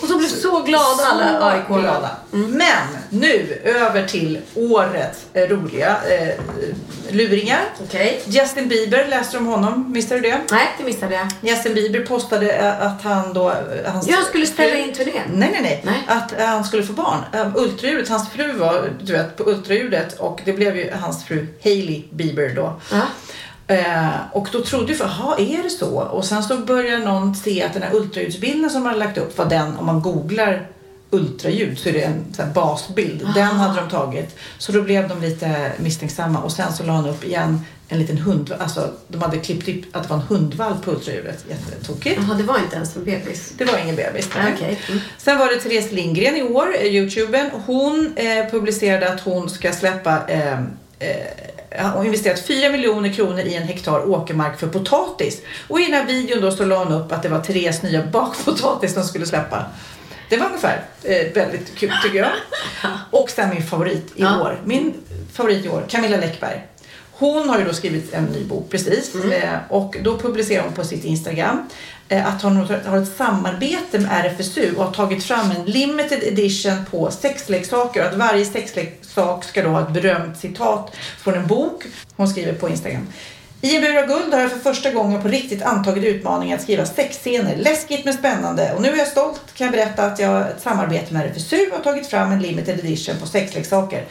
Och 0.01 0.09
de 0.09 0.18
blev 0.18 0.28
så 0.28 0.62
glada 0.62 1.05
alla 1.05 1.51
AIK. 1.53 1.66
glada. 1.68 2.11
Men 2.30 2.86
nu 3.11 3.62
över 3.64 4.07
till 4.07 4.38
årets 4.55 5.26
eh, 5.32 5.49
roliga 5.49 5.96
eh, 6.11 6.34
luringar. 7.14 7.61
Okej. 7.84 8.22
Justin 8.26 8.68
Bieber, 8.68 9.07
läste 9.09 9.36
du 9.36 9.38
om 9.40 9.46
honom? 9.46 9.92
Missade 9.92 10.20
du 10.20 10.28
det? 10.30 10.40
Nej, 10.51 10.68
det 10.78 10.84
missade 10.84 11.14
jag. 11.14 11.51
Justin 11.51 11.74
Bieber 11.74 12.01
postade 12.07 12.53
eh, 12.53 12.82
att 12.86 13.03
han 13.03 13.32
då... 13.32 13.49
eh, 13.51 13.92
Hans 13.92 14.09
Ja, 14.09 14.14
han 14.16 14.24
skulle 14.24 14.46
ställa 14.46 14.76
in 14.76 14.92
turnén. 14.94 15.22
Nej, 15.28 15.49
nej, 15.53 15.61
nej, 15.62 15.82
Nej. 15.84 16.05
Att 16.07 16.32
han 16.46 16.64
skulle 16.64 16.82
få 16.82 16.92
barn. 16.92 17.18
Uh, 17.34 17.57
ultraljudet, 17.57 18.09
hans 18.09 18.28
fru 18.28 18.53
var 18.53 18.90
du 19.03 19.12
vet, 19.12 19.36
på 19.36 19.51
ultraljudet 19.51 20.18
och 20.18 20.40
det 20.44 20.53
blev 20.53 20.76
ju 20.76 20.90
hans 21.03 21.24
fru 21.24 21.46
Hailey 21.64 22.03
Bieber 22.11 22.53
då. 22.57 22.80
Ja. 22.92 23.01
Eh, 23.68 24.08
och 24.32 24.48
då 24.52 24.62
trodde 24.62 24.94
för, 24.94 25.04
jaha 25.04 25.36
är 25.38 25.62
det 25.62 25.70
så? 25.70 25.98
Och 25.98 26.24
sen 26.24 26.42
så 26.42 26.56
började 26.56 27.04
någon 27.04 27.34
se 27.34 27.62
att 27.62 27.72
den 27.72 27.82
här 27.82 27.94
ultraljudsbilden 27.94 28.70
som 28.70 28.82
man 28.82 28.92
hade 28.92 29.04
lagt 29.04 29.18
upp 29.18 29.38
var 29.38 29.46
den, 29.46 29.76
om 29.76 29.86
man 29.86 30.02
googlar 30.02 30.66
ultraljud 31.10 31.78
så 31.78 31.88
är 31.88 31.92
det 31.92 32.02
en 32.02 32.24
här 32.38 32.46
basbild. 32.46 33.26
Den 33.34 33.56
hade 33.56 33.80
de 33.80 33.90
tagit. 33.90 34.36
Så 34.58 34.72
då 34.72 34.82
blev 34.82 35.08
de 35.08 35.20
lite 35.20 35.72
misstänksamma 35.78 36.42
och 36.42 36.52
sen 36.52 36.72
så 36.72 36.82
la 36.82 36.92
han 36.92 37.08
upp 37.08 37.24
igen 37.24 37.60
en 37.88 37.98
liten 37.98 38.18
hund, 38.18 38.54
alltså 38.58 38.90
de 39.08 39.22
hade 39.22 39.38
klippt 39.38 39.68
upp 39.68 39.96
att 39.96 40.02
det 40.02 40.08
var 40.08 40.16
en 40.16 40.22
hundvalp 40.22 40.82
på 40.82 40.90
ultraljudet. 40.90 41.44
Jättetokigt. 41.48 42.20
Jaha, 42.22 42.34
det 42.36 42.42
var 42.42 42.58
inte 42.58 42.76
ens 42.76 42.96
en 42.96 43.04
bebis. 43.04 43.52
Det 43.58 43.64
var 43.64 43.78
ingen 43.78 43.96
bebis. 43.96 44.28
Nej, 44.36 44.52
okej. 44.56 44.80
Mm. 44.88 45.00
Sen 45.18 45.38
var 45.38 45.48
det 45.48 45.60
Therese 45.60 45.92
Lindgren 45.92 46.36
i 46.36 46.42
år, 46.42 46.74
eh, 46.80 46.86
Youtuben. 46.86 47.50
Hon 47.66 48.12
eh, 48.16 48.50
publicerade 48.50 49.12
att 49.12 49.20
hon 49.20 49.50
ska 49.50 49.72
släppa 49.72 50.28
eh, 50.28 50.58
eh, 51.70 51.82
hon 51.84 51.96
har 51.96 52.04
investerat 52.04 52.46
4 52.46 52.70
miljoner 52.72 53.12
kronor 53.12 53.40
i 53.40 53.54
en 53.54 53.62
hektar 53.62 54.08
åkermark 54.10 54.60
för 54.60 54.66
potatis. 54.66 55.40
Och 55.68 55.80
i 55.80 55.84
den 55.84 55.92
här 55.94 56.06
videon 56.06 56.40
då 56.40 56.50
så 56.50 56.64
la 56.64 56.84
hon 56.84 56.92
upp 56.92 57.12
att 57.12 57.22
det 57.22 57.28
var 57.28 57.40
Therese 57.40 57.82
nya 57.82 58.02
bakpotatis 58.06 58.94
de 58.94 59.04
skulle 59.04 59.26
släppa. 59.26 59.64
Det 60.28 60.36
var 60.36 60.46
ungefär 60.46 60.84
eh, 61.04 61.32
väldigt 61.34 61.74
kul 61.78 61.90
tycker 62.02 62.18
jag. 62.18 62.30
Och 63.10 63.30
sen 63.30 63.50
min 63.50 63.62
favorit 63.62 64.06
i 64.14 64.22
Ja. 64.22 64.42
år. 64.42 64.60
Min 64.64 64.94
favorit 65.32 65.64
i 65.64 65.68
år, 65.68 65.84
Camilla 65.88 66.16
Läckberg. 66.16 66.66
Hon 67.12 67.48
har 67.48 67.58
ju 67.58 67.64
då 67.64 67.72
skrivit 67.72 68.14
en 68.14 68.24
ny 68.24 68.44
bok 68.44 68.70
precis 68.70 69.14
eh, 69.14 69.58
och 69.68 69.96
då 70.02 70.18
publicerar 70.18 70.62
hon 70.62 70.72
på 70.72 70.84
sitt 70.84 71.04
Instagram 71.04 71.56
eh, 71.58 71.62
Eh, 72.09 72.26
att 72.26 72.42
hon 72.42 72.56
har 72.56 72.96
ett 72.98 73.16
samarbete 73.16 73.98
med 73.98 74.11
RFSU 74.26 74.74
och 74.76 74.84
har 74.84 74.92
tagit 74.92 75.24
fram 75.24 75.50
en 75.50 75.64
limited 75.64 76.22
edition 76.22 76.84
på 76.90 77.11
sexleksaker 77.11 78.00
och 78.00 78.06
att 78.06 78.18
varje 78.18 78.44
sexleksak 78.44 79.44
ska 79.44 79.62
då 79.62 79.68
ha 79.68 79.80
ett 79.80 79.90
berömt 79.92 80.38
citat 80.38 80.96
från 81.18 81.34
en 81.34 81.46
bok. 81.46 81.84
Hon 82.16 82.28
skriver 82.28 82.52
på 82.52 82.68
Instagram. 82.68 83.06
I 83.61 83.76
en 83.76 83.82
bur 83.82 83.98
av 83.98 84.06
guld 84.06 84.34
har 84.34 84.40
jag 84.40 84.50
för 84.50 84.59
första 84.59 84.90
gången 84.90 85.22
på 85.22 85.28
riktigt 85.28 85.62
antagit 85.62 86.04
utmaningen 86.04 86.56
att 86.56 86.62
skriva 86.62 86.86
sexscener. 86.86 87.56
Läskigt 87.56 88.04
men 88.04 88.14
spännande. 88.14 88.72
Och 88.74 88.82
nu 88.82 88.88
är 88.88 88.96
jag 88.96 89.09
stolt 89.09 89.40
kan 89.54 89.64
jag 89.64 89.72
berätta 89.72 90.04
att 90.04 90.18
jag 90.18 90.28
har 90.28 90.40
ett 90.40 90.62
samarbete 90.62 91.14
med 91.14 91.26
RFSU 91.26 91.66
och 91.70 91.76
har 91.76 91.84
tagit 91.84 92.06
fram 92.06 92.32
en 92.32 92.42
limited 92.42 92.78
edition 92.78 93.16
på 93.20 93.26
sexleksaker. 93.26 94.04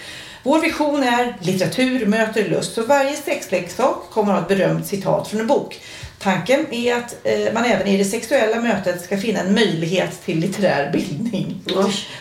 Vår 0.43 0.59
vision 0.59 1.03
är 1.03 1.37
litteratur 1.41 2.05
möter 2.05 2.49
lust. 2.49 2.73
Så 2.73 2.85
varje 2.85 3.15
sexleksak 3.15 3.97
kommer 4.11 4.33
att 4.33 4.39
ha 4.39 4.41
ett 4.41 4.57
berömt 4.57 4.87
citat 4.87 5.27
från 5.27 5.39
en 5.39 5.47
bok. 5.47 5.81
Tanken 6.19 6.73
är 6.73 6.95
att 6.95 7.15
eh, 7.23 7.53
man 7.53 7.65
även 7.65 7.87
i 7.87 7.97
det 7.97 8.05
sexuella 8.05 8.61
mötet 8.61 9.01
ska 9.01 9.17
finna 9.17 9.39
en 9.39 9.53
möjlighet 9.53 10.25
till 10.25 10.39
litterär 10.39 10.91
bildning. 10.91 11.61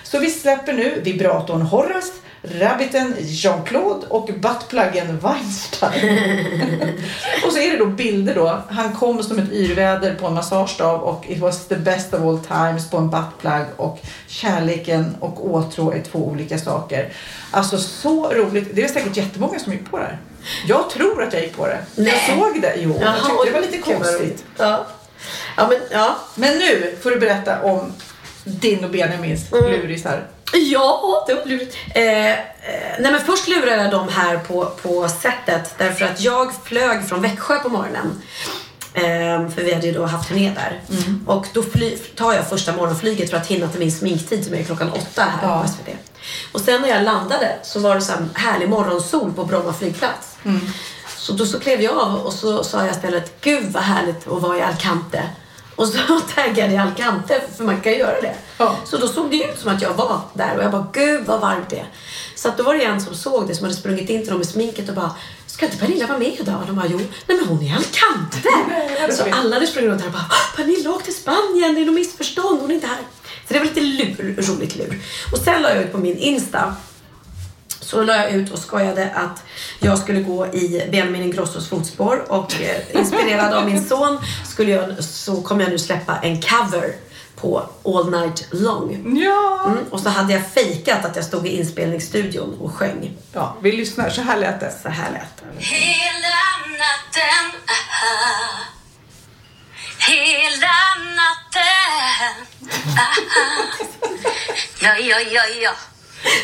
Så 0.03 0.19
vi 0.19 0.31
släpper 0.31 0.73
nu 0.73 1.01
vibratorn 1.05 1.63
Horace, 1.63 2.13
rabbiten 2.43 3.15
Jean-Claude 3.19 4.07
och 4.07 4.31
buttpluggen 4.41 5.19
Weinstein. 5.19 6.19
och 7.47 7.53
så 7.53 7.59
är 7.59 7.71
det 7.71 7.77
då 7.77 7.87
bilder 7.87 8.35
då. 8.35 8.63
Han 8.69 8.93
kom 8.93 9.23
som 9.23 9.39
ett 9.39 9.53
yrväder 9.53 10.15
på 10.15 10.27
en 10.27 10.35
massagestav 10.35 11.03
och 11.03 11.31
it 11.31 11.39
was 11.39 11.69
the 11.69 11.77
best 11.77 12.15
of 12.15 12.21
all 12.21 12.39
times 12.39 12.91
på 12.91 12.97
en 12.97 13.11
buttplug 13.11 13.67
och 13.77 13.99
kärleken 14.27 15.17
och 15.21 15.51
åtrå 15.51 15.93
är 15.93 16.01
två 16.01 16.19
olika 16.19 16.59
saker. 16.59 17.13
Alltså 17.51 17.79
så 17.79 18.31
roligt. 18.31 18.69
Det 18.75 18.83
är 18.83 18.89
säkert 18.89 19.17
jättemånga 19.17 19.59
som 19.59 19.73
gick 19.73 19.91
på 19.91 19.99
det 19.99 20.05
här. 20.05 20.19
Jag 20.69 20.91
tror 20.91 21.23
att 21.23 21.33
jag 21.33 21.43
gick 21.43 21.57
på 21.57 21.67
det. 21.67 21.79
Nej. 21.95 22.23
Jag 22.29 22.39
såg 22.39 22.63
det. 22.63 22.75
Jo, 22.77 22.99
jag 23.01 23.15
tyckte 23.17 23.45
det 23.47 23.51
var 23.53 23.61
lite 23.61 23.79
konstigt. 23.79 24.45
Ja. 24.59 24.87
Ja, 25.57 25.69
men 25.69 25.79
ja. 25.91 26.17
Men 26.35 26.59
nu 26.59 26.97
får 27.03 27.11
du 27.11 27.19
berätta 27.21 27.63
om 27.63 27.93
din 28.45 28.85
och 28.85 28.91
Benjamins 28.91 29.53
Mm. 29.53 29.71
lurisar. 29.71 30.27
Ja, 30.53 31.25
det 31.29 31.35
var 31.35 31.45
lurigt. 31.45 31.77
Eh, 31.95 32.31
eh, 32.31 32.37
nej 33.01 33.13
men 33.13 33.21
först 33.21 33.49
lurade 33.49 33.83
jag 33.83 33.91
dem 33.91 34.09
här 34.09 34.39
på, 34.39 34.65
på 34.83 35.09
sättet 35.09 35.75
därför 35.79 36.05
att 36.05 36.21
jag 36.21 36.53
flög 36.65 37.09
från 37.09 37.23
Växjö 37.23 37.59
på 37.59 37.69
morgonen. 37.69 38.23
Eh, 38.95 39.49
för 39.55 39.63
vi 39.63 39.75
hade 39.75 39.87
ju 39.87 39.93
då 39.93 40.05
haft 40.07 40.29
turné 40.29 40.53
där. 40.55 40.81
Och 41.27 41.47
då 41.53 41.63
fly, 41.63 41.97
tar 41.97 42.33
jag 42.33 42.49
första 42.49 42.73
morgonflyget 42.73 43.31
för 43.31 43.37
att 43.37 43.47
hinna 43.47 43.69
till 43.69 43.81
min 43.81 43.93
sminktid 43.93 44.45
som 44.45 44.55
är 44.55 44.63
klockan 44.63 44.91
åtta 44.93 45.23
här 45.23 45.49
Ja. 45.49 45.63
på 45.63 45.69
SVT. 45.69 45.97
Och 46.53 46.61
sen 46.61 46.83
när 46.83 46.89
jag 46.89 47.05
landade 47.05 47.57
så 47.63 47.81
var 47.81 47.95
det 47.95 48.01
så 48.01 48.13
här 48.13 48.29
härlig 48.35 48.69
morgonsol 48.69 49.33
på 49.33 49.45
Bromma 49.45 49.73
flygplats. 49.73 50.37
Så 51.17 51.33
då 51.33 51.47
så 51.47 51.61
klev 51.61 51.81
jag 51.83 51.97
av 51.99 52.15
och 52.27 52.33
så 52.33 52.65
sa 52.65 52.81
jag 52.85 52.91
istället, 52.91 53.41
gud 53.41 53.65
vad 53.73 53.83
härligt 53.83 54.29
att 54.29 54.43
vara 54.43 54.59
i 54.59 54.63
Alcante. 54.63 55.23
Och 55.77 55.89
så 55.89 56.21
taggade 56.35 56.73
jag 56.75 56.83
Alcante, 56.87 57.41
för 57.57 57.65
man 57.65 57.81
kan 57.81 57.93
göra 57.93 58.21
det. 58.21 58.35
Ja. 58.59 58.77
Så 58.85 58.97
då 58.97 59.09
såg 59.09 59.31
det 59.31 59.37
ut 59.37 59.59
som 59.59 59.75
att 59.75 59.83
jag 59.83 59.95
var 59.95 60.21
där 60.35 60.57
och 60.57 60.63
jag 60.65 60.71
bara, 60.71 60.87
gud 60.93 61.27
vad 61.27 61.41
varmt 61.41 61.71
det 61.71 61.77
är. 61.79 61.87
Så 62.35 62.49
att 62.49 62.57
då 62.57 62.63
var 62.63 62.75
det 62.75 62.85
en 62.85 63.01
som 63.01 63.15
såg 63.15 63.49
det 63.49 63.55
som 63.55 63.65
hade 63.65 63.77
sprungit 63.77 64.11
in 64.11 64.21
till 64.21 64.29
dem 64.29 64.39
med 64.39 64.47
sminket 64.49 64.89
och 64.89 64.95
bara, 64.95 65.11
ska 65.47 65.65
inte 65.67 65.79
Pernilla 65.79 66.07
vara 66.07 66.19
med 66.19 66.37
idag? 66.41 66.61
Och 66.61 66.67
de 66.67 66.77
bara, 66.77 66.87
jo, 66.87 66.99
nej 67.27 67.39
men 67.39 67.49
hon 67.49 67.59
är 67.63 67.67
i 67.67 67.73
Alcante. 67.73 68.49
så 69.17 69.25
alla 69.33 69.57
hade 69.57 69.67
sprungit 69.67 69.91
runt 69.91 70.01
här 70.01 70.09
och 70.09 70.13
bara, 70.13 70.27
"Ah, 70.31 70.57
Pernilla 70.57 70.91
åkte 70.91 71.05
till 71.05 71.15
Spanien, 71.15 71.75
det 71.75 71.81
är 71.81 71.85
något 71.87 71.95
missförstånd, 71.95 72.61
hon 72.61 72.71
är 72.71 72.75
inte 72.75 72.87
här. 72.87 72.99
Så 73.49 73.53
det 73.53 73.59
var 73.59 73.67
lite 73.67 73.81
lur, 73.81 74.43
roligt 74.43 74.77
lur. 74.77 74.99
Och 75.33 75.39
sen 75.39 75.63
la 75.63 75.69
jag 75.69 75.83
ut 75.83 75.93
på 75.93 75.99
min 75.99 76.17
Insta 76.19 76.77
så 77.81 78.03
la 78.03 78.17
jag 78.17 78.31
ut 78.31 78.53
och 78.53 78.59
skojade 78.59 79.11
att 79.15 79.43
jag 79.81 79.99
skulle 79.99 80.21
gå 80.21 80.47
i 80.47 80.89
Benjamin 80.91 81.23
Ingrossos 81.23 81.69
fotspår 81.69 82.25
och 82.29 82.61
eh, 82.61 82.97
inspirerad 83.01 83.55
av 83.55 83.67
min 83.67 83.85
son 83.85 84.19
skulle 84.45 84.71
jag, 84.71 85.05
så 85.05 85.43
kommer 85.43 85.63
jag 85.63 85.71
nu 85.71 85.79
släppa 85.79 86.19
en 86.23 86.43
cover 86.43 86.93
på 87.37 87.63
All 87.85 88.11
Night 88.11 88.49
Long. 88.51 89.17
Ja. 89.25 89.65
Mm, 89.67 89.85
och 89.91 90.01
så 90.01 90.09
hade 90.09 90.33
jag 90.33 90.47
fejkat 90.53 91.05
att 91.05 91.17
jag 91.17 91.25
stod 91.25 91.47
i 91.47 91.57
inspelningsstudion 91.57 92.59
och 92.61 92.75
sjöng. 92.75 93.17
ja, 93.33 93.57
vi 93.61 93.73
lyssnar. 93.73 94.11
Så 94.11 94.21
här 94.23 94.39
lät 94.39 94.61
det. 94.61 94.73
Så 94.83 94.89
här 94.89 95.13
lät 95.13 95.37
det. 95.37 95.65
Hela 95.65 96.47
natten, 96.79 97.61
aha. 97.67 98.76
Hela 100.07 100.77
natten, 101.19 102.47
aha. 102.99 103.57
Ja, 104.83 104.97
ja, 104.99 105.17
ja, 105.31 105.43
ja. 105.63 105.71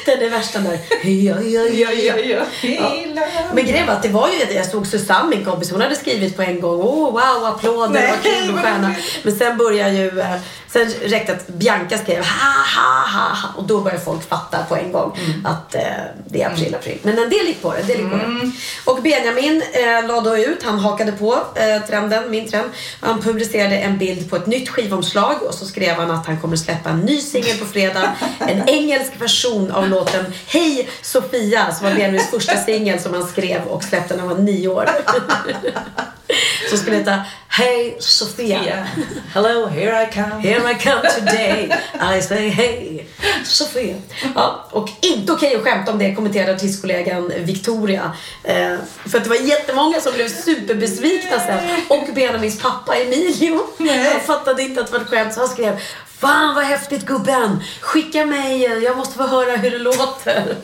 Den 0.06 0.22
är 0.22 0.30
värsta 0.30 0.58
där. 0.58 0.78
Ja, 1.08 1.40
ja, 1.40 1.62
ja, 1.68 1.90
ja. 1.92 2.46
ja. 2.62 2.94
Men 3.54 3.66
grejen 3.66 3.86
var 3.86 3.94
att 3.94 4.02
det 4.02 4.08
var 4.08 4.28
ju 4.28 4.38
det. 4.38 4.52
Jag 4.52 4.66
såg 4.66 4.86
Susanne, 4.86 5.36
min 5.36 5.44
kompis, 5.44 5.70
hon 5.70 5.80
hade 5.80 5.96
skrivit 5.96 6.36
på 6.36 6.42
en 6.42 6.60
gång. 6.60 6.80
Åh, 6.80 7.12
wow, 7.12 7.44
applåder, 7.44 8.08
vad 8.08 8.22
kul 8.22 8.54
och 8.54 8.60
stjärna. 8.60 8.94
Men 9.22 9.36
sen 9.36 9.56
börjar 9.56 9.88
ju, 9.88 10.20
eh, 10.20 10.36
sen 10.72 10.88
räckte 11.02 11.32
att 11.32 11.48
Bianca 11.48 11.98
skrev 11.98 12.24
ha, 12.24 12.52
ha, 12.76 13.20
ha, 13.20 13.34
ha. 13.34 13.48
Och 13.56 13.64
då 13.64 13.80
börjar 13.80 13.98
folk 13.98 14.28
fatta 14.28 14.62
på 14.68 14.76
en 14.76 14.92
gång 14.92 15.18
Mm. 15.24 15.46
att 15.46 15.74
eh, 15.74 15.80
det 16.26 16.42
är 16.42 16.46
april, 16.52 16.74
april. 16.74 16.98
Men 17.02 17.18
en 17.18 17.30
del 17.30 17.46
gick 17.46 17.62
på 17.62 17.72
det. 17.72 17.82
Del 17.82 17.96
gick 18.00 18.10
på 18.10 18.16
det. 18.16 18.50
Och 18.84 19.02
Benjamin 19.02 19.62
eh, 19.72 20.06
la 20.06 20.20
då 20.20 20.36
ut, 20.38 20.62
han 20.62 20.78
hakade 20.78 21.12
på 21.12 21.34
eh, 21.54 21.82
trenden, 21.88 22.30
min 22.30 22.50
trend. 22.50 22.70
Han 23.00 23.22
publicerade 23.22 23.76
en 23.78 23.98
bild 23.98 24.30
på 24.30 24.36
ett 24.36 24.46
nytt 24.46 24.68
skivomslag 24.68 25.42
och 25.42 25.54
så 25.54 25.66
skrev 25.66 25.96
han 25.96 26.10
att 26.10 26.26
han 26.26 26.40
kommer 26.40 26.56
släppa 26.56 26.90
en 26.90 27.00
ny 27.00 27.20
singel 27.20 27.58
på 27.58 27.64
fredag. 27.66 28.12
En 28.38 28.68
engelsk 28.68 29.12
version 29.18 29.70
av 29.70 29.88
låten 29.88 30.24
Hej 30.46 30.88
Sofia 31.02 31.74
som 31.74 31.86
var 31.86 31.94
Benjamins 31.94 32.30
första 32.30 32.56
singel 32.56 33.00
som 33.00 33.14
han 33.14 33.28
skrev 33.28 33.62
och 33.62 33.84
släppte 33.84 34.14
när 34.14 34.20
han 34.20 34.36
var 34.36 34.42
nio 34.42 34.68
år. 34.68 34.88
som 36.72 36.78
skulle 36.78 36.96
heta 36.96 37.22
Hej 37.48 37.96
Sofia. 37.98 38.86
Hello, 39.34 39.66
here 39.66 40.02
I 40.02 40.06
come. 40.12 40.42
Here 40.42 40.70
I 40.70 40.74
come 40.74 41.02
today, 41.10 41.70
I 42.16 42.22
say 42.22 42.48
hey, 42.48 43.00
Sofia. 43.44 43.96
Ja, 44.34 44.68
och 44.70 44.88
inte 45.00 45.32
okej 45.32 45.56
att 45.56 45.62
skämta 45.62 45.92
om 45.92 45.98
det, 45.98 46.14
kommenterade 46.14 46.54
artistkollegan 46.54 47.32
Victoria. 47.38 48.12
Eh, 48.44 48.76
för 49.06 49.18
att 49.18 49.24
det 49.24 49.30
var 49.30 49.36
jättemånga 49.36 50.00
som 50.00 50.12
blev 50.12 50.28
superbesvikna 50.28 51.40
sen. 51.40 51.58
Och 51.88 52.14
Benjamins 52.14 52.62
pappa 52.62 52.96
Emilio. 52.96 53.60
Han 53.78 54.20
fattade 54.20 54.62
inte 54.62 54.80
att 54.80 54.86
det 54.86 54.92
var 54.92 55.00
ett 55.00 55.10
skämt 55.10 55.34
så 55.34 55.40
han 55.40 55.48
skrev 55.48 55.80
Fan 56.18 56.54
vad 56.54 56.64
häftigt 56.64 57.06
gubben! 57.06 57.62
Skicka 57.80 58.26
mig, 58.26 58.62
jag 58.62 58.96
måste 58.96 59.14
få 59.16 59.22
höra 59.26 59.56
hur 59.56 59.70
det 59.70 59.78
låter. 59.78 60.56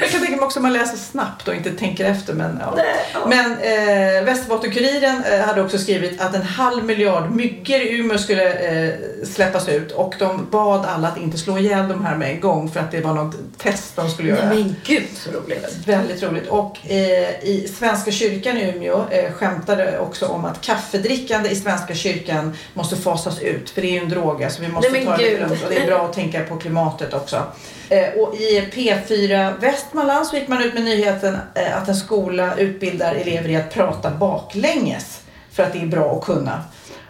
Jag 0.00 0.10
kan 0.10 0.20
tänka 0.20 0.36
mig 0.36 0.44
också 0.44 0.58
om 0.58 0.62
man 0.62 0.72
läser 0.72 0.96
snabbt 0.96 1.48
och 1.48 1.54
inte 1.54 1.70
tänker 1.70 2.04
efter. 2.04 2.34
Men, 2.34 2.60
ja. 2.60 3.26
men 3.28 3.52
eh, 3.52 4.24
Västerbotten-Kuriren 4.24 5.24
eh, 5.24 5.40
hade 5.40 5.62
också 5.62 5.78
skrivit 5.78 6.20
att 6.20 6.34
en 6.34 6.42
halv 6.42 6.84
miljard 6.84 7.30
myggor 7.30 7.80
i 7.80 7.98
Umeå 7.98 8.18
skulle 8.18 8.52
eh, 8.52 8.94
släppas 9.24 9.68
ut 9.68 9.92
och 9.92 10.14
de 10.18 10.46
bad 10.50 10.86
alla 10.86 11.08
att 11.08 11.18
inte 11.18 11.38
slå 11.38 11.58
ihjäl 11.58 11.88
de 11.88 12.04
här 12.04 12.16
med 12.16 12.30
en 12.30 12.40
gång 12.40 12.70
för 12.70 12.80
att 12.80 12.90
det 12.90 13.00
var 13.00 13.14
något 13.14 13.36
test 13.58 13.96
de 13.96 14.10
skulle 14.10 14.28
göra. 14.28 14.48
Nej, 14.48 14.64
men 14.64 14.76
gud 14.84 15.08
så 15.14 15.30
roligt. 15.30 15.76
Väldigt 15.86 16.22
roligt. 16.22 16.48
Och 16.48 16.78
eh, 16.90 17.44
i 17.44 17.72
Svenska 17.78 18.10
kyrkan 18.10 18.56
i 18.56 18.70
Umeå 18.70 19.04
eh, 19.10 19.32
skämtade 19.32 19.98
också 19.98 20.26
om 20.26 20.44
att 20.44 20.60
kaffedrickande 20.60 21.50
i 21.50 21.56
Svenska 21.56 21.94
kyrkan 21.94 22.56
måste 22.74 22.96
fasas 22.96 23.40
ut. 23.40 23.70
För 23.70 23.82
det 23.82 23.88
är 23.88 23.92
ju 23.92 23.98
en 23.98 24.08
drog, 24.08 24.46
så 24.50 24.62
vi 24.62 24.68
måste 24.68 24.90
Nej, 24.90 25.04
ta 25.04 25.16
det 25.16 25.40
lugnt. 25.40 25.64
Och 25.64 25.70
det 25.70 25.82
är 25.82 25.86
bra 25.86 26.04
att 26.04 26.12
tänka 26.12 26.44
på 26.44 26.56
klimatet 26.56 27.14
också. 27.14 27.42
Eh, 27.90 28.20
och 28.20 28.34
i 28.34 28.60
P4 28.72 29.60
Västmanland 29.60 30.26
så 30.26 30.36
gick 30.36 30.48
man 30.48 30.62
ut 30.62 30.74
med 30.74 30.82
nyheten 30.82 31.38
eh, 31.54 31.76
att 31.76 31.88
en 31.88 31.96
skola 31.96 32.56
utbildar 32.56 33.14
elever 33.14 33.48
i 33.48 33.56
att 33.56 33.70
prata 33.70 34.10
baklänges. 34.10 35.20
För 35.52 35.62
att 35.62 35.72
det 35.72 35.82
är 35.82 35.86
bra 35.86 36.16
att 36.16 36.24
kunna. 36.24 36.64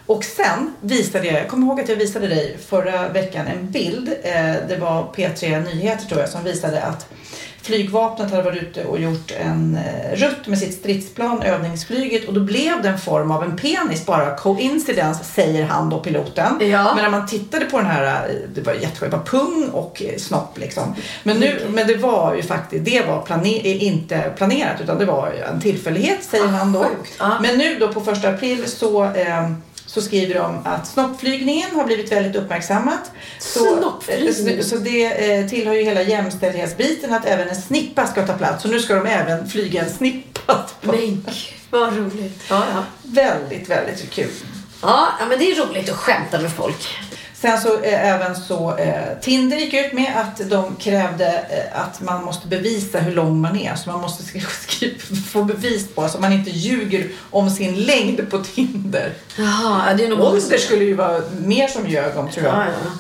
Och 0.07 0.25
sen 0.25 0.75
visade 0.81 1.27
jag, 1.27 1.41
jag 1.41 1.49
kommer 1.49 1.67
ihåg 1.67 1.81
att 1.81 1.89
jag 1.89 1.97
visade 1.97 2.29
dig 2.29 2.57
förra 2.67 3.09
veckan 3.09 3.47
en 3.47 3.71
bild. 3.71 4.09
Eh, 4.23 4.55
det 4.69 4.77
var 4.81 5.13
P3 5.17 5.65
Nyheter 5.65 6.07
tror 6.07 6.21
jag 6.21 6.29
som 6.29 6.45
visade 6.45 6.83
att 6.83 7.07
flygvapnet 7.63 8.31
hade 8.31 8.43
varit 8.43 8.63
ute 8.63 8.85
och 8.85 9.01
gjort 9.01 9.33
en 9.41 9.79
eh, 9.87 10.17
rutt 10.17 10.47
med 10.47 10.59
sitt 10.59 10.75
stridsplan, 10.75 11.43
övningsflyget 11.43 12.29
och 12.29 12.35
då 12.35 12.41
blev 12.41 12.83
det 12.83 12.89
en 12.89 12.99
form 12.99 13.31
av 13.31 13.45
en 13.45 13.57
penis 13.57 14.07
bara. 14.07 14.37
Coincidence 14.37 15.25
säger 15.25 15.65
han 15.65 15.91
då, 15.91 16.01
piloten. 16.01 16.59
Ja. 16.61 16.95
Men 16.95 17.05
när 17.05 17.11
man 17.11 17.27
tittade 17.27 17.65
på 17.65 17.79
den 17.79 17.87
här, 17.87 18.29
eh, 18.29 18.35
det 18.55 18.61
var 18.61 18.73
jätteskönt, 18.73 19.13
var 19.13 19.21
pung 19.21 19.71
och 19.73 20.03
eh, 20.03 20.19
snopp 20.19 20.59
liksom. 20.59 20.95
Men, 21.23 21.37
nu, 21.37 21.61
men 21.69 21.87
det 21.87 21.97
var 21.97 22.35
ju 22.35 22.43
faktiskt, 22.43 22.85
det 22.85 23.07
var 23.07 23.23
plane, 23.23 23.49
inte 23.49 24.33
planerat 24.37 24.81
utan 24.81 24.99
det 24.99 25.05
var 25.05 25.33
en 25.53 25.61
tillfällighet 25.61 26.25
säger 26.25 26.47
han 26.47 26.73
då. 26.73 26.85
sjukt. 26.85 27.13
Ja. 27.19 27.39
Men 27.43 27.59
nu 27.59 27.79
då 27.79 27.93
på 27.93 28.01
första 28.01 28.29
april 28.29 28.67
så 28.67 29.05
eh, 29.05 29.51
så 29.93 30.03
skriver 30.03 30.35
de 30.35 30.67
att 30.67 30.87
snoppflygningen 30.87 31.71
har 31.75 31.85
blivit 31.85 32.13
väldigt 32.13 32.37
uppmärksammat. 32.37 33.11
Så, 33.39 33.77
eh, 34.09 34.61
så 34.61 34.77
det 34.77 35.33
eh, 35.33 35.49
tillhör 35.49 35.75
ju 35.75 35.83
hela 35.83 36.03
jämställdhetsbiten 36.03 37.13
att 37.13 37.27
även 37.27 37.49
en 37.49 37.63
snippa 37.63 38.07
ska 38.07 38.27
ta 38.27 38.33
plats. 38.33 38.63
Så 38.63 38.69
nu 38.69 38.81
ska 38.81 38.95
de 38.95 39.07
även 39.07 39.49
flyga 39.49 39.85
en 39.85 39.91
snippa. 39.91 40.67
Men 40.81 40.95
vad 41.71 41.97
roligt. 41.97 42.43
Ja, 42.51 42.65
ja. 42.75 42.85
Väldigt, 43.03 43.71
väldigt 43.71 44.11
kul. 44.11 44.31
Ja, 44.83 45.09
men 45.29 45.39
det 45.39 45.45
är 45.51 45.67
roligt 45.67 45.91
att 45.91 45.97
skämta 45.97 46.39
med 46.39 46.53
folk. 46.53 46.89
Sen 47.41 47.61
så 47.61 47.83
eh, 47.83 48.09
även 48.15 48.37
så 48.37 48.77
eh, 48.77 49.19
Tinder 49.21 49.57
gick 49.57 49.75
ut 49.75 49.93
med 49.93 50.13
att 50.17 50.51
de 50.51 50.77
krävde 50.77 51.27
eh, 51.51 51.81
att 51.83 52.01
man 52.01 52.25
måste 52.25 52.49
bevisa 52.49 52.99
hur 52.99 53.15
lång 53.15 53.41
man 53.41 53.57
är. 53.57 53.75
Så 53.75 53.91
man 53.91 54.01
måste 54.01 54.23
skri- 54.23 54.41
skri- 54.69 54.99
få 55.33 55.45
bevis 55.45 55.89
på 55.95 56.09
så 56.09 56.19
man 56.21 56.33
inte 56.33 56.51
ljuger 56.51 57.09
om 57.31 57.51
sin 57.51 57.75
längd 57.75 58.31
på 58.31 58.39
Tinder. 58.39 59.13
Jaha, 59.39 59.85
ja, 59.89 59.95
det 59.95 60.05
är 60.05 60.09
nog 60.09 60.21
Ålder 60.21 60.59
skulle 60.59 60.85
ju 60.85 60.95
vara 60.95 61.21
mer 61.39 61.69
som 61.69 61.87
ljög 61.87 62.17
om 62.17 62.29
tror 62.29 62.47
jag. 62.47 62.55
Ja, 62.55 62.65
ja. 62.85 62.91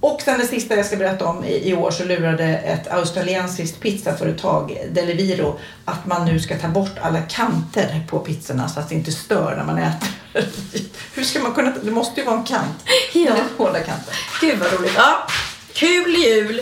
Och 0.00 0.20
sen 0.22 0.38
det 0.40 0.46
sista 0.46 0.76
jag 0.76 0.86
ska 0.86 0.96
berätta 0.96 1.26
om 1.26 1.44
i, 1.44 1.70
i 1.70 1.74
år 1.74 1.90
så 1.90 2.04
lurade 2.04 2.44
ett 2.44 2.88
australiensiskt 2.92 3.80
pizzaföretag 3.80 4.78
Deliviro 4.92 5.58
att 5.84 6.06
man 6.06 6.24
nu 6.24 6.40
ska 6.40 6.58
ta 6.58 6.68
bort 6.68 6.92
alla 7.00 7.20
kanter 7.20 8.00
på 8.08 8.18
pizzorna 8.18 8.68
så 8.68 8.80
att 8.80 8.88
det 8.88 8.94
inte 8.94 9.12
stör 9.12 9.54
när 9.56 9.64
man 9.64 9.78
äter. 9.78 10.08
Hur 11.14 11.24
ska 11.24 11.38
man 11.40 11.54
kunna, 11.54 11.72
det 11.82 11.90
måste 11.90 12.20
ju 12.20 12.26
vara 12.26 12.36
en 12.38 12.44
kant. 12.44 12.84
Ja. 13.12 13.20
Eller 13.20 13.44
hårda 13.56 13.80
kanter. 13.80 14.14
Gud 14.40 14.58
vad 14.58 14.72
roligt. 14.72 14.92
Ja, 14.96 15.26
kul 15.72 16.14
jul. 16.24 16.60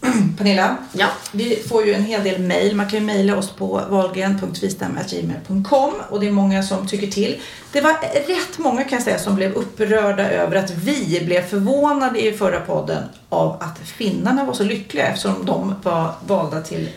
Pernilla, 0.38 0.76
Ja. 0.92 1.06
vi 1.32 1.62
får 1.68 1.86
ju 1.86 1.94
en 1.94 2.04
hel 2.04 2.24
del 2.24 2.40
mejl. 2.40 2.76
Man 2.76 2.90
kan 2.90 2.98
ju 2.98 3.04
mejla 3.06 3.36
oss 3.36 3.50
på 3.50 3.82
valgren.vistam.gmail.com 3.90 5.92
och 6.10 6.20
det 6.20 6.26
är 6.26 6.30
många 6.32 6.62
som 6.62 6.86
tycker 6.86 7.06
till. 7.06 7.40
Det 7.72 7.80
var 7.80 7.92
rätt 8.28 8.58
många 8.58 8.84
kan 8.84 8.92
jag 8.92 9.02
säga 9.02 9.18
som 9.18 9.34
blev 9.34 9.52
upprörda 9.52 10.30
över 10.30 10.56
att 10.56 10.70
vi 10.70 11.22
blev 11.24 11.48
förvånade 11.48 12.26
i 12.26 12.32
förra 12.32 12.60
podden 12.60 13.02
av 13.34 13.56
att 13.62 13.88
finnarna 13.88 14.44
var 14.44 14.54
så 14.54 14.62
lyckliga 14.64 15.06
eftersom 15.06 15.46
de 15.46 15.74
var 15.82 16.12
valda 16.26 16.60
till 16.60 16.88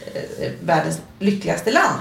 eh, 0.42 0.52
världens 0.62 1.00
lyckligaste 1.20 1.72
land. 1.72 2.00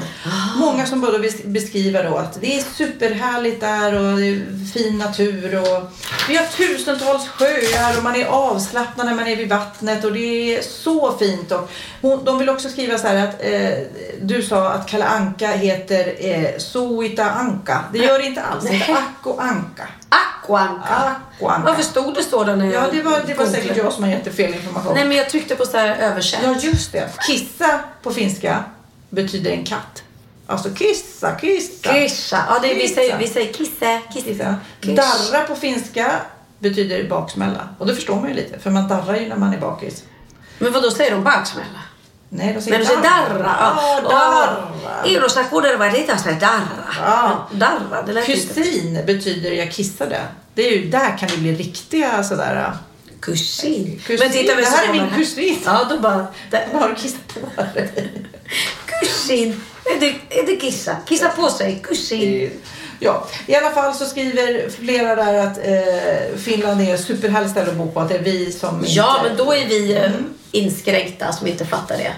Många 0.57 0.87
som 0.87 1.01
både 1.01 1.19
bes- 1.19 1.47
beskriver 1.47 2.05
då 2.11 2.17
att 2.17 2.41
det 2.41 2.59
är 2.59 2.63
superhärligt 2.63 3.61
där 3.61 3.95
och 3.95 4.17
det 4.19 4.27
är 4.27 4.67
fin 4.73 4.99
natur 4.99 5.59
och 5.61 5.83
vi 6.29 6.37
har 6.37 6.47
tusentals 6.47 7.29
sjöar 7.29 7.97
och 7.97 8.03
man 8.03 8.17
är 8.17 8.27
avslappnad 8.27 9.07
när 9.07 9.15
man 9.15 9.27
är 9.27 9.37
vid 9.37 9.49
vattnet 9.49 10.05
och 10.05 10.13
det 10.13 10.57
är 10.57 10.63
så 10.63 11.19
fint. 11.19 11.53
Och 11.53 11.71
hon, 12.03 12.25
de 12.25 12.39
vill 12.39 12.49
också 12.49 12.69
skriva 12.69 12.99
så 12.99 13.07
här 13.07 13.29
att 13.29 13.35
eh, 13.45 13.79
du 14.23 14.43
sa 14.43 14.69
att 14.71 14.89
Kalle 14.89 15.05
Anka 15.05 15.49
heter 15.49 16.15
eh, 16.19 16.59
Soita 16.59 17.31
Anka. 17.31 17.85
Det 17.93 17.99
gör 17.99 18.19
det 18.19 18.25
inte 18.27 18.43
alls. 18.43 18.65
Det 18.65 18.71
heter. 18.73 18.93
Akko 18.93 19.31
Anka. 19.39 19.89
Aquanka. 20.09 20.36
Akko 20.55 21.47
Anka. 21.47 21.65
Varför 21.65 21.83
stod 21.83 22.15
det 22.15 22.23
så 22.23 22.45
där 22.45 22.57
när 22.57 22.73
Ja, 22.73 22.85
det 22.93 23.03
var, 23.03 23.23
det 23.27 23.35
var 23.35 23.47
säkert 23.47 23.77
jag 23.77 23.93
som 23.93 24.05
har 24.05 24.11
gett 24.11 24.25
dig 24.25 24.33
fel 24.33 24.55
information. 24.55 24.95
Nej, 24.95 25.05
men 25.05 25.17
jag 25.17 25.31
tryckte 25.31 25.57
på 25.57 25.67
så 25.67 25.77
här 25.77 25.97
översätt. 25.97 26.41
Ja, 26.45 26.55
just 26.61 26.93
det. 26.93 27.11
Kissa 27.27 27.81
på 28.03 28.11
finska 28.11 28.65
betyder 29.11 29.51
en 29.51 29.65
katt. 29.65 30.03
Alltså 30.47 30.71
kissa, 30.71 31.33
kissa. 31.33 31.93
Kissa. 31.93 32.45
Ja, 32.49 32.59
det 32.63 32.75
vi, 32.75 32.89
säger, 32.89 33.19
vi 33.19 33.29
säger 33.29 33.53
kisse, 33.53 34.01
kisse. 34.13 34.29
Kissa. 34.29 34.55
Kiss. 34.81 34.97
Darra 34.97 35.45
på 35.45 35.55
finska 35.55 36.21
betyder 36.59 37.09
baksmälla. 37.09 37.69
Och 37.79 37.87
det 37.87 37.95
förstår 37.95 38.17
man 38.17 38.29
ju 38.29 38.35
lite, 38.35 38.59
för 38.59 38.71
man 38.71 38.89
darrar 38.89 39.17
ju 39.17 39.29
när 39.29 39.37
man 39.37 39.55
är 39.55 39.59
bakis. 39.59 40.05
Men 40.59 40.73
vad 40.73 40.83
då 40.83 40.91
säger 40.91 41.11
de 41.11 41.25
baksmälla? 41.25 41.81
Nej, 42.29 42.53
de 42.55 42.61
säger 42.61 42.71
Men 42.79 42.81
du 42.81 42.87
säger 42.87 43.03
darra. 43.03 43.57
Ja, 43.61 44.01
darra. 45.05 45.45
Kuuder 45.51 45.77
var 45.77 45.91
ritas 45.91 46.25
med 46.25 46.35
darra. 46.39 46.95
Ja. 47.05 47.49
Darra, 47.53 48.03
det 48.07 48.13
lät 48.13 48.29
inte. 48.29 48.55
Kusin 48.55 49.01
betyder 49.07 49.51
jag 49.51 49.73
kissade. 49.73 50.21
Det 50.55 50.69
är 50.69 50.73
ju, 50.73 50.91
där 50.91 51.19
kan 51.19 51.29
det 51.29 51.37
bli 51.37 51.55
riktiga 51.55 52.25
sådär... 52.25 52.73
Kusin. 53.21 54.01
Kusin. 54.07 54.27
Men 54.29 54.33
titta, 54.39 54.55
Det 54.57 54.65
här 54.67 54.89
är 54.89 54.93
min 54.93 55.11
kusin. 55.17 55.59
Ja, 55.65 55.87
då 55.91 55.99
bara... 55.99 56.27
där- 56.51 56.69
Vad 56.73 56.91
du 56.91 56.95
kissat 56.95 57.21
på? 57.35 57.41
Kusin. 58.87 59.61
Är 59.85 60.01
det, 60.01 60.15
är 60.41 60.47
det 60.47 60.57
kissa? 60.57 60.97
Kissa 61.09 61.29
på 61.29 61.49
sig. 61.51 61.81
Kusin. 61.83 62.51
Ja, 63.01 63.27
i 63.47 63.55
alla 63.55 63.71
fall 63.71 63.95
så 63.95 64.05
skriver 64.05 64.71
flera 64.71 65.15
där 65.17 65.47
att 65.47 65.59
eh, 65.59 66.39
Finland 66.39 66.81
är 66.81 66.95
ett 66.95 67.05
superhärligt 67.05 67.51
ställe 67.53 67.71
att 67.71 67.77
bo 67.77 67.91
på. 67.91 68.01
Att 68.01 68.09
det 68.09 68.15
är 68.15 68.23
vi 68.23 68.53
som 68.53 68.85
Ja, 68.87 69.17
inte... 69.19 69.29
men 69.29 69.47
då 69.47 69.53
är 69.53 69.67
vi 69.67 69.95
eh, 69.97 70.11
inskränkta 70.57 71.33
som 71.33 71.47
inte 71.47 71.67
fattar 71.67 71.97
det. 71.99 72.13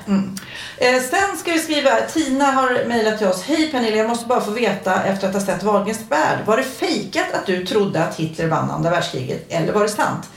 Eh, 0.87 1.03
sen 1.03 1.37
ska 1.39 1.53
vi 1.53 1.59
skriva, 1.59 1.91
Tina 2.01 2.45
har 2.45 2.85
mejlat 2.89 3.19
till 3.19 3.27
oss. 3.27 3.43
Hej 3.43 3.71
Pernilla, 3.71 3.97
jag 3.97 4.09
måste 4.09 4.27
bara 4.27 4.41
få 4.41 4.51
veta 4.51 5.03
efter 5.03 5.29
att 5.29 5.35
ha 5.35 5.41
sett 5.41 5.63
Wahlgrens 5.63 6.01
värld. 6.09 6.39
Var 6.47 6.57
det 6.57 6.63
fejkat 6.63 7.27
att 7.35 7.47
du 7.47 7.67
trodde 7.67 8.05
att 8.05 8.17
Hitler 8.17 8.47
vann 8.47 8.71
andra 8.71 8.91
världskriget 8.91 9.47
eller 9.49 9.73
var 9.73 9.83
det 9.83 9.89
sant? 9.89 10.29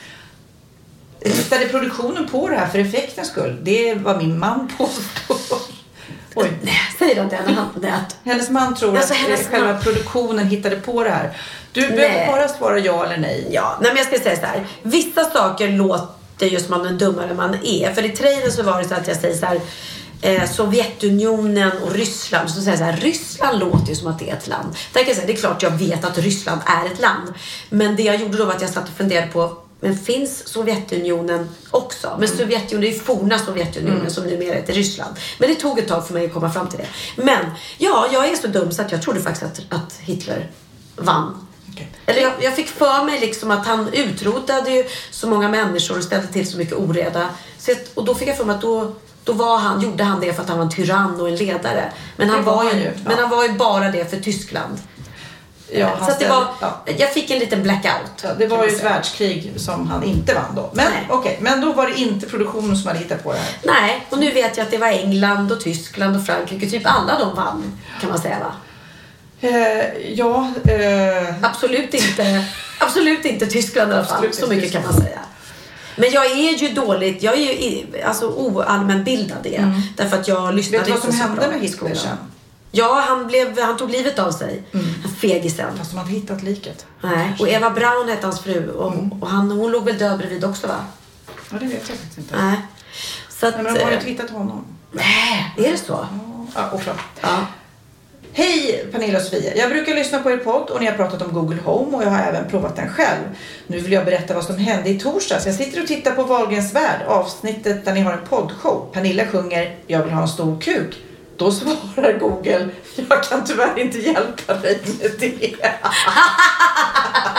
Hittade 1.25 1.65
produktionen 1.65 2.27
på 2.27 2.49
det 2.49 2.55
här 2.55 2.67
för 2.67 2.79
effektens 2.79 3.27
skull. 3.27 3.57
Det 3.63 3.89
är 3.89 3.95
vad 3.95 4.17
min 4.17 4.39
man 4.39 4.71
påstår. 4.77 5.57
Oj. 6.35 6.51
Nej, 6.61 6.73
säger 6.99 7.15
de 7.15 7.29
det 7.29 7.35
han... 7.35 7.69
Det 7.75 7.87
att, 7.93 8.15
Hennes 8.23 8.49
man 8.49 8.75
tror 8.75 8.97
Alltså, 8.97 9.13
att 9.13 9.39
eh, 9.39 9.49
själva 9.51 9.73
man- 9.73 9.81
produktionen 9.81 10.47
hittade 10.47 10.75
på 10.75 11.03
det 11.03 11.09
här. 11.09 11.37
Du 11.71 11.81
behöver 11.89 12.27
bara 12.27 12.47
svara 12.47 12.79
ja 12.79 13.05
eller 13.05 13.17
nej. 13.17 13.47
ja, 13.51 13.77
nej, 13.81 13.91
men 13.93 13.97
jag 13.97 14.07
ska 14.07 14.19
säga 14.19 14.35
så 14.39 14.45
här. 14.45 14.65
Vissa 14.83 15.23
saker 15.25 15.67
låter 15.69 16.07
ju 16.47 16.59
som 16.59 16.69
man 16.69 16.85
är 16.85 16.91
dummare 16.91 17.33
man 17.33 17.55
är. 17.63 17.93
För 17.93 18.05
i 18.05 18.09
trailern 18.09 18.51
så 18.51 18.63
var 18.63 18.81
det 18.81 18.87
så 18.87 18.95
att 18.95 19.07
jag 19.07 19.17
säger 19.17 19.35
så 19.35 19.45
här. 19.45 19.61
Eh, 20.23 20.49
Sovjetunionen 20.49 21.71
och 21.83 21.91
Ryssland. 21.91 22.49
Så 22.49 22.61
säger 22.61 22.71
jag 22.71 22.79
så 22.79 22.83
här, 22.83 22.97
Ryssland 22.97 23.59
låter 23.59 23.89
ju 23.89 23.95
som 23.95 24.07
att 24.07 24.19
det 24.19 24.29
är 24.29 24.35
ett 24.35 24.47
land. 24.47 24.75
Där 24.93 24.99
kan 24.99 25.07
jag 25.07 25.15
säga, 25.15 25.27
det 25.27 25.33
är 25.33 25.37
klart 25.37 25.63
jag 25.63 25.71
vet 25.71 26.05
att 26.05 26.17
Ryssland 26.17 26.61
är 26.65 26.85
ett 26.85 26.99
land. 26.99 27.33
Men 27.69 27.95
det 27.95 28.03
jag 28.03 28.15
gjorde 28.15 28.37
då 28.37 28.45
var 28.45 28.53
att 28.53 28.61
jag 28.61 28.69
satt 28.69 28.89
och 28.89 28.97
funderade 28.97 29.27
på 29.27 29.57
men 29.83 29.97
finns 29.97 30.47
Sovjetunionen 30.47 31.49
också? 31.71 32.15
Men 32.19 32.27
Sovjetunionen, 32.27 32.81
det 32.81 32.87
är 32.87 32.93
ju 32.93 32.99
forna 32.99 33.39
Sovjetunionen 33.39 34.11
som 34.11 34.23
numera 34.23 34.55
heter 34.55 34.73
Ryssland. 34.73 35.15
Men 35.39 35.49
det 35.49 35.55
tog 35.55 35.79
ett 35.79 35.87
tag 35.87 36.07
för 36.07 36.13
mig 36.13 36.25
att 36.25 36.33
komma 36.33 36.51
fram 36.51 36.69
till 36.69 36.79
det. 36.79 36.87
Men 37.23 37.45
ja, 37.77 38.09
jag 38.13 38.29
är 38.29 38.35
så 38.35 38.47
dum 38.47 38.71
så 38.71 38.81
att 38.81 38.91
jag 38.91 39.01
trodde 39.01 39.21
faktiskt 39.21 39.43
att, 39.43 39.81
att 39.81 39.99
Hitler 39.99 40.51
vann. 40.95 41.47
Okej. 41.73 41.91
Eller 42.05 42.21
jag, 42.21 42.33
jag 42.41 42.55
fick 42.55 42.67
för 42.67 43.03
mig 43.03 43.19
liksom 43.19 43.51
att 43.51 43.67
han 43.67 43.89
utrotade 43.93 44.71
ju 44.71 44.85
så 45.11 45.27
många 45.27 45.49
människor 45.49 45.97
och 45.97 46.03
ställde 46.03 46.27
till 46.27 46.47
så 46.51 46.57
mycket 46.57 46.75
oreda. 46.75 47.29
Så, 47.57 47.71
att- 47.71 47.91
och 47.93 48.05
då 48.05 48.15
fick 48.15 48.27
jag 48.27 48.37
för 48.37 48.45
mig 48.45 48.55
att 48.55 48.61
då, 48.61 48.93
då 49.23 49.33
var 49.33 49.57
han, 49.57 49.81
gjorde 49.81 50.03
han 50.03 50.19
det 50.19 50.33
för 50.33 50.41
att 50.43 50.49
han 50.49 50.57
var 50.57 50.65
en 50.65 50.71
tyrann 50.71 51.21
och 51.21 51.27
en 51.29 51.35
ledare. 51.35 51.91
Men 52.17 52.29
han, 52.29 52.43
var 52.43 52.55
var, 52.55 52.63
ju, 52.63 52.69
ju, 52.79 52.91
men 53.03 53.11
ja. 53.15 53.21
han 53.21 53.29
var 53.29 53.43
ju 53.43 53.53
bara 53.53 53.91
det 53.91 54.09
för 54.09 54.17
Tyskland. 54.17 54.77
Ja, 55.73 55.87
han 55.87 55.97
så 55.97 56.03
att 56.03 56.07
det 56.19 56.25
ställde- 56.25 56.35
var, 56.35 56.47
ja. 56.61 56.79
jag 56.97 57.13
fick 57.13 57.29
en 57.31 57.39
liten 57.39 57.63
blackout. 57.63 58.23
Ja, 58.23 58.29
det 58.37 58.47
var 58.47 58.63
ju 58.65 58.69
ett 58.75 58.83
världskrig 58.83 59.53
som 59.57 59.87
han 59.87 60.03
inte 60.03 60.33
vann 60.33 60.55
då. 60.55 60.69
Men 60.73 60.85
Nej. 60.91 61.07
okej, 61.09 61.37
men 61.41 61.61
då 61.61 61.73
var 61.73 61.87
det 61.87 61.99
inte 61.99 62.25
produktionen 62.27 62.77
som 62.77 62.87
hade 62.87 62.99
hittat 62.99 63.23
på 63.23 63.31
det 63.33 63.37
här. 63.39 63.49
Nej, 63.63 64.07
och 64.09 64.17
nu 64.19 64.31
vet 64.31 64.57
jag 64.57 64.63
att 64.65 64.71
det 64.71 64.77
var 64.77 64.87
England 64.87 65.51
och 65.51 65.59
Tyskland 65.61 66.15
och 66.15 66.25
Frankrike. 66.25 66.69
Typ 66.69 66.81
alla 66.85 67.19
de 67.19 67.35
vann, 67.35 67.79
kan 68.01 68.09
man 68.09 68.19
säga 68.19 68.39
va? 68.39 68.51
Eh, 69.41 70.11
ja, 70.13 70.51
eh, 70.65 71.35
Absolut 71.45 71.93
inte, 71.93 72.45
absolut 72.79 73.25
inte 73.25 73.45
Tyskland 73.47 73.91
i 73.91 73.95
alla 73.95 74.05
fall. 74.05 74.33
Så 74.33 74.43
inte 74.43 74.55
mycket 74.55 74.71
kan 74.71 74.81
man 74.81 74.91
Tyskland. 74.91 75.09
säga. 75.09 75.19
Men 75.95 76.11
jag 76.11 76.25
är 76.25 76.57
ju 76.57 76.67
dåligt, 76.73 77.23
jag 77.23 77.33
är 77.33 77.37
ju 77.41 77.51
i- 77.51 77.85
alltså 78.05 78.27
oallmänbildad 78.27 79.45
är 79.45 79.51
jag. 79.61 79.81
Därför 79.97 80.17
att 80.19 80.27
jag 80.27 80.53
lyssnade 80.55 80.77
Vet 80.77 80.85
du 80.85 80.91
vad 80.91 80.97
inte 80.99 81.11
som 81.11 81.17
så 81.17 81.23
hände 81.27 81.41
bra 81.41 81.47
med 81.51 81.57
i 81.63 81.67
Hitler 81.67 81.95
sen? 81.95 82.17
Ja, 82.71 83.03
han, 83.07 83.27
blev, 83.27 83.59
han 83.61 83.77
tog 83.77 83.91
livet 83.91 84.19
av 84.19 84.31
sig. 84.31 84.63
Han 84.71 85.11
Fegisen. 85.21 85.77
Fast 85.77 85.91
de 85.91 85.97
hade 85.97 86.09
hittat 86.11 86.43
liket. 86.43 86.85
Nej. 87.01 87.35
Och 87.39 87.49
Eva 87.49 87.69
Braun 87.69 88.09
hette 88.09 88.25
hans 88.27 88.39
fru 88.41 88.69
och, 88.71 88.93
och 89.21 89.29
han, 89.29 89.51
hon 89.51 89.71
låg 89.71 89.85
väl 89.85 89.97
död 89.97 90.17
bredvid 90.17 90.45
också 90.45 90.67
va? 90.67 90.75
Ja, 91.51 91.57
det 91.59 91.65
vet 91.65 91.89
jag 91.89 91.97
faktiskt 91.97 92.17
inte. 92.17 92.35
Nej. 92.41 92.57
Så 93.29 93.47
att, 93.47 93.53
Nej, 93.55 93.63
men 93.63 93.73
de 93.73 93.79
har 93.79 93.89
ju 93.91 93.95
eh, 93.97 93.99
inte 94.07 94.11
hittat 94.11 94.29
honom. 94.29 94.65
Nej, 94.91 95.53
är 95.57 95.71
det 95.71 95.77
så? 95.77 96.07
Ja, 96.55 96.69
oklart. 96.73 96.97
Ja. 97.21 97.45
Hej 98.33 98.85
Pernilla 98.91 99.17
och 99.17 99.23
Sofia. 99.23 99.55
Jag 99.55 99.69
brukar 99.69 99.95
lyssna 99.95 100.19
på 100.19 100.31
er 100.31 100.37
podd 100.37 100.69
och 100.69 100.79
ni 100.79 100.85
har 100.85 100.93
pratat 100.93 101.21
om 101.21 101.33
Google 101.33 101.57
Home 101.65 101.97
och 101.97 102.03
jag 102.03 102.09
har 102.09 102.19
även 102.19 102.49
provat 102.49 102.75
den 102.75 102.89
själv. 102.89 103.23
Nu 103.67 103.79
vill 103.79 103.91
jag 103.91 104.05
berätta 104.05 104.33
vad 104.33 104.43
som 104.43 104.57
hände 104.57 104.89
i 104.89 104.99
torsdags. 104.99 105.45
Jag 105.45 105.55
sitter 105.55 105.81
och 105.81 105.87
tittar 105.87 106.11
på 106.11 106.23
Wahlgrens 106.23 106.73
värld, 106.73 107.01
avsnittet 107.07 107.85
där 107.85 107.93
ni 107.93 107.99
har 107.99 108.13
en 108.13 108.25
poddshow. 108.29 108.89
Pernilla 108.93 109.27
sjunger 109.27 109.75
Jag 109.87 110.03
vill 110.03 110.13
ha 110.13 110.21
en 110.21 110.27
stor 110.27 110.61
kuk. 110.61 110.97
Då 111.37 111.51
svarar 111.51 112.19
Google 112.19 112.69
Jag 112.95 113.23
kan 113.23 113.45
tyvärr 113.45 113.79
inte 113.79 113.97
hjälpa 113.97 114.53
dig 114.53 114.79
med 114.99 115.11
det. 115.19 115.55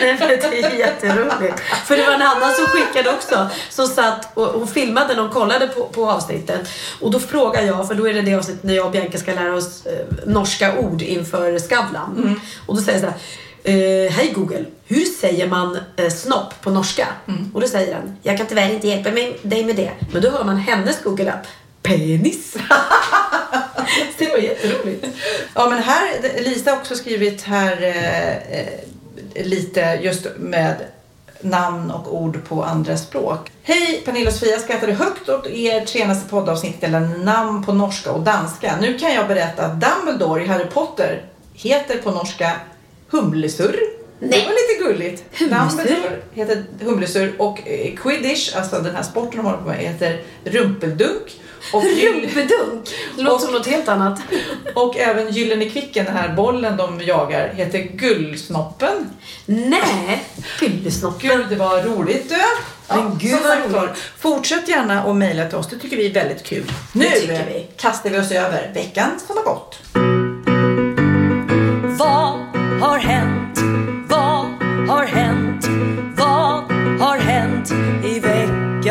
Nej, 0.00 0.16
men 0.20 0.28
det 0.28 0.62
är 0.62 0.78
jätteroligt. 0.78 1.60
För 1.60 1.96
det 1.96 2.06
var 2.06 2.12
en 2.12 2.22
annan 2.22 2.54
som 2.54 2.66
skickade 2.66 3.10
också. 3.10 3.48
Som 3.70 3.86
satt 3.86 4.36
och, 4.36 4.48
och 4.48 4.70
filmade 4.70 5.06
när 5.08 5.16
de 5.16 5.30
kollade 5.30 5.68
på, 5.68 5.86
på 5.86 6.10
avsnittet. 6.10 6.68
Och 7.00 7.10
då 7.10 7.20
frågar 7.20 7.62
jag, 7.62 7.88
för 7.88 7.94
då 7.94 8.08
är 8.08 8.14
det 8.14 8.22
det 8.22 8.34
avsnittet 8.34 8.62
när 8.62 8.74
jag 8.74 8.86
och 8.86 8.92
Bianca 8.92 9.18
ska 9.18 9.34
lära 9.34 9.54
oss 9.54 9.86
eh, 9.86 10.06
norska 10.26 10.78
ord 10.78 11.02
inför 11.02 11.58
Skavlan. 11.58 12.40
Och 12.66 12.76
då 12.76 12.82
säger 12.82 12.98
jag 12.98 13.12
så 13.12 13.18
här. 13.18 13.20
Eh, 13.64 14.10
Hej 14.12 14.32
Google, 14.34 14.64
hur 14.86 15.04
säger 15.04 15.46
man 15.46 15.78
eh, 15.96 16.10
snopp 16.10 16.60
på 16.60 16.70
norska? 16.70 17.06
Och 17.54 17.60
då 17.60 17.68
säger 17.68 17.94
den, 17.94 18.16
jag 18.22 18.38
kan 18.38 18.46
tyvärr 18.46 18.70
inte 18.70 18.88
hjälpa 18.88 19.10
mig, 19.10 19.38
dig 19.42 19.64
med 19.64 19.76
det. 19.76 19.90
Men 20.12 20.22
då 20.22 20.30
hör 20.30 20.44
man 20.44 20.56
hennes 20.56 21.02
Google-app, 21.02 21.46
penis. 21.82 22.56
Det 24.18 24.28
var 24.28 24.38
jätteroligt. 24.38 25.06
Ja 25.54 25.70
men 25.70 25.82
här, 25.82 26.02
Lisa 26.42 26.70
har 26.70 26.78
också 26.78 26.94
skrivit 26.94 27.42
här 27.42 27.82
eh, 27.82 28.58
eh, 28.60 28.66
lite 29.34 29.80
just 30.02 30.26
med 30.38 30.76
namn 31.40 31.90
och 31.90 32.14
ord 32.14 32.38
på 32.48 32.62
andra 32.64 32.96
språk. 32.96 33.50
Hej 33.62 34.02
Pernilla 34.04 34.28
och 34.28 34.34
Sofia, 34.34 34.58
skrattade 34.58 34.92
högt 34.92 35.28
åt 35.28 35.46
er 35.46 35.86
senaste 35.86 36.30
poddavsnitt 36.30 36.84
eller 36.84 37.00
namn 37.00 37.64
på 37.64 37.72
norska 37.72 38.12
och 38.12 38.22
danska. 38.22 38.78
Nu 38.80 38.98
kan 38.98 39.14
jag 39.14 39.28
berätta 39.28 39.66
att 39.66 39.80
Dumbledore 39.80 40.44
i 40.44 40.46
Harry 40.46 40.66
Potter 40.66 41.24
heter 41.54 41.98
på 41.98 42.10
norska 42.10 42.52
Humlesur. 43.10 43.80
Det 44.20 44.26
Nej. 44.26 44.44
var 44.44 44.52
lite 44.52 44.69
gulligt. 45.00 45.24
Humlesur? 45.38 46.22
Heter 46.32 46.64
Humlesur 46.80 47.34
och 47.38 47.68
eh, 47.68 47.94
Quidditch, 47.96 48.54
alltså 48.56 48.80
den 48.80 48.96
här 48.96 49.02
sporten 49.02 49.36
de 49.36 49.46
håller 49.46 49.58
på 49.58 49.68
med, 49.68 49.78
heter 49.78 50.22
Rumpeldunk. 50.44 51.40
Och 51.72 51.84
Rumpedunk. 52.02 52.88
Det 53.16 53.22
låter 53.22 53.44
som 53.44 53.54
något 53.54 53.66
helt 53.66 53.88
annat. 53.88 54.20
och 54.74 54.96
även 54.96 55.32
Gyllene 55.32 55.70
Kvicken, 55.70 56.04
den 56.04 56.16
här 56.16 56.34
bollen 56.34 56.76
de 56.76 57.00
jagar, 57.00 57.52
heter 57.54 57.78
Gullsnoppen. 57.78 59.10
Nej, 59.46 60.24
fyllesnoppen. 60.58 61.30
Gud, 61.30 61.46
det 61.48 61.56
var 61.56 61.82
roligt 61.82 62.28
du. 62.28 62.36
Men 62.88 63.18
gud, 63.18 63.38
vad 63.72 63.82
roligt. 63.82 63.98
fortsätt 64.18 64.68
gärna 64.68 65.04
och 65.04 65.16
mejla 65.16 65.48
till 65.48 65.58
oss, 65.58 65.68
det 65.68 65.78
tycker 65.78 65.96
vi 65.96 66.06
är 66.06 66.14
väldigt 66.14 66.44
kul. 66.44 66.72
Nu 66.92 67.06
vi. 67.28 67.66
kastar 67.76 68.10
vi 68.10 68.18
oss 68.18 68.32
över 68.32 68.70
veckan 68.74 69.10
som 69.26 69.36
har 69.36 69.44
gått. 69.44 69.78
Vad 71.98 72.38
har 72.80 72.98
hänt? 72.98 73.39
Har 74.88 75.04
hänt? 75.06 75.66
Vad 76.16 76.72
har 77.00 77.18
hänt 77.18 77.70
i 78.04 78.20
veckan? 78.20 78.84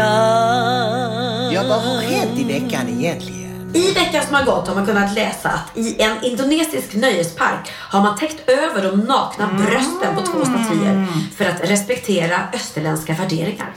Ja, 1.53 1.63
vad 1.69 1.81
har 1.81 2.01
hänt 2.01 2.39
i 2.39 2.43
veckan 2.43 2.87
egentligen? 2.89 3.71
I 3.73 3.91
veckan 3.93 4.23
som 4.25 4.35
har 4.35 4.43
gått 4.45 4.67
har 4.67 4.75
man 4.75 4.85
kunnat 4.85 5.15
läsa 5.15 5.49
att 5.49 5.77
i 5.77 6.01
en 6.01 6.23
indonesisk 6.23 6.93
nöjespark 6.95 7.71
har 7.75 8.01
man 8.01 8.17
täckt 8.17 8.49
över 8.49 8.83
de 8.83 8.99
nakna 8.99 9.47
brösten 9.47 10.15
på 10.15 10.21
två 10.21 10.45
statyer 10.45 11.07
för 11.37 11.45
att 11.45 11.69
respektera 11.69 12.39
österländska 12.53 13.13
värderingar. 13.13 13.73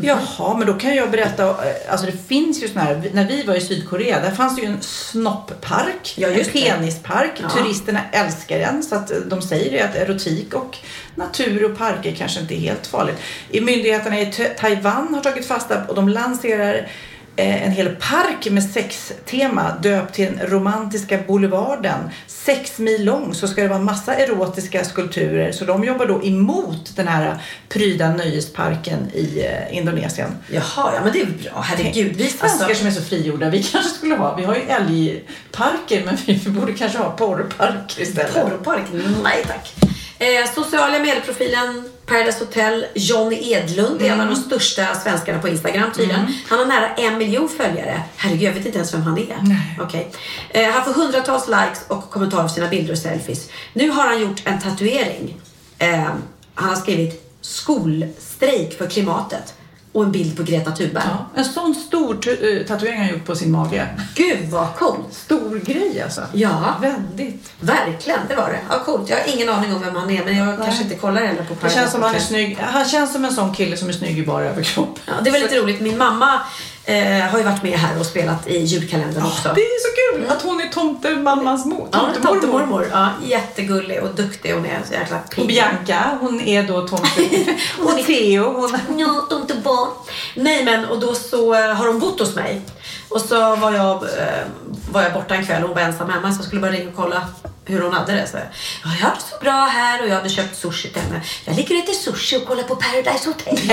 Jaha, 0.00 0.56
men 0.56 0.66
då 0.66 0.74
kan 0.74 0.94
jag 0.94 1.10
berätta, 1.10 1.48
eh, 1.48 1.92
alltså 1.92 2.06
det 2.06 2.28
finns 2.28 2.62
ju 2.62 2.68
såna 2.68 2.80
här, 2.80 3.10
när 3.12 3.28
vi 3.28 3.42
var 3.42 3.54
i 3.54 3.60
Sydkorea, 3.60 4.20
där 4.20 4.30
fanns 4.30 4.56
det 4.56 4.62
ju 4.62 4.68
en 4.68 4.80
snopppark, 4.80 6.14
Ja, 6.16 6.28
just 6.28 6.54
en 6.54 6.62
penispark. 6.62 7.32
Ja. 7.42 7.48
Turisterna 7.48 8.00
älskar 8.12 8.58
den, 8.58 8.82
så 8.82 8.94
att 8.94 9.10
eh, 9.10 9.16
de 9.16 9.42
säger 9.42 9.72
ju 9.72 9.78
att 9.78 9.94
erotik 9.94 10.54
och 10.54 10.78
natur 11.14 11.64
och 11.64 11.78
parker 11.78 12.14
kanske 12.14 12.40
inte 12.40 12.54
är 12.54 12.60
helt 12.60 12.86
farligt. 12.86 13.16
I 13.50 13.60
myndigheterna 13.60 14.20
i 14.20 14.32
Taiwan 14.58 15.14
har 15.14 15.20
tagit 15.20 15.46
fasta 15.46 15.84
och 15.88 15.94
de 15.94 16.08
lanserar 16.08 16.88
en 17.36 17.70
hel 17.70 17.88
park 17.96 18.50
med 18.50 18.62
sextema 18.70 19.72
döpt 19.82 20.14
till 20.14 20.24
den 20.36 20.46
romantiska 20.48 21.18
boulevarden. 21.26 22.10
Sex 22.26 22.78
mil 22.78 23.04
lång 23.04 23.34
så 23.34 23.48
ska 23.48 23.62
det 23.62 23.68
vara 23.68 23.78
massa 23.78 24.14
erotiska 24.14 24.84
skulpturer. 24.84 25.52
Så 25.52 25.64
de 25.64 25.84
jobbar 25.84 26.06
då 26.06 26.24
emot 26.24 26.96
den 26.96 27.08
här 27.08 27.38
pryda 27.68 28.08
nöjesparken 28.14 29.10
i 29.14 29.40
eh, 29.46 29.76
Indonesien. 29.76 30.36
Jaha, 30.50 30.92
ja 30.94 31.00
men 31.04 31.12
det 31.12 31.20
är 31.20 31.26
bra. 31.26 31.60
Herregud. 31.60 32.16
Vi 32.16 32.28
svenskar 32.28 32.64
Alltså, 32.64 32.74
som 32.78 32.86
är 32.86 32.90
så 32.90 33.02
frigjorda, 33.02 33.50
vi 33.50 33.62
kanske 33.62 33.90
skulle 33.90 34.14
ha, 34.14 34.34
vi 34.36 34.44
har 34.44 34.54
ju 34.54 34.62
älgparker 34.62 36.02
men 36.04 36.16
vi 36.26 36.50
borde 36.50 36.72
kanske 36.72 36.98
ha 36.98 37.10
porrparker 37.10 38.02
istället. 38.02 38.34
porrpark? 38.34 38.82
Nej 39.22 39.44
tack. 39.46 39.74
Eh, 40.18 40.50
sociala 40.54 40.98
medieprofilen 40.98 41.84
Paradise 42.06 42.44
Hotel, 42.44 42.86
Johnny 42.94 43.52
Edlund 43.52 44.02
är 44.02 44.10
en 44.10 44.20
av 44.20 44.26
de 44.26 44.36
största 44.36 44.94
svenskarna 44.94 45.38
på 45.38 45.48
Instagram 45.48 45.92
tydligen. 45.92 46.34
Han 46.48 46.58
har 46.58 46.66
nära 46.66 46.94
en 46.94 47.18
miljon 47.18 47.48
följare. 47.48 48.02
Herregud, 48.16 48.42
jag 48.42 48.52
vet 48.52 48.66
inte 48.66 48.78
ens 48.78 48.94
vem 48.94 49.02
han 49.02 49.18
är. 49.18 49.36
Nej. 49.42 49.78
Okej. 49.80 50.10
Eh, 50.50 50.70
han 50.70 50.84
får 50.84 50.92
hundratals 50.92 51.48
likes 51.48 51.84
och 51.88 52.10
kommentarer 52.10 52.42
på 52.42 52.48
sina 52.48 52.68
bilder 52.68 52.92
och 52.92 52.98
selfies. 52.98 53.48
Nu 53.72 53.90
har 53.90 54.04
han 54.06 54.20
gjort 54.20 54.42
en 54.44 54.60
tatuering. 54.60 55.40
Eh, 55.78 56.08
han 56.54 56.68
har 56.68 56.76
skrivit 56.76 57.38
skolstrejk 57.40 58.78
för 58.78 58.86
klimatet 58.86 59.54
och 59.94 60.04
en 60.04 60.12
bild 60.12 60.36
på 60.36 60.42
Greta 60.42 60.70
Thunberg. 60.70 61.04
Ja, 61.06 61.26
en 61.34 61.44
sån 61.44 61.74
stor 61.74 62.14
eh, 62.14 62.66
tatuering 62.66 62.98
har 62.98 63.04
han 63.04 63.14
gjort 63.14 63.24
på 63.26 63.36
sin 63.36 63.50
mage. 63.52 63.88
Gud 64.14 64.38
vad 64.50 64.74
coolt! 64.76 65.14
Stor 65.14 65.60
grej 65.64 66.02
alltså. 66.02 66.20
Ja. 66.32 66.74
Väldigt. 66.80 67.52
Verkligen, 67.60 68.18
det 68.28 68.34
var 68.34 68.48
det. 68.48 68.58
Ja, 68.70 68.78
coolt. 68.84 69.10
Jag 69.10 69.16
har 69.16 69.34
ingen 69.34 69.48
aning 69.48 69.74
om 69.74 69.80
vem 69.80 69.96
han 69.96 70.10
är 70.10 70.24
men 70.24 70.36
jag 70.36 70.58
kanske 70.64 70.82
inte 70.82 70.94
kollar 70.94 71.20
heller 71.20 71.44
på 71.44 71.54
Det 71.54 71.60
Paradise 71.60 71.80
känns 71.80 71.92
som 71.92 72.02
han 72.02 72.14
är 72.14 72.18
snygg. 72.18 72.58
Han 72.60 72.84
känns 72.84 73.12
som 73.12 73.24
en 73.24 73.32
sån 73.32 73.54
kille 73.54 73.76
som 73.76 73.88
är 73.88 73.92
snygg 73.92 74.18
i 74.18 74.26
bara 74.26 74.44
överkropp. 74.44 74.98
Ja, 75.06 75.12
det 75.24 75.30
var 75.30 75.38
lite 75.38 75.58
roligt. 75.58 75.80
Min 75.80 75.98
mamma 75.98 76.40
eh, 76.86 77.30
har 77.30 77.38
ju 77.38 77.44
varit 77.44 77.62
med 77.62 77.78
här 77.78 77.98
och 78.00 78.06
spelat 78.06 78.46
i 78.48 78.58
julkalendern 78.58 79.24
också. 79.24 79.52
Det 79.54 79.60
är 79.60 79.80
så 79.80 80.16
kul 80.18 80.30
att 80.30 80.42
hon 80.42 80.60
är 80.60 80.68
tomtemammans 80.68 81.64
mor. 81.66 81.88
Ja, 81.92 81.98
tomtemormor. 81.98 82.40
tomtemormor. 82.40 82.88
Ja, 82.92 83.08
jättegullig 83.26 84.02
och 84.02 84.14
duktig. 84.14 84.52
Hon 84.54 84.66
är 84.66 84.80
så 84.88 84.92
jäkla 84.92 85.18
pigg. 85.18 85.38
Och 85.40 85.46
Bianca, 85.46 86.18
hon 86.20 86.40
är 86.40 86.62
då 86.62 86.88
tomte. 86.88 87.06
Hon 87.78 87.88
är- 87.94 88.00
och 88.00 88.06
Theo, 88.06 88.52
hon... 88.52 88.98
Ja, 88.98 89.26
tomtebarn. 89.30 89.88
Nej 90.34 90.64
men, 90.64 90.84
och 90.84 91.00
då 91.00 91.14
så 91.14 91.54
eh, 91.54 91.74
har 91.74 91.86
hon 91.86 91.98
bott 91.98 92.20
hos 92.20 92.34
mig. 92.34 92.60
Och 93.08 93.20
så 93.20 93.56
var 93.56 93.72
jag, 93.72 94.02
eh, 94.02 94.44
var 94.92 95.02
jag 95.02 95.12
borta 95.12 95.34
en 95.34 95.46
kväll 95.46 95.62
och 95.62 95.68
hon 95.68 95.76
var 95.76 95.82
ensam 95.82 96.10
hemma 96.10 96.32
så 96.32 96.38
jag 96.38 96.44
skulle 96.46 96.60
bara 96.60 96.70
ringa 96.72 96.88
och 96.88 96.96
kolla 96.96 97.28
hur 97.64 97.80
hon 97.80 97.92
hade 97.92 98.12
det. 98.12 98.26
Så 98.26 98.36
jag, 98.36 98.46
ja, 98.84 98.90
jag 99.00 99.06
har 99.06 99.14
det 99.14 99.20
så 99.30 99.36
bra 99.44 99.52
här 99.66 100.02
och 100.02 100.08
jag 100.08 100.14
hade 100.14 100.28
köpt 100.28 100.56
sushi 100.56 100.88
till 100.88 101.02
henne. 101.02 101.22
Jag 101.44 101.56
ligger 101.56 101.74
och 101.76 101.82
äter 101.82 101.92
sushi 101.92 102.36
och 102.36 102.46
kollar 102.46 102.62
på 102.62 102.76
Paradise 102.76 103.28
Hotel. 103.28 103.56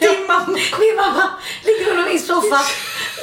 Din 0.00 0.26
mamma. 0.28 0.58
Min 0.78 0.96
mamma 0.96 1.22
soffa, 2.42 2.60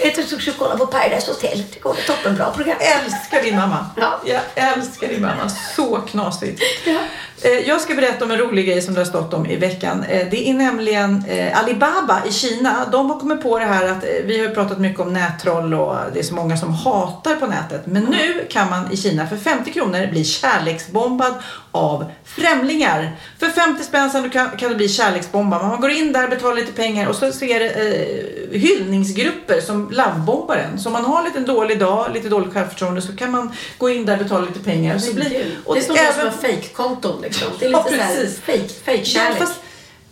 äter 0.07 0.23
sushi 0.23 0.51
och 0.51 0.57
kollar 0.57 0.77
på 0.77 0.87
Paradise 0.87 1.31
Hotel. 1.31 1.63
Det 1.73 1.79
går 1.79 1.93
ett 1.93 2.07
toppenbra 2.07 2.51
program. 2.51 2.77
älskar 2.79 3.41
din 3.41 3.55
mamma. 3.55 3.85
Ja. 3.97 4.19
Jag 4.25 4.41
älskar 4.55 5.07
din 5.07 5.21
mamma. 5.21 5.49
Så 5.75 6.01
knasigt. 6.01 6.61
Eh, 6.87 6.95
Jag 7.43 7.81
ska 7.81 7.95
berätta 7.95 8.25
om 8.25 8.31
en 8.31 8.37
rolig 8.37 8.67
grej 8.67 8.81
som 8.81 8.93
det 8.93 8.99
har 8.99 9.05
stått 9.05 9.33
om 9.33 9.45
i 9.45 9.55
veckan. 9.55 10.03
Eh, 10.03 10.27
Det 10.31 10.49
är 10.49 10.53
nämligen 10.53 11.23
eh, 11.27 11.59
Alibaba 11.59 12.21
i 12.27 12.31
Kina. 12.31 12.85
De 12.91 13.09
har 13.09 13.19
kommit 13.19 13.41
på 13.43 13.59
det 13.59 13.65
här 13.65 13.85
att 13.87 14.03
eh, 14.03 14.09
vi 14.25 14.45
har 14.45 14.53
pratat 14.55 14.79
mycket 14.79 14.99
om 14.99 15.13
nättroll 15.13 15.73
och 15.73 15.95
det 16.13 16.19
är 16.19 16.23
så 16.23 16.33
många 16.35 16.57
som 16.57 16.73
hatar 16.73 17.35
på 17.35 17.47
nätet. 17.47 17.81
Men 17.85 18.03
nu 18.03 18.45
kan 18.49 18.69
man 18.69 18.91
i 18.91 18.97
Kina 18.97 19.27
för 19.27 19.37
50 19.37 19.71
kronor 19.73 20.07
bli 20.11 20.23
kärleksbombad 20.25 21.33
av 21.71 22.05
främlingar. 22.25 23.11
För 23.39 23.47
50 23.49 23.83
spänn 23.83 24.09
sen 24.09 24.29
kan, 24.29 24.49
kan 24.57 24.69
du 24.69 24.75
bli 24.75 24.89
kärleksbombad. 24.89 25.61
Man 25.67 25.81
går 25.81 25.91
in 25.91 26.11
där, 26.13 26.27
betalar 26.27 26.55
lite 26.55 26.71
pengar 26.73 27.07
och 27.07 27.15
så 27.15 27.31
ser 27.31 27.59
det 27.59 27.69
eh, 27.69 28.59
hyllningsgrupper 28.59 29.61
som 29.61 29.89
lovebombar 29.91 30.55
en. 30.55 30.79
Så 30.79 30.89
om 30.89 30.93
man 30.93 31.05
har 31.05 31.23
lite 31.23 31.37
en 31.37 31.45
dålig 31.45 31.79
dag, 31.79 32.07
lite 32.13 32.29
dåligt 32.29 32.53
självförtroende 32.53 33.01
så 33.01 33.15
kan 33.15 33.31
man 33.31 33.51
gå 33.77 33.89
in 33.89 34.05
där, 34.05 34.17
betala 34.17 34.45
lite 34.45 34.59
pengar. 34.59 34.97
Så 34.97 35.13
blir, 35.13 35.29
det 35.29 35.79
är 35.79 35.81
som 35.83 35.95
även- 35.95 36.25
har 36.25 36.31
fejkkonton 36.37 37.21
liksom. 37.21 37.34
Det 37.59 37.65
är 37.65 37.71
Ja, 37.71 37.83
lite 37.85 37.97
såhär 37.97 38.15
precis. 38.15 38.39
fake, 38.39 38.67
fake 38.85 38.97
Ja, 38.97 39.03
kärlek. 39.05 39.37
fast 39.37 39.53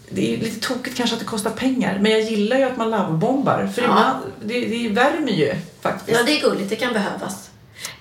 det 0.09 0.33
är 0.33 0.37
lite 0.37 0.67
tokigt 0.67 0.97
kanske 0.97 1.13
att 1.13 1.19
det 1.19 1.25
kostar 1.25 1.49
pengar. 1.51 1.99
Men 2.01 2.11
jag 2.11 2.21
gillar 2.21 2.57
ju 2.57 2.63
att 2.63 2.77
man 2.77 2.91
lovebombar. 2.91 3.69
För 3.75 3.81
Ja. 3.81 3.87
ibland, 3.87 4.23
det, 4.45 4.59
det 4.65 4.89
värmer 4.89 5.31
ju 5.31 5.53
faktiskt. 5.81 6.17
Ja, 6.19 6.23
det 6.25 6.37
är 6.39 6.41
gulligt. 6.41 6.69
Det 6.69 6.75
kan 6.75 6.93
behövas. 6.93 7.49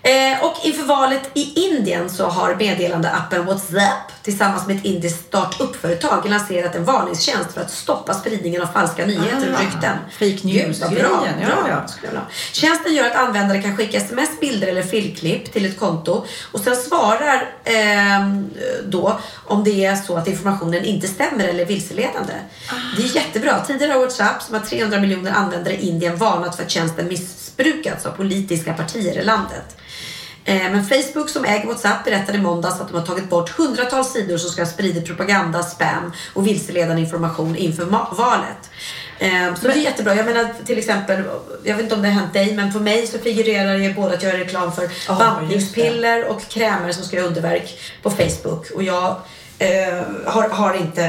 Eh, 0.05 0.45
och 0.45 0.57
inför 0.63 0.85
valet 0.85 1.31
i 1.35 1.53
Indien 1.67 2.11
så 2.11 2.27
har 2.27 2.55
meddelandeappen 2.55 3.47
WhatsApp 3.47 4.13
tillsammans 4.23 4.67
med 4.67 4.77
ett 4.77 4.85
indiskt 4.85 5.27
startup-företag 5.27 6.29
lanserat 6.29 6.75
en 6.75 6.85
varningstjänst 6.85 7.53
för 7.53 7.61
att 7.61 7.71
stoppa 7.71 8.15
spridningen 8.15 8.63
av 8.63 8.67
falska 8.67 9.07
nyheter 9.07 9.53
och 9.53 9.59
Ah, 9.59 9.63
rykten. 9.63 9.97
fake 10.13 10.49
Gud, 10.49 10.77
vad 10.81 10.91
bra. 10.91 11.27
ja, 11.41 11.47
bra 11.47 11.69
ja. 11.69 12.09
ha. 12.15 12.21
Tjänsten 12.53 12.95
gör 12.95 13.05
att 13.07 13.17
användare 13.17 13.63
kan 13.63 13.77
skicka 13.77 13.97
sms, 13.99 14.41
bilder 14.41 14.69
eller 14.69 14.83
filmklipp 14.83 15.53
till 15.53 15.67
ett 15.67 15.79
konto 15.79 16.25
och 16.53 16.61
sen 16.61 16.77
svarar 16.77 17.55
ehm, 17.65 18.51
då 18.87 19.21
om 19.47 19.65
det 19.65 19.85
är 19.85 19.97
så 19.97 20.17
att 20.17 20.29
informationen 20.29 20.85
inte 20.85 21.09
stämmer 21.09 21.45
eller 21.45 21.61
är 21.63 21.67
vilseledande. 21.67 22.33
Det 22.97 23.03
är 23.03 23.17
jättebra. 23.17 23.65
Tidigare 23.67 23.93
har 23.93 24.01
WhatsApp 24.01 24.43
som 24.43 24.55
har 24.55 24.63
300 24.63 25.01
miljoner 25.01 25.33
användare 25.33 25.75
i 25.75 25.89
Indien 25.89 26.17
varnat 26.17 26.57
för 26.57 26.63
att 26.63 26.71
tjänsten 26.71 27.09
missbrukats 27.09 28.07
av 28.07 28.11
politiska 28.11 28.73
partier 28.73 29.19
i 29.19 29.25
landet. 29.25 29.77
Eh, 30.45 30.55
Men 30.73 30.85
Facebook 30.85 31.29
som 31.29 31.45
äger 31.45 31.67
WhatsApp 31.67 32.05
berättade 32.05 32.39
i 32.39 32.41
måndags 32.41 32.81
att 32.81 32.89
de 32.89 32.99
har 32.99 33.07
tagit 33.07 33.31
bort 33.31 33.51
hundratals 33.51 34.13
sidor 34.13 34.37
som 34.39 34.51
ska 34.51 34.63
ha 34.63 34.67
spridit 34.71 35.07
propaganda, 35.07 35.63
spam 35.63 36.13
och 36.35 36.47
vilseledande 36.47 37.03
information 37.03 37.57
inför 37.57 37.85
valet. 38.17 38.71
Eh, 39.19 39.55
Så 39.55 39.69
det 39.69 39.73
är 39.75 39.77
jättebra. 39.77 40.15
Jag 40.15 40.27
menar 40.27 40.49
till 40.67 40.79
exempel, 40.79 41.23
jag 41.65 41.75
vet 41.77 41.83
inte 41.83 41.95
om 41.95 42.03
det 42.03 42.09
har 42.09 42.15
hänt 42.21 42.33
dig, 42.33 42.55
men 42.55 42.73
för 42.73 42.81
mig 42.81 43.07
så 43.07 43.19
figurerar 43.19 43.75
ju 43.77 43.95
både 43.95 44.15
att 44.15 44.23
göra 44.23 44.37
reklam 44.39 44.73
för 44.73 44.89
Ja, 45.09 45.15
bantningspiller 45.15 46.25
och 46.25 46.49
krämer 46.49 46.93
som 46.93 47.05
ska 47.05 47.17
göra 47.17 47.27
underverk 47.27 47.79
på 48.03 48.11
Facebook. 48.11 48.71
Och 48.71 48.83
jag 48.83 49.17
eh, 49.59 50.03
har, 50.27 50.49
har 50.49 50.75
inte 50.75 51.05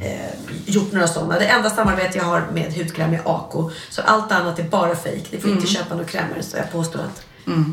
eh, 0.00 0.30
gjort 0.66 0.92
några 0.92 1.08
sådana. 1.08 1.38
Det 1.38 1.46
enda 1.46 1.70
samarbete 1.70 2.18
jag 2.18 2.24
har 2.24 2.46
med 2.52 2.74
hudkräm 2.74 3.14
är 3.14 3.20
Ako. 3.24 3.70
Så 3.90 4.02
allt 4.02 4.32
annat 4.32 4.58
är 4.58 4.62
bara 4.62 4.96
fejk. 4.96 5.24
Ni 5.32 5.38
får 5.40 5.50
inte 5.50 5.66
köpa 5.66 5.94
några 5.94 6.08
krämer 6.08 6.42
så 6.42 6.56
jag 6.56 6.72
påstår 6.72 7.00
att 7.00 7.24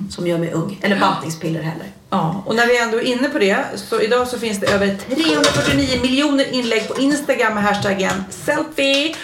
som 0.09 0.28
gör 0.28 0.38
mig 0.38 0.51
ung. 0.51 0.80
Eller 0.82 0.99
bantningspiller 0.99 1.61
heller. 1.61 1.88
Ja, 2.09 2.43
och 2.45 2.55
när 2.55 2.67
vi 2.67 2.78
ändå 2.78 2.97
är 2.97 3.01
inne 3.01 3.30
på 3.30 3.39
det 3.39 3.65
så 3.76 4.01
idag 4.01 4.28
så 4.28 4.39
finns 4.39 4.59
det 4.59 4.67
över 4.67 4.95
349 5.09 6.01
miljoner 6.01 6.53
inlägg 6.53 6.88
på 6.88 7.01
Instagram 7.01 7.53
med 7.53 7.63
hashtaggen 7.63 8.23
selfie. 8.30 9.15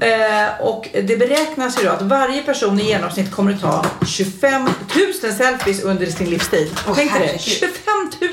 Eh, 0.00 0.60
och 0.60 0.88
det 0.92 1.16
beräknas 1.16 1.80
ju 1.80 1.84
då 1.84 1.90
att 1.90 2.02
varje 2.02 2.42
person 2.42 2.80
i 2.80 2.84
genomsnitt 2.84 3.30
kommer 3.30 3.52
att 3.52 3.60
ta 3.60 3.84
25 4.06 4.62
000 5.22 5.32
selfies 5.32 5.82
under 5.82 6.06
sin 6.06 6.30
livstid. 6.30 6.70
Åh, 6.88 6.92
Tänk 6.96 7.12
dig 7.12 7.20
det, 7.20 7.26
herregud. 7.26 7.40
25 7.40 7.72
000! 8.20 8.30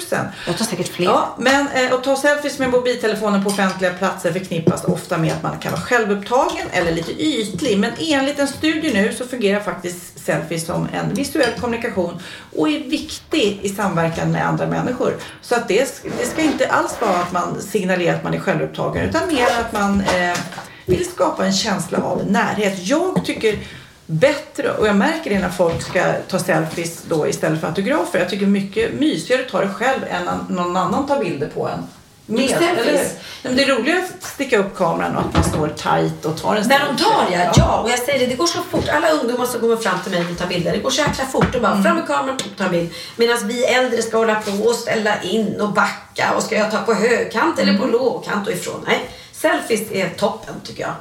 Jag 0.48 0.58
tar 0.58 0.66
säkert 0.66 0.88
fler. 0.88 1.06
Ja, 1.06 1.36
men 1.40 1.68
eh, 1.68 1.94
att 1.94 2.04
ta 2.04 2.16
selfies 2.16 2.60
med 2.60 2.70
mobiltelefonen 2.70 3.44
på 3.44 3.50
offentliga 3.50 3.94
platser 3.94 4.32
förknippas 4.32 4.84
ofta 4.84 5.18
med 5.18 5.34
att 5.34 5.44
man 5.44 5.60
kan 5.60 5.72
vara 5.72 5.82
självupptagen 5.82 6.68
eller 6.72 6.92
lite 6.92 7.12
ytlig. 7.24 7.80
Men 7.80 7.92
enligt 8.00 8.40
en 8.40 8.48
studie 8.48 8.94
nu 8.94 9.14
så 9.14 9.26
fungerar 9.26 9.60
faktiskt 9.60 10.26
selfies 10.26 10.66
som 10.66 10.88
en 10.94 11.14
visuell 11.14 11.60
kommunikation 11.60 12.20
och 12.56 12.70
är 12.70 12.80
viktig 12.80 13.60
i 13.62 13.70
samverkan 13.70 14.32
med 14.32 14.48
andra 14.48 14.68
människor. 14.68 15.16
Så 15.42 15.56
att 15.56 15.68
det, 15.68 16.04
det 16.20 16.26
ska 16.26 16.42
inte 16.42 16.68
alls 16.68 16.96
vara 17.02 17.18
att 17.18 17.32
man 17.32 17.62
signalerar 17.62 18.16
att 18.16 18.24
man 18.24 18.34
är 18.34 18.40
självupptagen 18.40 19.10
utan 19.10 19.28
mer 19.28 19.48
att 19.60 19.74
man 19.74 20.02
eh, 20.02 20.38
vill 20.86 21.06
skapa 21.12 21.46
en 21.46 21.54
känsla 21.54 21.98
av 22.04 22.26
närhet. 22.26 22.88
Jag 22.88 23.26
tycker 23.26 23.60
bättre 24.06 24.72
och 24.72 24.88
jag 24.88 24.96
märker 24.96 25.30
det 25.30 25.40
när 25.40 25.50
folk 25.50 25.82
ska 25.82 26.14
ta 26.28 26.40
selfies 26.40 27.04
då 27.10 27.28
istället 27.28 27.60
för 27.62 27.68
autografer. 27.68 28.20
Jag 28.20 28.30
tycker 28.30 28.46
mycket 28.46 28.94
mysigare 28.94 29.42
att 29.42 29.50
ta 29.50 29.62
det 29.62 29.70
själv 29.70 30.00
än 30.10 30.28
att 30.28 30.50
någon 30.50 30.78
annan 30.78 31.08
tar 31.08 31.24
bilder 31.24 31.48
på 31.48 31.68
en. 31.68 31.88
Med, 32.26 32.52
eller 32.52 33.08
men 33.44 33.56
det 33.56 33.64
är 33.64 33.68
roligare 33.68 34.00
att 34.00 34.24
sticka 34.24 34.58
upp 34.58 34.76
kameran 34.76 35.16
och 35.16 35.22
att 35.22 35.34
man 35.34 35.44
står 35.44 35.68
tight 35.68 36.26
och 36.26 36.42
tar 36.42 36.56
en 36.56 36.68
När 36.68 36.80
de 36.80 37.04
tar 37.04 37.28
ja, 37.32 37.52
ja. 37.56 37.82
Och 37.82 37.90
jag 37.90 38.00
säger 38.00 38.20
det, 38.20 38.26
det 38.26 38.36
går 38.36 38.48
så 38.48 38.62
fort. 38.62 38.90
Alla 38.90 39.10
ungdomar 39.10 39.46
som 39.46 39.60
kommer 39.60 39.76
fram 39.76 40.00
till 40.04 40.12
mig 40.12 40.22
och 40.22 40.30
vill 40.30 40.36
ta 40.36 40.48
bilder, 40.48 40.72
det 40.72 40.78
går 40.78 40.90
så 40.90 41.02
jäkla 41.02 41.26
fort. 41.26 41.54
De 41.54 41.60
bara 41.60 41.84
fram 41.84 41.96
med 41.96 42.08
kameran 42.08 42.36
och 42.36 42.58
ta 42.58 42.64
en 42.64 42.72
bild. 42.72 42.90
Medan 43.16 43.48
vi 43.48 43.66
äldre 43.66 44.02
ska 44.02 44.18
hålla 44.18 44.36
på 44.36 44.52
och 44.52 44.76
ställa 44.76 45.22
in 45.22 45.62
och 45.62 45.74
backa. 45.74 46.34
Och 46.36 46.44
ska 46.44 46.56
jag 46.56 46.72
ta 46.72 46.78
på 46.78 46.94
högkant 46.94 47.60
eller 47.60 47.78
på 47.78 47.86
lågkant 47.86 48.48
och 48.48 48.54
ifrån? 48.54 48.86
Nej, 48.88 49.10
selfies 49.44 49.92
är 49.92 50.10
toppen 50.10 50.56
tycker 50.64 50.82
jag. 50.82 50.94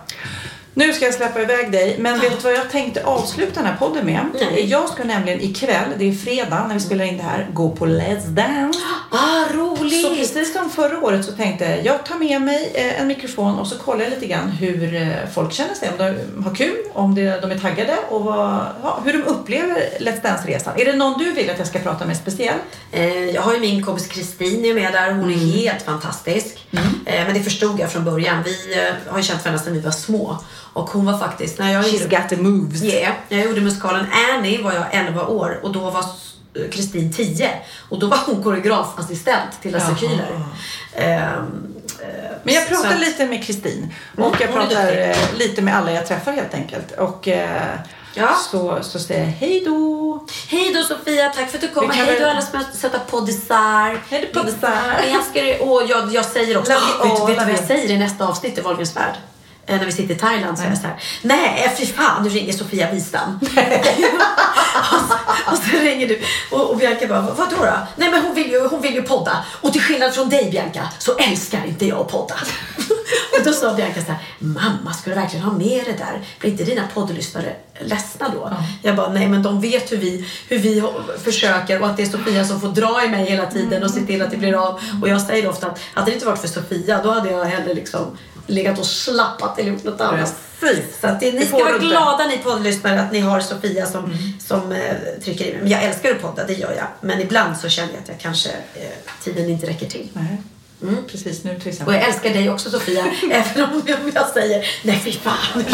Nu 0.74 0.92
ska 0.92 1.04
jag 1.04 1.14
släppa 1.14 1.42
iväg 1.42 1.72
dig, 1.72 1.96
men 1.98 2.20
vet 2.20 2.30
du 2.36 2.44
vad 2.44 2.52
jag 2.52 2.70
tänkte 2.70 3.04
avsluta 3.04 3.52
den 3.54 3.66
här 3.66 3.76
podden 3.76 4.06
med? 4.06 4.26
Nej. 4.40 4.66
Jag 4.66 4.88
ska 4.88 5.04
nämligen 5.04 5.40
ikväll, 5.40 5.84
det 5.98 6.08
är 6.08 6.12
fredag 6.12 6.64
när 6.68 6.74
vi 6.74 6.80
spelar 6.80 7.04
in 7.04 7.16
det 7.16 7.22
här, 7.22 7.48
gå 7.52 7.70
på 7.70 7.86
Let's 7.86 8.26
Dance. 8.26 8.78
Ah, 9.14 9.44
roligt! 9.54 10.02
Så 10.02 10.14
precis 10.14 10.52
som 10.52 10.70
förra 10.70 11.00
året 11.00 11.24
så 11.24 11.32
tänkte 11.32 11.64
jag, 11.64 11.84
jag 11.84 12.06
tar 12.06 12.16
med 12.16 12.42
mig 12.42 12.72
eh, 12.74 13.00
en 13.00 13.06
mikrofon 13.06 13.58
och 13.58 13.66
så 13.66 13.78
kollar 13.78 14.00
jag 14.02 14.10
lite 14.10 14.26
grann 14.26 14.48
hur 14.48 14.94
eh, 14.94 15.08
folk 15.34 15.52
känner 15.52 15.74
sig. 15.74 15.88
Om 15.88 15.96
de 15.98 16.44
har 16.44 16.54
kul, 16.54 16.76
om 16.92 17.14
de 17.14 17.22
är 17.50 17.58
taggade 17.58 17.96
och 18.08 18.24
vad, 18.24 18.66
ja, 18.82 19.00
hur 19.04 19.12
de 19.12 19.22
upplever 19.22 19.76
Let's 20.00 20.22
Dance-resan. 20.22 20.80
Är 20.80 20.84
det 20.84 20.92
någon 20.92 21.18
du 21.18 21.32
vill 21.32 21.50
att 21.50 21.58
jag 21.58 21.66
ska 21.66 21.78
prata 21.78 22.04
med 22.06 22.16
speciellt? 22.16 22.62
Eh, 22.92 23.24
Jag 23.30 23.42
har 23.42 23.54
ju 23.54 23.60
min 23.60 23.82
kompis 23.84 24.06
Kristin 24.06 24.74
med 24.74 24.92
där. 24.92 25.12
Hon 25.12 25.30
är 25.30 25.34
helt 25.34 25.82
fantastisk. 25.82 26.66
Eh, 27.06 27.24
Men 27.26 27.34
det 27.34 27.40
förstod 27.42 27.80
jag 27.80 27.92
från 27.92 28.04
början. 28.04 28.42
Vi 28.44 28.56
har 29.08 29.16
ju 29.18 29.24
känt 29.24 29.44
varandra 29.44 29.64
sedan 29.64 29.72
vi 29.72 29.80
var 29.80 29.90
små. 29.90 30.38
Och 30.72 30.90
hon 30.90 31.04
var 31.06 31.18
faktiskt, 31.18 31.58
när 31.58 31.72
jag 31.72 31.84
She's 31.84 32.08
got 32.20 32.28
the 32.28 32.36
moves. 32.36 32.82
Yeah. 32.82 33.12
Jag 33.28 33.40
gjorde 33.44 33.60
musikalen 33.60 34.06
Annie 34.34 34.62
var 34.62 34.72
jag 34.72 34.84
11 34.90 35.26
år 35.26 35.60
och 35.62 35.72
då 35.72 35.90
var 35.90 36.04
Kristin 36.72 37.12
10. 37.12 37.50
Och 37.88 37.98
då 37.98 38.06
var 38.06 38.18
hon 38.26 38.42
koreografassistent 38.42 39.62
till 39.62 39.72
Lasse. 39.72 39.92
Kühler. 39.92 40.40
Eh, 40.92 41.42
Men 42.42 42.54
jag 42.54 42.68
pratar 42.68 42.92
att- 42.92 43.00
lite 43.00 43.26
med 43.26 43.44
Kristin 43.44 43.94
Mm, 44.16 44.28
och 44.30 44.40
jag 44.40 44.52
pratar 44.52 44.92
eh, 45.10 45.16
lite 45.38 45.62
med 45.62 45.76
alla 45.76 45.92
jag 45.92 46.06
träffar 46.06 46.32
helt 46.32 46.54
enkelt. 46.54 46.92
Och 46.98 47.28
eh, 47.28 47.74
Ja. 48.14 48.28
så, 48.50 48.78
så 48.82 48.98
säger 48.98 49.20
jag 49.24 49.30
hej 49.30 49.62
då. 49.66 50.26
Hej 50.48 50.72
då 50.74 50.82
Sofia, 50.82 51.28
tack 51.36 51.50
för 51.50 51.58
att 51.58 51.62
du 51.62 51.68
kom. 51.68 51.90
Hej 51.90 52.06
då 52.06 52.20
väl- 52.20 52.30
alla 52.30 52.40
små 52.42 52.60
söta 52.74 52.98
poddisar. 52.98 53.98
Hej 54.10 54.30
då, 54.34 54.40
poddisar. 54.40 55.00
Jag 55.06 55.10
älskar 55.20 55.40
er. 55.42 55.62
Och 55.70 55.82
jag, 55.88 56.12
jag 56.14 56.24
säger 56.24 56.56
också, 56.58 56.72
vet, 56.72 57.26
du 57.26 57.34
vad 57.44 57.50
jag 57.50 57.64
säger 57.66 57.90
i 57.90 57.98
nästa 57.98 58.26
avsnitt 58.28 58.58
i 58.58 58.60
Wahlgrens 58.60 58.96
värld? 58.96 59.14
Eh, 59.66 59.78
När 59.78 59.86
vi 59.86 59.92
sitter 59.92 60.14
i 60.14 60.18
Thailand 60.18 60.58
så 60.58 60.64
är 60.64 60.68
jag 60.68 60.78
så 60.78 60.86
här. 60.86 60.96
Nej, 61.22 61.74
fy 61.78 61.86
fan, 61.86 62.22
nu 62.22 62.28
ringer 62.28 62.52
Sofia 62.52 62.90
Wistam. 62.92 63.38
och, 64.92 64.98
så, 65.08 65.14
och 65.52 65.56
så 65.58 65.76
ringer 65.76 66.08
du 66.08 66.20
och, 66.50 66.70
och 66.70 66.76
Bianca 66.76 67.06
bara, 67.06 67.20
"Vad- 67.20 67.36
vadå 67.36 67.56
då? 67.56 67.72
Nej 67.96 68.10
men 68.10 68.22
hon 68.22 68.34
vill, 68.34 68.50
ju, 68.50 68.66
hon 68.68 68.80
vill 68.82 68.94
ju 68.94 69.02
podda. 69.02 69.44
Och 69.60 69.72
till 69.72 69.82
skillnad 69.82 70.14
från 70.14 70.28
dig 70.28 70.48
Bianca 70.50 70.88
så 70.98 71.16
älskar 71.16 71.64
inte 71.66 71.86
jag 71.86 71.98
att 72.00 72.08
podda. 72.08 72.34
och 73.38 73.44
då 73.44 73.52
sa 73.52 73.74
Bianca 73.74 74.00
så 74.00 74.12
här, 74.12 74.18
mamma 74.38 74.92
ska 74.92 75.10
du 75.10 75.16
verkligen 75.16 75.44
ha 75.44 75.52
med 75.52 75.82
det 75.86 75.92
där? 75.92 76.20
Blir 76.40 76.50
inte 76.50 76.64
dina 76.64 76.82
poddlyssnare 76.94 77.56
ledsna 77.80 78.28
då? 78.28 78.52
Jag 78.82 78.96
bara, 78.96 79.08
nej 79.12 79.28
men 79.28 79.42
de 79.42 79.60
vet 79.60 79.92
hur 79.92 79.96
vi, 79.96 80.28
hur 80.48 80.58
vi 80.58 80.82
försöker 81.24 81.80
och 81.80 81.86
att 81.86 81.96
det 81.96 82.02
är 82.02 82.06
Sofia 82.06 82.44
som 82.44 82.60
får 82.60 82.68
dra 82.68 83.04
i 83.04 83.08
mig 83.08 83.24
hela 83.30 83.46
tiden 83.46 83.82
och 83.82 83.90
se 83.90 84.00
till 84.00 84.22
att 84.22 84.30
det 84.30 84.36
blir 84.36 84.54
av. 84.68 84.80
Och 85.02 85.08
jag 85.08 85.20
säger 85.22 85.48
ofta 85.48 85.66
att 85.66 85.80
hade 85.94 86.10
det 86.10 86.14
inte 86.14 86.26
varit 86.26 86.40
för 86.40 86.48
Sofia 86.48 87.00
då 87.02 87.10
hade 87.10 87.30
jag 87.30 87.44
hellre 87.44 87.74
liksom 87.74 88.18
legat 88.46 88.78
och 88.78 88.86
slappat 88.86 89.58
eller 89.58 89.70
gjort 89.72 89.84
något 89.84 90.00
annat. 90.00 90.34
Precis. 90.60 91.00
Så 91.00 91.06
att 91.06 91.20
det, 91.20 91.32
ni 91.32 91.38
Det 91.38 91.46
ska 91.46 91.58
vara 91.58 91.74
inte. 91.74 91.86
glada 91.86 92.26
ni 92.26 92.38
poddlyssnare 92.38 93.00
att 93.00 93.12
ni 93.12 93.20
har 93.20 93.40
Sofia 93.40 93.86
som, 93.86 94.14
som 94.40 94.72
eh, 94.72 94.96
trycker 95.24 95.44
i 95.44 95.52
mig. 95.52 95.60
Men 95.60 95.70
jag 95.70 95.82
älskar 95.82 96.10
att 96.10 96.22
podda, 96.22 96.46
det 96.46 96.52
gör 96.54 96.72
jag. 96.76 96.86
Men 97.00 97.20
ibland 97.20 97.56
så 97.56 97.68
känner 97.68 97.92
jag 97.92 98.02
att 98.02 98.08
jag 98.08 98.18
kanske 98.18 98.50
eh, 98.50 98.88
tiden 99.24 99.48
inte 99.48 99.66
räcker 99.66 99.86
till. 99.86 100.08
Nej. 100.12 100.42
Mm. 100.82 101.04
Precis 101.10 101.44
nu 101.44 101.50
till 101.50 101.60
Och 101.60 101.66
exempel. 101.66 101.94
jag 101.94 102.04
älskar 102.04 102.30
dig 102.30 102.50
också 102.50 102.70
Sofia, 102.70 103.04
även 103.32 103.62
om 103.64 103.82
jag, 104.14 104.28
säger 104.28 104.66
nej 104.82 105.00
fy 105.04 105.12
fan. 105.12 105.64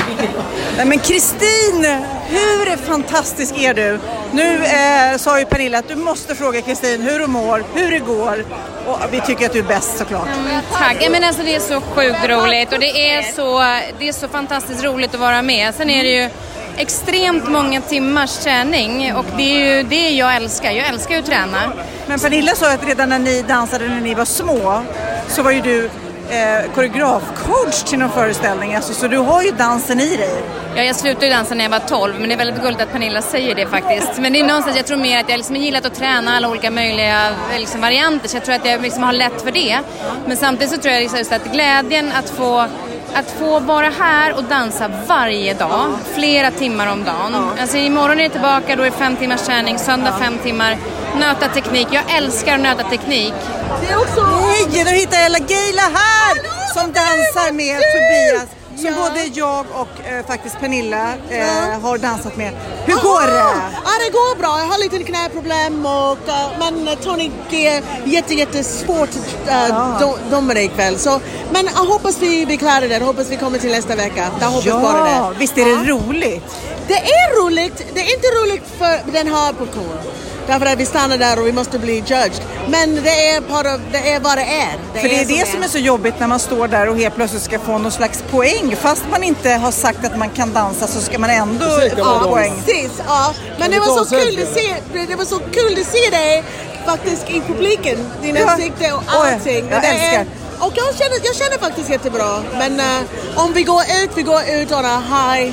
Nej 0.77 0.87
men 0.87 0.99
Kristin, 0.99 1.87
hur 2.29 2.77
fantastisk 2.77 3.55
är 3.59 3.75
du? 3.75 3.99
Nu 4.33 4.65
eh, 4.65 5.19
sa 5.19 5.39
ju 5.39 5.45
Pernilla 5.45 5.79
att 5.79 5.89
du 5.89 5.95
måste 5.95 6.35
fråga 6.35 6.61
Kristin 6.63 7.03
hur 7.03 7.21
hon 7.21 7.31
mår, 7.31 7.65
hur 7.75 7.91
det 7.91 7.99
går. 7.99 8.45
Och 8.87 8.99
vi 9.13 9.21
tycker 9.21 9.47
att 9.47 9.53
du 9.53 9.59
är 9.59 9.63
bäst 9.63 9.99
såklart. 9.99 10.29
Tack. 10.73 10.97
Ja, 11.01 11.11
Men 11.11 11.25
alltså 11.25 11.43
det 11.43 11.55
är 11.55 11.61
så 11.61 11.81
sjukt 11.81 12.29
roligt 12.29 12.73
och 12.73 12.81
det 12.81 13.11
är 13.11 13.23
så, 13.23 13.59
det 13.99 14.09
är 14.09 14.13
så 14.13 14.29
fantastiskt 14.29 14.85
roligt 14.85 15.15
att 15.15 15.21
vara 15.21 15.43
med. 15.43 15.75
Sen 15.75 15.91
är 15.91 16.03
det 16.05 16.11
ju 16.11 16.31
extremt 16.79 17.49
många 17.49 17.81
timmars 17.81 18.39
träning 18.39 19.15
och 19.15 19.25
det 19.37 19.43
är 19.43 19.77
ju 19.77 19.83
det 19.83 20.11
jag 20.11 20.37
älskar. 20.37 20.71
Jag 20.71 20.89
älskar 20.89 21.15
ju 21.15 21.21
att 21.21 21.27
träna. 21.27 21.73
Men 22.07 22.19
Pernilla 22.19 22.55
sa 22.55 22.73
att 22.73 22.87
redan 22.87 23.09
när 23.09 23.19
ni 23.19 23.43
dansade 23.43 23.89
när 23.89 24.01
ni 24.01 24.15
var 24.15 24.25
små 24.25 24.83
så 25.29 25.43
var 25.43 25.51
ju 25.51 25.61
du 25.61 25.85
eh, 26.31 26.73
koreografcoach 26.75 27.83
till 27.83 27.99
någon 27.99 28.11
föreställning. 28.11 28.75
Alltså, 28.75 28.95
så 28.95 29.09
du 29.09 29.19
har 29.19 29.43
ju 29.43 29.51
dansen 29.51 30.01
i 30.01 30.17
dig. 30.17 30.43
Ja, 30.77 30.83
jag 30.83 30.97
slutade 30.97 31.27
ju 31.27 31.33
dansa 31.33 31.55
när 31.55 31.65
jag 31.65 31.71
var 31.71 31.79
12 31.79 32.15
men 32.21 32.29
det 32.29 32.35
är 32.35 32.39
väldigt 32.39 32.63
gulligt 32.63 32.83
att 32.83 32.93
Pernilla 32.93 33.23
säger 33.23 33.55
det 33.55 33.67
faktiskt. 33.67 34.19
Men 34.19 34.33
det 34.33 34.41
är 34.41 34.47
någonstans, 34.47 34.77
jag 34.77 34.87
tror 34.87 34.99
mer 34.99 35.21
att 35.21 35.29
jag 35.29 35.37
liksom 35.37 35.57
gillat 35.57 35.87
att 35.87 35.95
träna 35.95 36.37
alla 36.37 36.49
olika 36.49 36.71
möjliga 36.71 37.31
liksom, 37.59 37.81
varianter 37.81 38.29
så 38.29 38.37
jag 38.37 38.45
tror 38.45 38.55
att 38.55 38.67
jag 38.67 38.83
liksom 38.83 39.03
har 39.03 39.13
lätt 39.13 39.43
för 39.43 39.53
det. 39.53 39.79
Men 40.27 40.37
samtidigt 40.37 40.75
så 40.75 40.81
tror 40.81 40.95
jag 40.95 41.01
liksom 41.01 41.37
att 41.37 41.53
glädjen 41.53 42.13
att 42.13 42.31
få 42.31 42.67
att 43.15 43.31
få 43.31 43.61
vara 43.61 43.89
här 43.89 44.37
och 44.37 44.45
dansa 44.45 44.91
varje 45.07 45.55
dag, 45.55 45.93
flera 46.15 46.51
timmar 46.51 46.93
om 46.93 47.05
dagen. 47.05 47.35
Alltså 47.61 47.77
imorgon 47.77 48.19
är 48.19 48.23
det 48.23 48.29
tillbaka, 48.29 48.77
då 48.77 48.83
är 48.83 48.91
det 48.91 48.97
fem 48.97 49.17
timmars 49.17 49.41
träning, 49.41 49.79
söndag 49.79 50.13
fem 50.19 50.39
timmar. 50.39 50.77
Nöta 51.21 51.49
teknik, 51.49 51.89
jag 51.91 52.17
älskar 52.17 52.55
att 52.55 52.61
nöta 52.61 52.83
teknik. 52.83 53.35
Det 53.81 53.93
är 53.93 53.97
också... 53.97 54.21
Hej, 54.21 54.85
nu 54.85 54.91
hittar 54.91 55.17
jag 55.17 55.27
Ella 55.27 55.39
Geila 55.39 55.83
här 55.83 56.35
som 56.75 56.93
dansar 56.93 57.53
med 57.53 57.81
Tobias. 57.93 58.58
Som 58.79 58.95
både 58.95 59.25
jag 59.35 59.67
och 59.75 60.07
eh, 60.07 60.27
faktiskt 60.27 60.61
Pernilla 60.61 61.15
eh, 61.31 61.81
har 61.81 61.99
dansat 61.99 62.37
med. 62.37 62.53
Hur 62.87 62.95
går 62.95 63.27
det? 63.27 63.39
Ja, 63.85 63.93
det 64.05 64.11
går 64.13 64.39
bra. 64.39 64.59
Jag 64.59 64.67
har 64.67 64.79
lite 64.79 64.99
knäproblem 65.05 65.87
och 65.87 66.29
eh, 66.29 66.49
men 66.59 66.97
Tony 67.03 67.31
är 67.51 67.83
jätte, 68.05 68.35
jättesvårt 68.35 69.09
uh, 69.49 70.01
do, 70.01 70.17
domare 70.31 70.63
ikväll. 70.63 70.99
Så, 70.99 71.21
men 71.53 71.69
jag 71.75 71.85
hoppas 71.85 72.19
vi, 72.23 72.57
klarar 72.57 72.81
det. 72.81 72.87
Jag 72.87 73.01
hoppas 73.01 73.31
vi 73.31 73.37
kommer 73.37 73.59
till 73.59 73.71
nästa 73.71 73.97
vecka. 73.97 74.31
Jag 74.41 74.47
hoppas 74.49 74.67
Ja, 74.67 74.81
bara 74.81 75.31
det. 75.31 75.39
visst 75.39 75.59
är 75.59 75.65
det 75.65 75.91
roligt? 75.93 76.45
Det 76.89 76.95
är 76.95 77.45
roligt. 77.45 77.87
Det 77.95 78.01
är 78.01 78.15
inte 78.15 78.27
roligt 78.27 78.63
för 78.79 79.13
den 79.13 79.27
här 79.27 79.53
publiken. 79.53 80.28
Därför 80.49 80.67
att 80.67 80.79
vi 80.79 80.87
stannar 80.87 81.19
där 81.19 81.39
och 81.41 81.47
vi 81.47 81.53
måste 81.53 81.79
bli 81.79 81.93
judged. 81.95 82.33
Men 82.69 82.95
det 82.95 83.29
är, 83.31 83.41
part 83.41 83.67
of, 83.67 83.81
det 83.93 84.11
är 84.13 84.21
vad 84.21 84.39
det 84.39 84.43
är. 84.45 85.01
För 85.01 85.09
det 85.09 85.21
är 85.21 85.25
det 85.25 85.49
som 85.49 85.63
är 85.63 85.69
så 85.69 85.79
jobbigt 85.79 86.15
när 86.21 86.27
man 86.27 86.39
står 86.39 86.69
där 86.69 86.89
och 86.89 86.97
helt 86.99 87.15
plötsligt 87.15 87.43
ska 87.43 87.59
få 87.59 87.79
någon 87.79 87.93
slags 87.93 88.23
poäng. 88.31 88.77
Fast 88.81 89.05
man 89.11 89.23
inte 89.25 89.51
har 89.51 89.71
sagt 89.71 90.05
att 90.05 90.17
man 90.19 90.31
kan 90.31 90.53
dansa 90.53 90.87
så 90.87 91.01
ska 91.01 91.19
man 91.19 91.31
ändå 91.31 91.65
få 91.97 92.29
poäng. 92.29 92.53
Precis, 92.67 92.91
ja. 93.07 93.33
Men 93.59 93.71
det 93.71 93.79
var, 93.81 93.87
så 93.87 94.05
kul 94.11 94.43
att 94.43 94.55
se, 94.55 94.75
det 95.09 95.17
var 95.17 95.25
så 95.25 95.39
kul 95.39 95.79
att 95.81 95.87
se 95.87 96.11
dig 96.11 96.45
faktiskt 96.87 97.31
i 97.31 97.41
publiken. 97.41 97.99
Din 98.23 98.37
Ja. 98.37 98.51
ansikte 98.51 98.93
och 98.93 99.03
Oj, 99.23 99.33
allting. 99.35 99.69
jag 99.71 99.83
Det 99.83 99.87
är- 99.87 99.93
älskar. 100.19 100.27
Och 100.61 100.73
jag 100.77 100.95
känner, 100.95 101.17
jag 101.25 101.35
känner 101.37 101.59
faktiskt 101.59 101.91
jättebra. 101.91 102.39
Men 102.59 102.81
eh, 102.81 103.01
om 103.37 103.53
vi 103.53 103.63
går 103.63 103.83
ut, 104.03 104.11
vi 104.15 104.23
går 104.23 104.41
ut 104.51 104.73
on 104.73 104.85
a 104.87 105.03
high. 105.11 105.53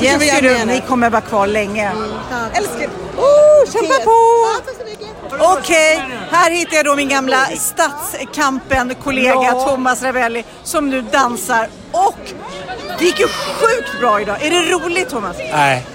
Det 0.00 0.08
är 0.08 0.12
jag 0.12 0.22
Yes, 0.22 0.40
du, 0.40 0.64
ni 0.72 0.82
kommer 0.88 1.10
vara 1.10 1.20
kvar 1.22 1.46
länge. 1.46 1.90
Tack. 2.30 2.58
Älskar. 2.58 2.88
Oh, 3.16 3.39
kämpa 3.66 3.94
på! 4.04 4.10
Ja. 5.38 5.56
Okej, 5.58 6.02
här 6.30 6.50
hittar 6.50 6.76
jag 6.76 6.84
då 6.84 6.96
min 6.96 7.08
gamla 7.08 7.46
Stadskampen-kollega 7.56 9.34
Ja. 9.34 9.64
Thomas 9.68 10.02
Ravelli 10.02 10.44
som 10.64 10.90
nu 10.90 11.02
dansar 11.02 11.68
och 11.92 12.18
det 12.98 13.04
gick 13.04 13.20
ju 13.20 13.26
sjukt 13.26 14.00
bra 14.00 14.20
idag. 14.20 14.42
Är 14.42 14.50
det 14.50 14.72
roligt 14.72 15.08
Thomas? 15.08 15.36
Nej. 15.52 15.86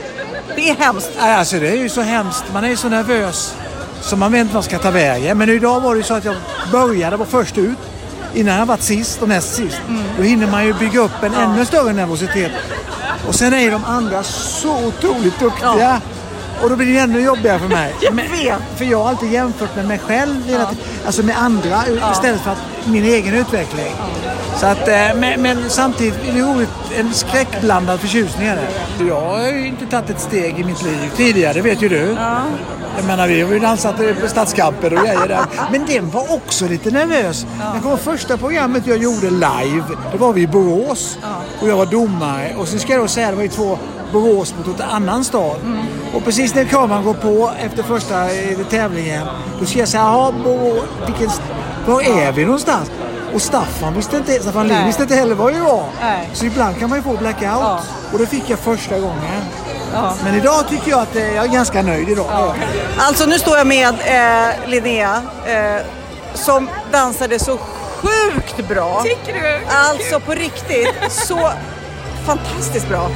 Det 0.55 0.69
är 0.69 0.75
hemskt. 0.75 1.09
Nej, 1.19 1.35
alltså 1.35 1.59
det 1.59 1.67
är 1.69 1.75
ju 1.75 1.89
så 1.89 2.01
hemskt. 2.01 2.43
Man 2.53 2.63
är 2.63 2.69
ju 2.69 2.77
så 2.77 2.89
nervös. 2.89 3.55
Så 4.01 4.15
man 4.15 4.31
vet 4.31 4.41
inte 4.41 4.53
vad 4.53 4.63
man 4.63 4.63
ska 4.63 4.79
ta 4.79 4.91
vägen. 4.91 5.37
Men 5.37 5.49
idag 5.49 5.79
var 5.79 5.93
det 5.95 5.97
ju 5.97 6.03
så 6.03 6.13
att 6.13 6.25
jag 6.25 6.35
började, 6.71 7.17
var 7.17 7.25
först 7.25 7.57
ut. 7.57 7.77
Innan 8.33 8.59
jag 8.59 8.65
varit 8.65 8.81
sist 8.81 9.21
och 9.21 9.27
näst 9.29 9.55
sist. 9.55 9.81
Då 10.17 10.23
hinner 10.23 10.47
man 10.47 10.65
ju 10.65 10.73
bygga 10.73 10.99
upp 10.99 11.23
en 11.23 11.33
ännu 11.33 11.65
större 11.65 11.93
nervositet. 11.93 12.51
Och 13.27 13.35
sen 13.35 13.53
är 13.53 13.71
de 13.71 13.85
andra 13.85 14.23
så 14.23 14.85
otroligt 14.87 15.39
duktiga. 15.39 16.01
Och 16.63 16.69
då 16.69 16.75
blir 16.75 16.93
det 16.93 16.99
ännu 16.99 17.21
jobbigare 17.21 17.59
för 17.59 17.67
mig. 17.67 17.95
Jag 18.01 18.11
vet. 18.11 18.61
För 18.75 18.85
jag 18.85 19.03
har 19.03 19.09
alltid 19.09 19.31
jämfört 19.31 19.75
med 19.75 19.87
mig 19.87 19.99
själv, 19.99 20.43
tiden. 20.43 20.67
alltså 21.05 21.23
med 21.23 21.37
andra 21.37 21.83
istället 22.11 22.41
för 22.41 22.51
att 22.51 22.57
min 22.85 23.03
egen 23.03 23.33
utveckling. 23.33 23.95
Så 24.57 24.65
att, 24.65 24.87
eh, 24.87 25.15
men, 25.15 25.41
men 25.41 25.69
samtidigt 25.69 26.27
är 26.27 26.33
det 26.33 26.41
roligt, 26.41 26.69
en 26.99 27.13
skräckblandad 27.13 27.99
förtjusning 27.99 28.47
är 28.47 28.55
det. 28.55 29.05
Jag 29.05 29.21
har 29.21 29.47
ju 29.47 29.67
inte 29.67 29.85
tagit 29.85 30.09
ett 30.09 30.21
steg 30.21 30.59
i 30.59 30.63
mitt 30.63 30.83
liv 30.83 31.11
tidigare, 31.15 31.53
det 31.53 31.61
vet 31.61 31.81
ju 31.81 31.89
du. 31.89 32.17
Jag 32.97 33.05
menar, 33.07 33.27
vi 33.27 33.41
har 33.41 33.53
ju 33.53 33.59
dansat 33.59 33.97
på 34.21 34.27
Stadskampen 34.27 34.97
och 34.97 35.03
grejer 35.03 35.27
där. 35.27 35.45
Men 35.71 35.85
den 35.85 36.09
var 36.09 36.33
också 36.33 36.67
lite 36.67 36.91
nervös. 36.91 37.45
Jag 37.73 37.83
kommer 37.83 37.97
första 37.97 38.37
programmet 38.37 38.87
jag 38.87 38.97
gjorde 38.97 39.29
live, 39.29 39.83
det 40.11 40.17
var 40.17 40.33
vi 40.33 40.41
i 40.41 40.47
Borås. 40.47 41.17
Och 41.61 41.69
jag 41.69 41.77
var 41.77 41.85
domare. 41.85 42.55
Och 42.57 42.67
sen 42.67 42.79
ska 42.79 42.93
jag 42.93 43.01
då 43.01 43.07
säga, 43.07 43.29
det 43.29 43.35
var 43.35 43.43
ju 43.43 43.49
två 43.49 43.79
Borås 44.15 44.55
mot 44.57 44.79
en 44.79 44.89
annan 44.89 45.23
stad. 45.23 45.57
Och 46.13 46.23
precis 46.23 46.55
när 46.55 46.65
kameran 46.65 47.03
går 47.03 47.13
på 47.13 47.51
efter 47.59 47.83
första 47.83 48.31
eh, 48.31 48.57
tävlingen, 48.69 49.27
då 49.59 49.65
ska 49.65 49.79
jag 49.79 49.87
säga, 49.87 50.03
jaha, 50.03 50.33
Borås, 50.43 50.83
vilken, 51.05 51.29
var 51.87 52.01
är 52.01 52.31
vi 52.31 52.45
någonstans? 52.45 52.91
Och 53.33 53.41
Staffan 53.41 53.93
visste 53.93 54.17
inte, 54.17 54.31
Staffan 54.31 54.67
Lind 54.67 54.85
visste 54.85 55.03
inte 55.03 55.15
heller 55.15 55.35
var 55.35 55.51
jag 55.51 55.63
var. 55.63 55.85
Nej. 56.01 56.29
Så 56.33 56.45
ibland 56.45 56.79
kan 56.79 56.89
man 56.89 56.99
ju 56.99 57.03
få 57.03 57.17
blackout. 57.17 57.81
Och 58.13 58.19
det 58.19 58.25
fick 58.25 58.49
jag 58.49 58.59
första 58.59 58.99
gången. 58.99 59.41
Ja. 59.93 60.15
Men 60.23 60.35
idag 60.35 60.67
tycker 60.69 60.91
jag 60.91 60.99
att 60.99 61.15
eh, 61.15 61.35
jag 61.35 61.45
är 61.45 61.49
ganska 61.49 61.81
nöjd 61.81 62.09
idag. 62.09 62.55
Alltså 62.97 63.25
nu 63.25 63.39
står 63.39 63.57
jag 63.57 63.67
med 63.67 63.93
eh, 64.05 64.69
Linnea 64.69 65.21
eh, 65.45 65.85
som 66.33 66.69
dansade 66.91 67.39
så 67.39 67.57
sjukt 67.57 68.67
bra. 68.67 69.03
Tycker 69.03 69.33
du? 69.33 69.65
Alltså 69.67 70.19
på 70.19 70.31
riktigt 70.31 71.11
så 71.11 71.51
fantastiskt 72.25 72.89
bra. 72.89 73.09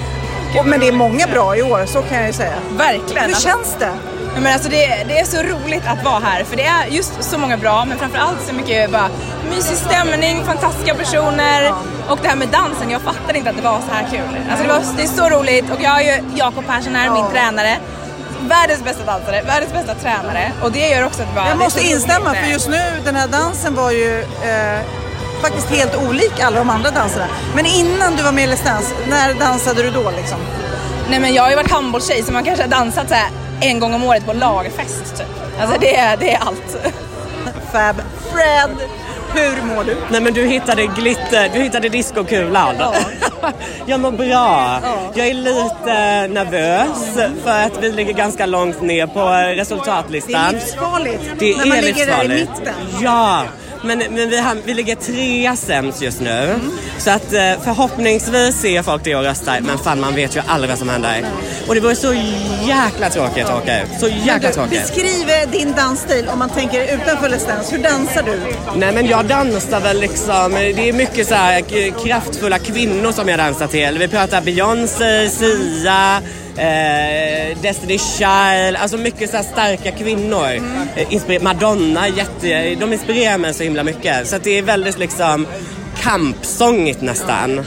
Och, 0.58 0.66
men 0.66 0.80
det 0.80 0.88
är 0.88 0.92
många 0.92 1.28
bra 1.28 1.56
i 1.56 1.62
år, 1.62 1.86
så 1.86 2.02
kan 2.02 2.18
jag 2.18 2.28
ju 2.28 2.34
säga. 2.34 2.56
Verkligen. 2.72 3.26
Hur 3.26 3.34
känns 3.34 3.76
det? 3.80 3.92
Men 4.36 4.54
alltså 4.54 4.70
det, 4.70 5.04
det 5.08 5.20
är 5.20 5.26
så 5.26 5.38
roligt 5.38 5.84
att 5.88 6.04
vara 6.04 6.20
här 6.20 6.44
för 6.44 6.56
det 6.58 6.64
är 6.64 6.86
just 6.88 7.24
så 7.24 7.38
många 7.38 7.58
bra 7.58 7.86
men 7.86 7.98
framförallt 7.98 8.42
så 8.48 8.54
mycket 8.54 8.92
bara 8.92 9.10
mysig 9.50 9.78
stämning, 9.78 10.44
fantastiska 10.46 10.96
personer 10.96 11.74
och 12.10 12.20
det 12.22 12.28
här 12.28 12.36
med 12.36 12.48
dansen, 12.48 12.92
jag 12.92 13.02
fattade 13.02 13.38
inte 13.38 13.50
att 13.50 13.56
det 13.56 13.62
var 13.62 13.80
så 13.88 13.94
här 13.94 14.08
kul. 14.12 14.38
Alltså 14.50 14.68
det, 14.68 14.74
var, 14.74 14.82
det 14.98 15.04
är 15.04 15.08
så 15.08 15.30
roligt 15.30 15.66
och 15.72 15.82
jag 15.82 15.90
har 15.90 16.02
ju 16.02 16.24
Jakob 16.36 16.66
Persson 16.68 16.96
här, 16.96 17.12
min 17.14 17.26
tränare. 17.32 17.78
Världens 18.42 18.84
bästa 18.84 19.04
dansare, 19.06 19.42
världens 19.42 19.74
bästa 19.74 19.96
tränare 19.96 20.52
och 20.64 20.72
det 20.72 20.90
gör 20.90 21.06
också 21.06 21.22
att 21.22 21.36
bara, 21.36 21.48
Jag 21.48 21.58
det 21.58 21.64
måste 21.64 21.88
instämma 21.88 22.34
för 22.34 22.52
just 22.52 22.70
nu, 22.70 22.82
den 23.06 23.16
här 23.16 23.28
dansen 23.28 23.76
var 23.76 23.92
ju 23.92 24.20
eh, 24.22 24.80
faktiskt 25.42 25.70
helt 25.70 25.96
olik 26.10 26.40
alla 26.40 26.58
de 26.58 26.70
andra 26.70 26.92
danserna. 26.92 27.26
Men 27.56 27.66
innan 27.66 28.16
du 28.16 28.24
var 28.24 28.32
med 28.32 28.44
i 28.44 28.48
Let's 28.48 28.66
Dance, 28.66 28.94
när 29.10 29.34
dansade 29.34 29.84
du 29.84 29.90
då 29.92 30.12
liksom? 30.18 30.38
Nej 31.10 31.20
men 31.20 31.34
jag 31.34 31.44
har 31.44 31.50
ju 31.50 31.56
varit 31.56 31.72
handbollstjej 31.72 32.24
så 32.24 32.34
man 32.34 32.44
kanske 32.44 32.64
har 32.64 32.70
dansat 32.70 33.10
så 33.10 33.16
här 33.16 33.30
en 33.62 33.80
gång 33.80 33.94
om 33.94 34.04
året 34.04 34.26
på 34.26 34.34
lagfest 34.34 35.18
typ. 35.18 35.28
Alltså 35.62 35.80
det, 35.80 35.96
är- 35.96 36.18
det 36.18 36.34
är 36.34 36.40
allt. 36.40 36.78
Fab 37.72 37.96
Fred, 38.34 38.70
hur 39.36 39.62
mår 39.76 39.84
du? 39.84 39.98
Nej 40.12 40.22
men 40.22 40.34
du 40.34 40.46
hittade 40.46 40.86
glitter, 40.86 41.50
du 41.54 41.60
hittade 41.60 41.90
discokulan. 41.90 42.76
jag 43.86 44.00
mår 44.00 44.12
bra. 44.12 44.80
Jag 45.14 45.28
är 45.28 45.34
lite 45.34 46.28
nervös 46.28 47.14
för 47.44 47.52
att 47.64 47.78
vi 47.84 47.92
ligger 47.92 48.14
ganska 48.14 48.46
långt 48.46 48.82
ner 48.82 49.08
på 49.08 49.28
resultatlistan. 49.60 50.34
Det 50.34 50.48
är 50.50 50.52
livsfarligt 50.54 51.22
Det 51.40 51.58
när 51.58 51.66
man 51.66 51.78
är 51.78 51.82
ligger 51.82 52.06
där 52.06 52.24
i 52.24 52.28
mitten. 52.28 52.74
Ja, 53.02 53.44
men, 53.84 53.98
men 53.98 54.30
vi, 54.30 54.40
har, 54.40 54.58
vi 54.66 54.74
ligger 54.74 54.96
trea 54.96 55.56
sämst 55.56 56.02
just 56.02 56.22
nu. 56.22 56.30
Mm. 56.30 56.72
Så 56.98 57.12
att 57.12 57.34
eh, 57.34 57.54
förhoppningsvis 57.64 58.62
ser 58.62 58.84
folk 58.84 59.04
det 59.04 59.16
och 59.16 59.24
röstar. 59.24 59.60
Men 59.62 59.78
fan 59.78 60.00
man 60.00 60.16
vet 60.16 60.36
ju 60.36 60.42
aldrig 60.48 60.70
vad 60.70 60.80
som 60.80 60.90
händer. 60.90 61.26
Och 61.68 61.76
det 61.76 61.82
vore 61.82 61.96
så 61.96 62.14
jäkla 62.68 63.10
tråkigt 63.10 63.46
att 63.46 63.62
åka 63.64 63.84
ut. 63.84 63.90
Så 64.00 64.08
jäkla 64.08 64.52
tråkigt. 64.52 64.82
Beskriv 64.82 65.52
din 65.52 65.72
dansstil 65.72 66.30
om 66.34 66.40
man 66.40 66.50
tänker 66.50 66.84
utanför 66.84 67.30
Let's 67.30 67.48
Dance. 67.48 67.76
Hur 67.76 67.84
dansar 67.84 68.24
du? 68.24 68.40
Nej 68.76 68.94
men 68.94 69.08
jag 69.08 69.26
dansar 69.26 69.80
väl 69.80 70.00
liksom, 70.00 70.52
det 70.54 70.90
är 70.90 70.94
mycket 70.94 71.28
så 71.28 71.36
här 71.36 71.62
kraftfulla 72.06 72.60
kvinnor 72.60 73.12
som 73.12 73.30
jag 73.30 73.40
dansar 73.40 73.68
till. 73.68 73.98
Vi 74.00 74.08
pratar 74.08 74.42
Beyoncé, 74.42 75.30
Sia, 75.30 76.22
eh, 76.60 77.58
Destiny 77.62 77.98
Child, 77.98 78.78
alltså 78.82 78.98
mycket 78.98 79.30
så 79.30 79.36
här 79.38 79.44
starka 79.44 79.92
kvinnor. 79.92 80.52
Eh, 80.96 81.08
inspir- 81.14 81.44
Madonna, 81.44 82.08
jätte, 82.08 82.76
de 82.76 82.94
inspirerar 82.94 83.38
mig 83.38 83.54
så 83.54 83.64
himla 83.64 83.84
mycket. 83.84 84.28
Så 84.28 84.36
att 84.36 84.44
det 84.44 84.58
är 84.58 84.62
väldigt 84.64 85.00
liksom 85.00 85.48
kampsångigt 86.02 87.02
nästan. 87.02 87.66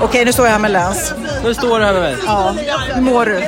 Okej, 0.00 0.24
nu 0.24 0.32
står 0.32 0.46
jag 0.46 0.52
här 0.52 0.58
med 0.58 0.70
Lance. 0.70 1.14
Nu 1.44 1.54
står 1.54 1.78
du 1.78 1.84
här 1.84 1.92
med 1.92 2.02
mig. 2.02 2.16
Ja, 2.26 2.54
hur 2.94 3.02
mår 3.02 3.24
du? 3.26 3.42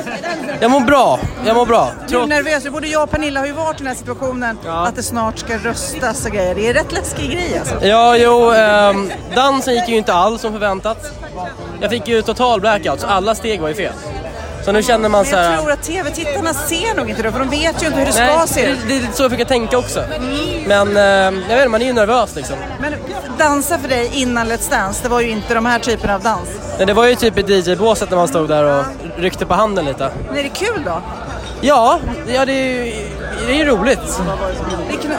Jag 0.59 0.71
mår 0.71 0.79
bra. 0.81 1.19
Jag 1.45 1.55
mår 1.55 1.65
bra. 1.65 1.91
Du 2.07 2.19
är 2.21 2.25
nervös. 2.27 2.69
Både 2.69 2.87
jag 2.87 3.03
och 3.03 3.11
Pernilla 3.11 3.39
har 3.39 3.47
ju 3.47 3.53
varit 3.53 3.75
i 3.75 3.77
den 3.77 3.87
här 3.87 3.95
situationen 3.95 4.57
att 4.67 4.95
det 4.95 5.03
snart 5.03 5.37
ska 5.39 5.57
röstas 5.57 6.25
och 6.25 6.31
grejer. 6.31 6.55
Det 6.55 6.67
är 6.67 6.73
rätt 6.73 6.91
läskig 6.91 7.31
grej 7.31 7.59
alltså. 7.59 7.87
Ja, 7.87 8.17
jo, 8.17 8.51
ehm, 8.51 9.11
dansen 9.35 9.73
gick 9.75 9.89
ju 9.89 9.97
inte 9.97 10.13
alls 10.13 10.41
som 10.41 10.51
förväntat. 10.53 10.97
Jag 11.81 11.89
fick 11.91 12.07
ju 12.07 12.21
total 12.21 12.61
blackout, 12.61 12.99
så 12.99 13.07
alla 13.07 13.35
steg 13.35 13.61
var 13.61 13.69
ju 13.69 13.75
fel. 13.75 13.93
Så 14.69 14.73
nu 14.73 14.83
känner 14.83 15.09
man 15.09 15.25
så 15.25 15.35
här... 15.35 15.51
jag 15.51 15.61
tror 15.61 15.71
att 15.71 15.83
tv-tittarna 15.83 16.53
ser 16.53 16.95
nog 16.97 17.09
inte 17.09 17.21
det, 17.21 17.31
för 17.31 17.39
de 17.39 17.49
vet 17.49 17.83
ju 17.83 17.87
inte 17.87 17.99
hur 17.99 18.05
det 18.05 18.11
ska 18.11 18.23
Nej, 18.23 18.47
se 18.47 18.65
det, 18.65 18.71
ut. 18.71 18.79
det 18.87 18.95
är 18.95 19.01
lite 19.01 19.13
så 19.13 19.23
jag 19.23 19.31
försöker 19.31 19.49
tänka 19.49 19.77
också. 19.77 20.03
Men 20.67 20.97
ehm, 20.97 21.43
jag 21.49 21.55
vet 21.55 21.57
inte, 21.57 21.67
man 21.67 21.81
är 21.81 21.85
ju 21.85 21.93
nervös 21.93 22.35
liksom. 22.35 22.55
Men 22.81 22.93
dansa 23.37 23.79
för 23.79 23.89
dig 23.89 24.11
innan 24.13 24.47
Let's 24.47 24.71
Dance, 24.71 25.03
det 25.03 25.09
var 25.09 25.21
ju 25.21 25.29
inte 25.29 25.53
de 25.53 25.65
här 25.65 25.79
typerna 25.79 26.15
av 26.15 26.21
dans. 26.21 26.49
Men 26.77 26.87
det 26.87 26.93
var 26.93 27.07
ju 27.07 27.15
typ 27.15 27.37
i 27.37 27.41
DJ-båset 27.41 28.09
när 28.09 28.17
man 28.17 28.27
stod 28.27 28.47
där 28.47 28.63
och 28.63 28.85
ryckte 29.17 29.45
på 29.45 29.53
handen 29.53 29.85
lite. 29.85 30.11
Men 30.27 30.37
är 30.37 30.43
det 30.43 30.49
kul 30.49 30.83
då? 30.85 31.01
Ja, 31.61 31.99
ja 32.27 32.45
det 32.45 32.51
är 32.53 32.85
ju 32.85 32.93
det 33.47 33.51
är 33.53 33.57
ju 33.57 33.65
roligt. 33.65 34.19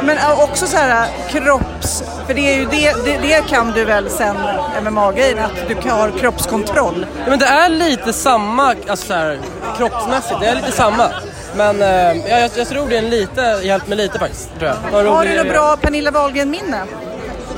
Men 0.02 0.18
äh, 0.18 0.40
också 0.40 0.66
så 0.66 0.76
här 0.76 1.08
kropps... 1.30 2.04
För 2.26 2.34
det, 2.34 2.52
är 2.54 2.56
ju 2.58 2.64
det, 2.64 2.92
det, 3.04 3.18
det 3.22 3.44
kan 3.48 3.72
du 3.72 3.84
väl 3.84 4.10
sen 4.10 4.36
MMA-grejen, 4.82 5.38
att 5.38 5.68
du 5.82 5.90
har 5.90 6.10
kroppskontroll. 6.10 7.06
Ja, 7.24 7.30
men 7.30 7.38
det 7.38 7.46
är 7.46 7.68
lite 7.68 8.12
samma, 8.12 8.74
alltså 8.88 9.06
så 9.06 9.14
här, 9.14 9.38
kroppsmässigt, 9.78 10.40
det 10.40 10.46
är 10.46 10.54
lite 10.54 10.72
samma. 10.72 11.10
Men 11.56 11.82
eh, 11.82 11.88
ja, 12.30 12.38
jag, 12.38 12.50
jag 12.56 12.68
tror 12.68 12.88
det 12.88 12.94
är 12.94 13.02
en 13.02 13.10
lite, 13.10 13.60
hjälpt 13.62 13.88
mig 13.88 13.98
lite 13.98 14.18
faktiskt. 14.18 14.48
Tror 14.58 14.72
jag. 14.92 15.10
Har 15.12 15.24
du 15.24 15.36
något 15.36 15.48
bra 15.52 15.76
Pernilla 15.80 16.10
Wahlgren-minne? 16.10 16.80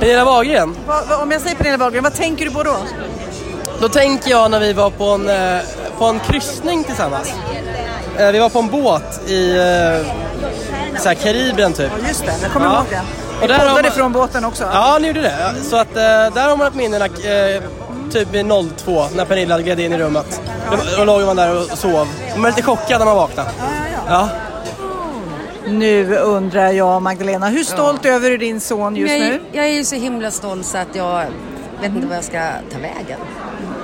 Pernilla 0.01 0.25
Wahlgren? 0.25 0.77
Vad- 0.87 1.09
vad- 1.09 1.21
Om 1.21 1.31
jag 1.31 1.41
säger 1.41 1.57
Pernilla 1.57 1.77
Wahlgren, 1.77 2.05
vad 2.05 2.15
tänker 2.15 2.45
du 2.45 2.51
på 2.51 2.63
då? 2.63 2.77
Då 3.81 3.89
tänker 3.89 4.31
jag 4.31 4.51
när 4.51 4.61
vi 4.61 4.73
var 4.73 4.91
på 4.91 5.05
en, 5.05 5.29
eh, 5.29 5.61
på 5.99 6.05
en 6.05 6.21
kryssning 6.21 6.85
tillsammans. 6.85 7.33
Eh, 8.19 8.31
Vi 8.33 8.39
var 8.39 8.49
på 8.49 8.59
en 8.59 8.69
båt 8.69 9.21
i 9.31 9.57
så 10.99 11.09
här 11.09 11.15
Karibien 11.15 11.73
typ. 11.73 11.91
Ja, 12.03 12.09
just 12.09 12.27
det, 12.27 12.33
jag 12.43 12.51
kommer 12.53 12.67
ihåg 12.67 12.85
det. 12.91 13.01
Vi 13.41 13.45
Och 13.45 13.49
där 13.49 13.59
poddade 13.59 13.83
man- 13.83 13.93
från 13.93 14.13
båten 14.13 14.45
också. 14.45 14.65
Ja, 14.73 14.99
ni 15.01 15.07
gjorde 15.07 15.21
det. 15.21 15.37
Så 15.63 15.77
att 15.77 15.97
eh, 15.97 16.03
där 16.03 16.49
har 16.49 16.57
man 16.57 16.67
ett 16.67 16.75
minnen. 16.75 17.03
Eh, 17.03 17.09
typ 18.11 18.35
vid 18.35 18.47
02 18.77 19.05
när 19.17 19.25
Pernilla 19.25 19.61
gled 19.61 19.81
in 19.81 19.93
i 19.93 19.99
rummet. 19.99 20.41
Då, 20.71 20.77
då 20.97 21.05
låg 21.05 21.23
man 21.27 21.37
där 21.37 21.57
och 21.57 21.79
sov. 21.79 22.09
Man 22.37 22.45
är 22.45 22.49
lite 22.49 22.63
chockad 22.63 22.99
när 22.99 23.07
man 23.07 23.17
vaknar. 23.17 23.47
Ja. 24.09 24.29
Nu 25.67 26.17
undrar 26.17 26.69
jag 26.73 27.03
Magdalena, 27.03 27.49
hur 27.49 27.65
stolt 27.65 28.05
över 28.07 28.31
du 28.31 28.37
din 28.39 28.61
son 28.61 28.97
just 28.97 29.13
jag, 29.13 29.21
nu? 29.21 29.41
Jag 29.53 29.65
är 29.65 29.69
ju 29.73 29.85
så 29.85 29.95
himla 29.95 30.31
stolt 30.31 30.67
så 30.67 30.79
att 30.79 30.89
jag 30.95 31.25
vet 31.81 31.91
inte 31.95 32.07
vad 32.07 32.17
jag 32.17 32.25
ska 32.25 32.39
ta 32.73 32.79
vägen. 32.79 33.19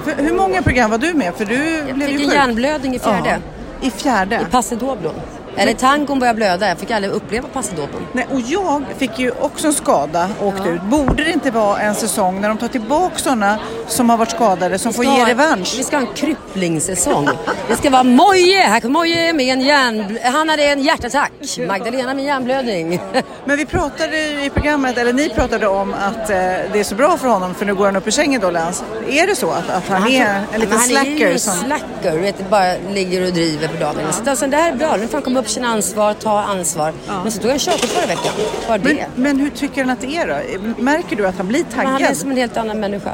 För, 0.05 0.22
hur 0.22 0.35
många 0.35 0.62
program 0.62 0.90
var 0.90 0.98
du 0.98 1.14
med? 1.14 1.35
För 1.36 1.44
du 1.44 1.78
Jag 1.86 1.94
blev 1.97 2.09
ju 2.09 2.16
fick 2.18 2.24
en 2.26 2.30
sjuk. 2.30 2.35
hjärnblödning 2.39 2.94
i 2.94 2.98
fjärde. 2.98 3.39
Ja, 3.80 3.86
I 3.86 3.90
fjärde? 3.90 4.40
I 4.48 4.51
Passidoblon. 4.51 5.14
Eller 5.59 5.74
tangon 5.74 6.18
började 6.18 6.36
blöda. 6.36 6.68
Jag 6.68 6.78
fick 6.78 6.90
aldrig 6.90 7.12
uppleva 7.12 7.48
Passidoblon. 7.48 8.06
Nej, 8.12 8.26
och 8.32 8.40
jag 8.40 8.85
fick 8.98 9.18
ju 9.18 9.30
också 9.30 9.66
en 9.66 9.72
skada 9.72 10.28
och 10.40 10.47
åkte 10.47 10.68
ut. 10.68 10.82
Borde 10.82 11.24
det 11.24 11.32
inte 11.32 11.51
vara 11.51 11.80
en 11.80 11.94
säsong 11.94 12.40
när 12.40 12.48
de 12.48 12.59
tar 12.59 12.68
tillbaka 12.68 13.18
sådana 13.18 13.59
som 13.86 14.10
har 14.10 14.16
varit 14.16 14.30
skadade 14.30 14.78
som 14.78 14.93
får 14.93 15.05
ge 15.05 15.24
revansch? 15.24 15.74
Vi 15.78 15.85
ska 15.85 15.97
ha 15.97 16.06
en 16.06 16.14
krypplingssäsong. 16.14 17.28
det 17.68 17.76
ska 17.76 17.90
vara 17.90 18.02
Moje! 18.02 18.60
Här 18.60 18.80
kommer 18.80 18.93
Moje 18.93 19.32
med 19.32 19.52
en 19.52 19.60
hjärn... 19.60 20.18
Han 20.22 20.48
hade 20.48 20.64
en 20.64 20.82
hjärtattack. 20.82 21.32
Magdalena 21.68 22.14
med 22.14 22.24
hjärnblödning. 22.24 23.01
Men 23.44 23.56
vi 23.56 23.66
pratade 23.66 24.44
i 24.44 24.51
programmet, 24.55 24.98
eller 24.98 25.12
ni 25.12 25.28
pratade 25.28 25.66
om 25.66 25.94
att 25.94 26.30
eh, 26.30 26.36
det 26.72 26.80
är 26.80 26.85
så 26.85 26.94
bra 26.94 27.16
för 27.16 27.28
honom 27.28 27.55
för 27.55 27.66
nu 27.66 27.74
går 27.74 27.85
han 27.85 27.97
upp 27.97 28.06
ur 28.06 28.10
sängen 28.10 28.40
då 28.40 28.51
Lance. 28.51 28.85
Är 29.09 29.26
det 29.26 29.36
så 29.36 29.51
att, 29.51 29.70
att 29.70 29.89
han, 29.89 30.09
är 30.09 30.43
en 30.52 30.60
liten 30.60 30.78
Men 30.78 30.78
han 30.78 31.06
är 31.06 31.10
ju 31.10 31.16
slacker? 31.16 31.39
som... 31.39 31.55
slacker, 31.55 32.12
du 32.12 32.18
vet, 32.18 32.51
bara 32.51 32.74
ligger 32.90 33.26
och 33.26 33.32
driver 33.32 33.68
på 33.68 33.76
dagarna. 33.80 34.12
Så 34.12 34.30
alltså, 34.30 34.47
det 34.47 34.56
här 34.56 34.72
är 34.72 34.76
bra, 34.76 34.97
nu 34.97 35.06
får 35.06 35.12
han 35.12 35.22
komma 35.22 35.40
upp 35.40 35.48
sina 35.49 35.69
ansvar, 35.69 36.15
ta 36.15 36.41
ansvar. 36.41 36.93
Men 37.23 37.33
så 37.33 37.39
tog 37.41 37.51
han 37.51 37.59
körkort 37.59 37.85
förra 37.91 38.07
veckan. 38.07 38.33
Bara 38.69 38.79
det. 38.79 38.95
Men, 38.95 39.23
men 39.23 39.41
hur 39.41 39.51
tycker 39.51 39.81
han 39.85 39.91
att 39.91 40.01
det 40.01 40.16
är 40.16 40.27
då? 40.29 40.83
Märker 40.83 41.16
du 41.16 41.27
att 41.27 41.37
han 41.37 41.49
blir 41.49 41.65
Men 41.77 41.87
han 41.87 41.95
är 41.95 41.99
taggad? 41.99 42.16
som 42.16 42.31
en 42.31 42.37
helt 42.37 42.57
annan 42.57 42.81
människa. 42.81 43.12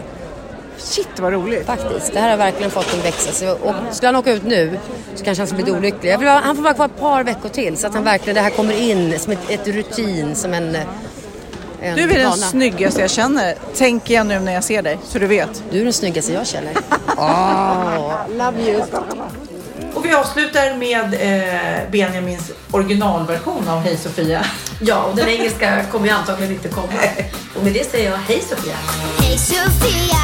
Shit 0.79 1.19
vad 1.19 1.33
roligt. 1.33 1.67
Faktiskt. 1.67 2.13
Det 2.13 2.21
här 2.21 2.31
har 2.31 2.37
verkligen 2.37 2.71
fått 2.71 2.95
en 2.95 3.01
växa. 3.01 3.33
Så, 3.33 3.51
och 3.53 3.75
skulle 3.91 4.09
han 4.09 4.17
åka 4.17 4.33
ut 4.33 4.45
nu 4.45 4.79
så 5.15 5.25
kanske 5.25 5.41
han 5.41 5.49
skulle 5.49 5.63
bli 5.65 5.73
olycklig. 5.73 6.13
Han 6.13 6.57
får 6.57 6.63
vara 6.63 6.75
kvar 6.75 6.85
ett 6.87 7.01
par 7.01 7.25
veckor 7.25 7.49
till 7.49 7.77
så 7.77 7.87
att 7.87 7.95
han 7.95 8.05
verkligen, 8.05 8.35
det 8.35 8.41
här 8.41 8.51
kommer 8.51 8.81
in 8.91 9.19
som 9.19 9.33
ett, 9.33 9.39
ett 9.49 9.69
rutin, 9.69 10.35
som 10.35 10.55
en, 10.55 10.77
en 11.81 11.97
Du 11.97 12.03
är 12.03 12.09
den 12.09 12.25
vana. 12.25 12.37
snyggaste 12.37 13.01
jag 13.01 13.11
känner, 13.11 13.55
tänker 13.77 14.15
jag 14.15 14.27
nu 14.27 14.39
när 14.41 14.53
jag 14.55 14.65
ser 14.65 14.83
dig, 14.83 14.99
så 15.05 15.19
du 15.19 15.27
vet. 15.27 15.63
Du 15.71 15.81
är 15.81 15.85
den 15.85 15.93
snyggaste 15.93 16.33
jag 16.33 16.47
känner. 16.47 16.73
oh, 17.17 18.13
love 18.37 18.61
you. 18.71 18.83
Och 20.05 20.11
vi 20.11 20.15
avslutar 20.15 20.77
med 20.77 21.15
eh, 21.15 21.91
Benjamins 21.91 22.53
originalversion 22.71 23.69
av 23.69 23.81
Hej 23.81 23.97
Sofia. 23.97 24.47
Ja, 24.81 25.03
och 25.03 25.17
den 25.17 25.29
engelska 25.29 25.85
kommer 25.93 26.07
ju 26.07 26.13
antagligen 26.13 26.53
inte 26.53 26.69
komma. 26.69 26.93
Och 27.57 27.65
med 27.65 27.73
det 27.73 27.91
säger 27.91 28.11
jag 28.11 28.19
hej 28.19 28.41
Sofia. 28.41 28.75
Hej 29.21 29.39
Sofia, 29.39 30.24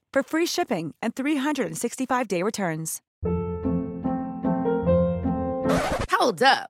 for 0.13 0.23
free 0.23 0.45
shipping 0.45 0.95
and 1.01 1.15
365-day 1.15 2.43
returns. 2.43 3.01
Hold 6.11 6.43
up. 6.43 6.69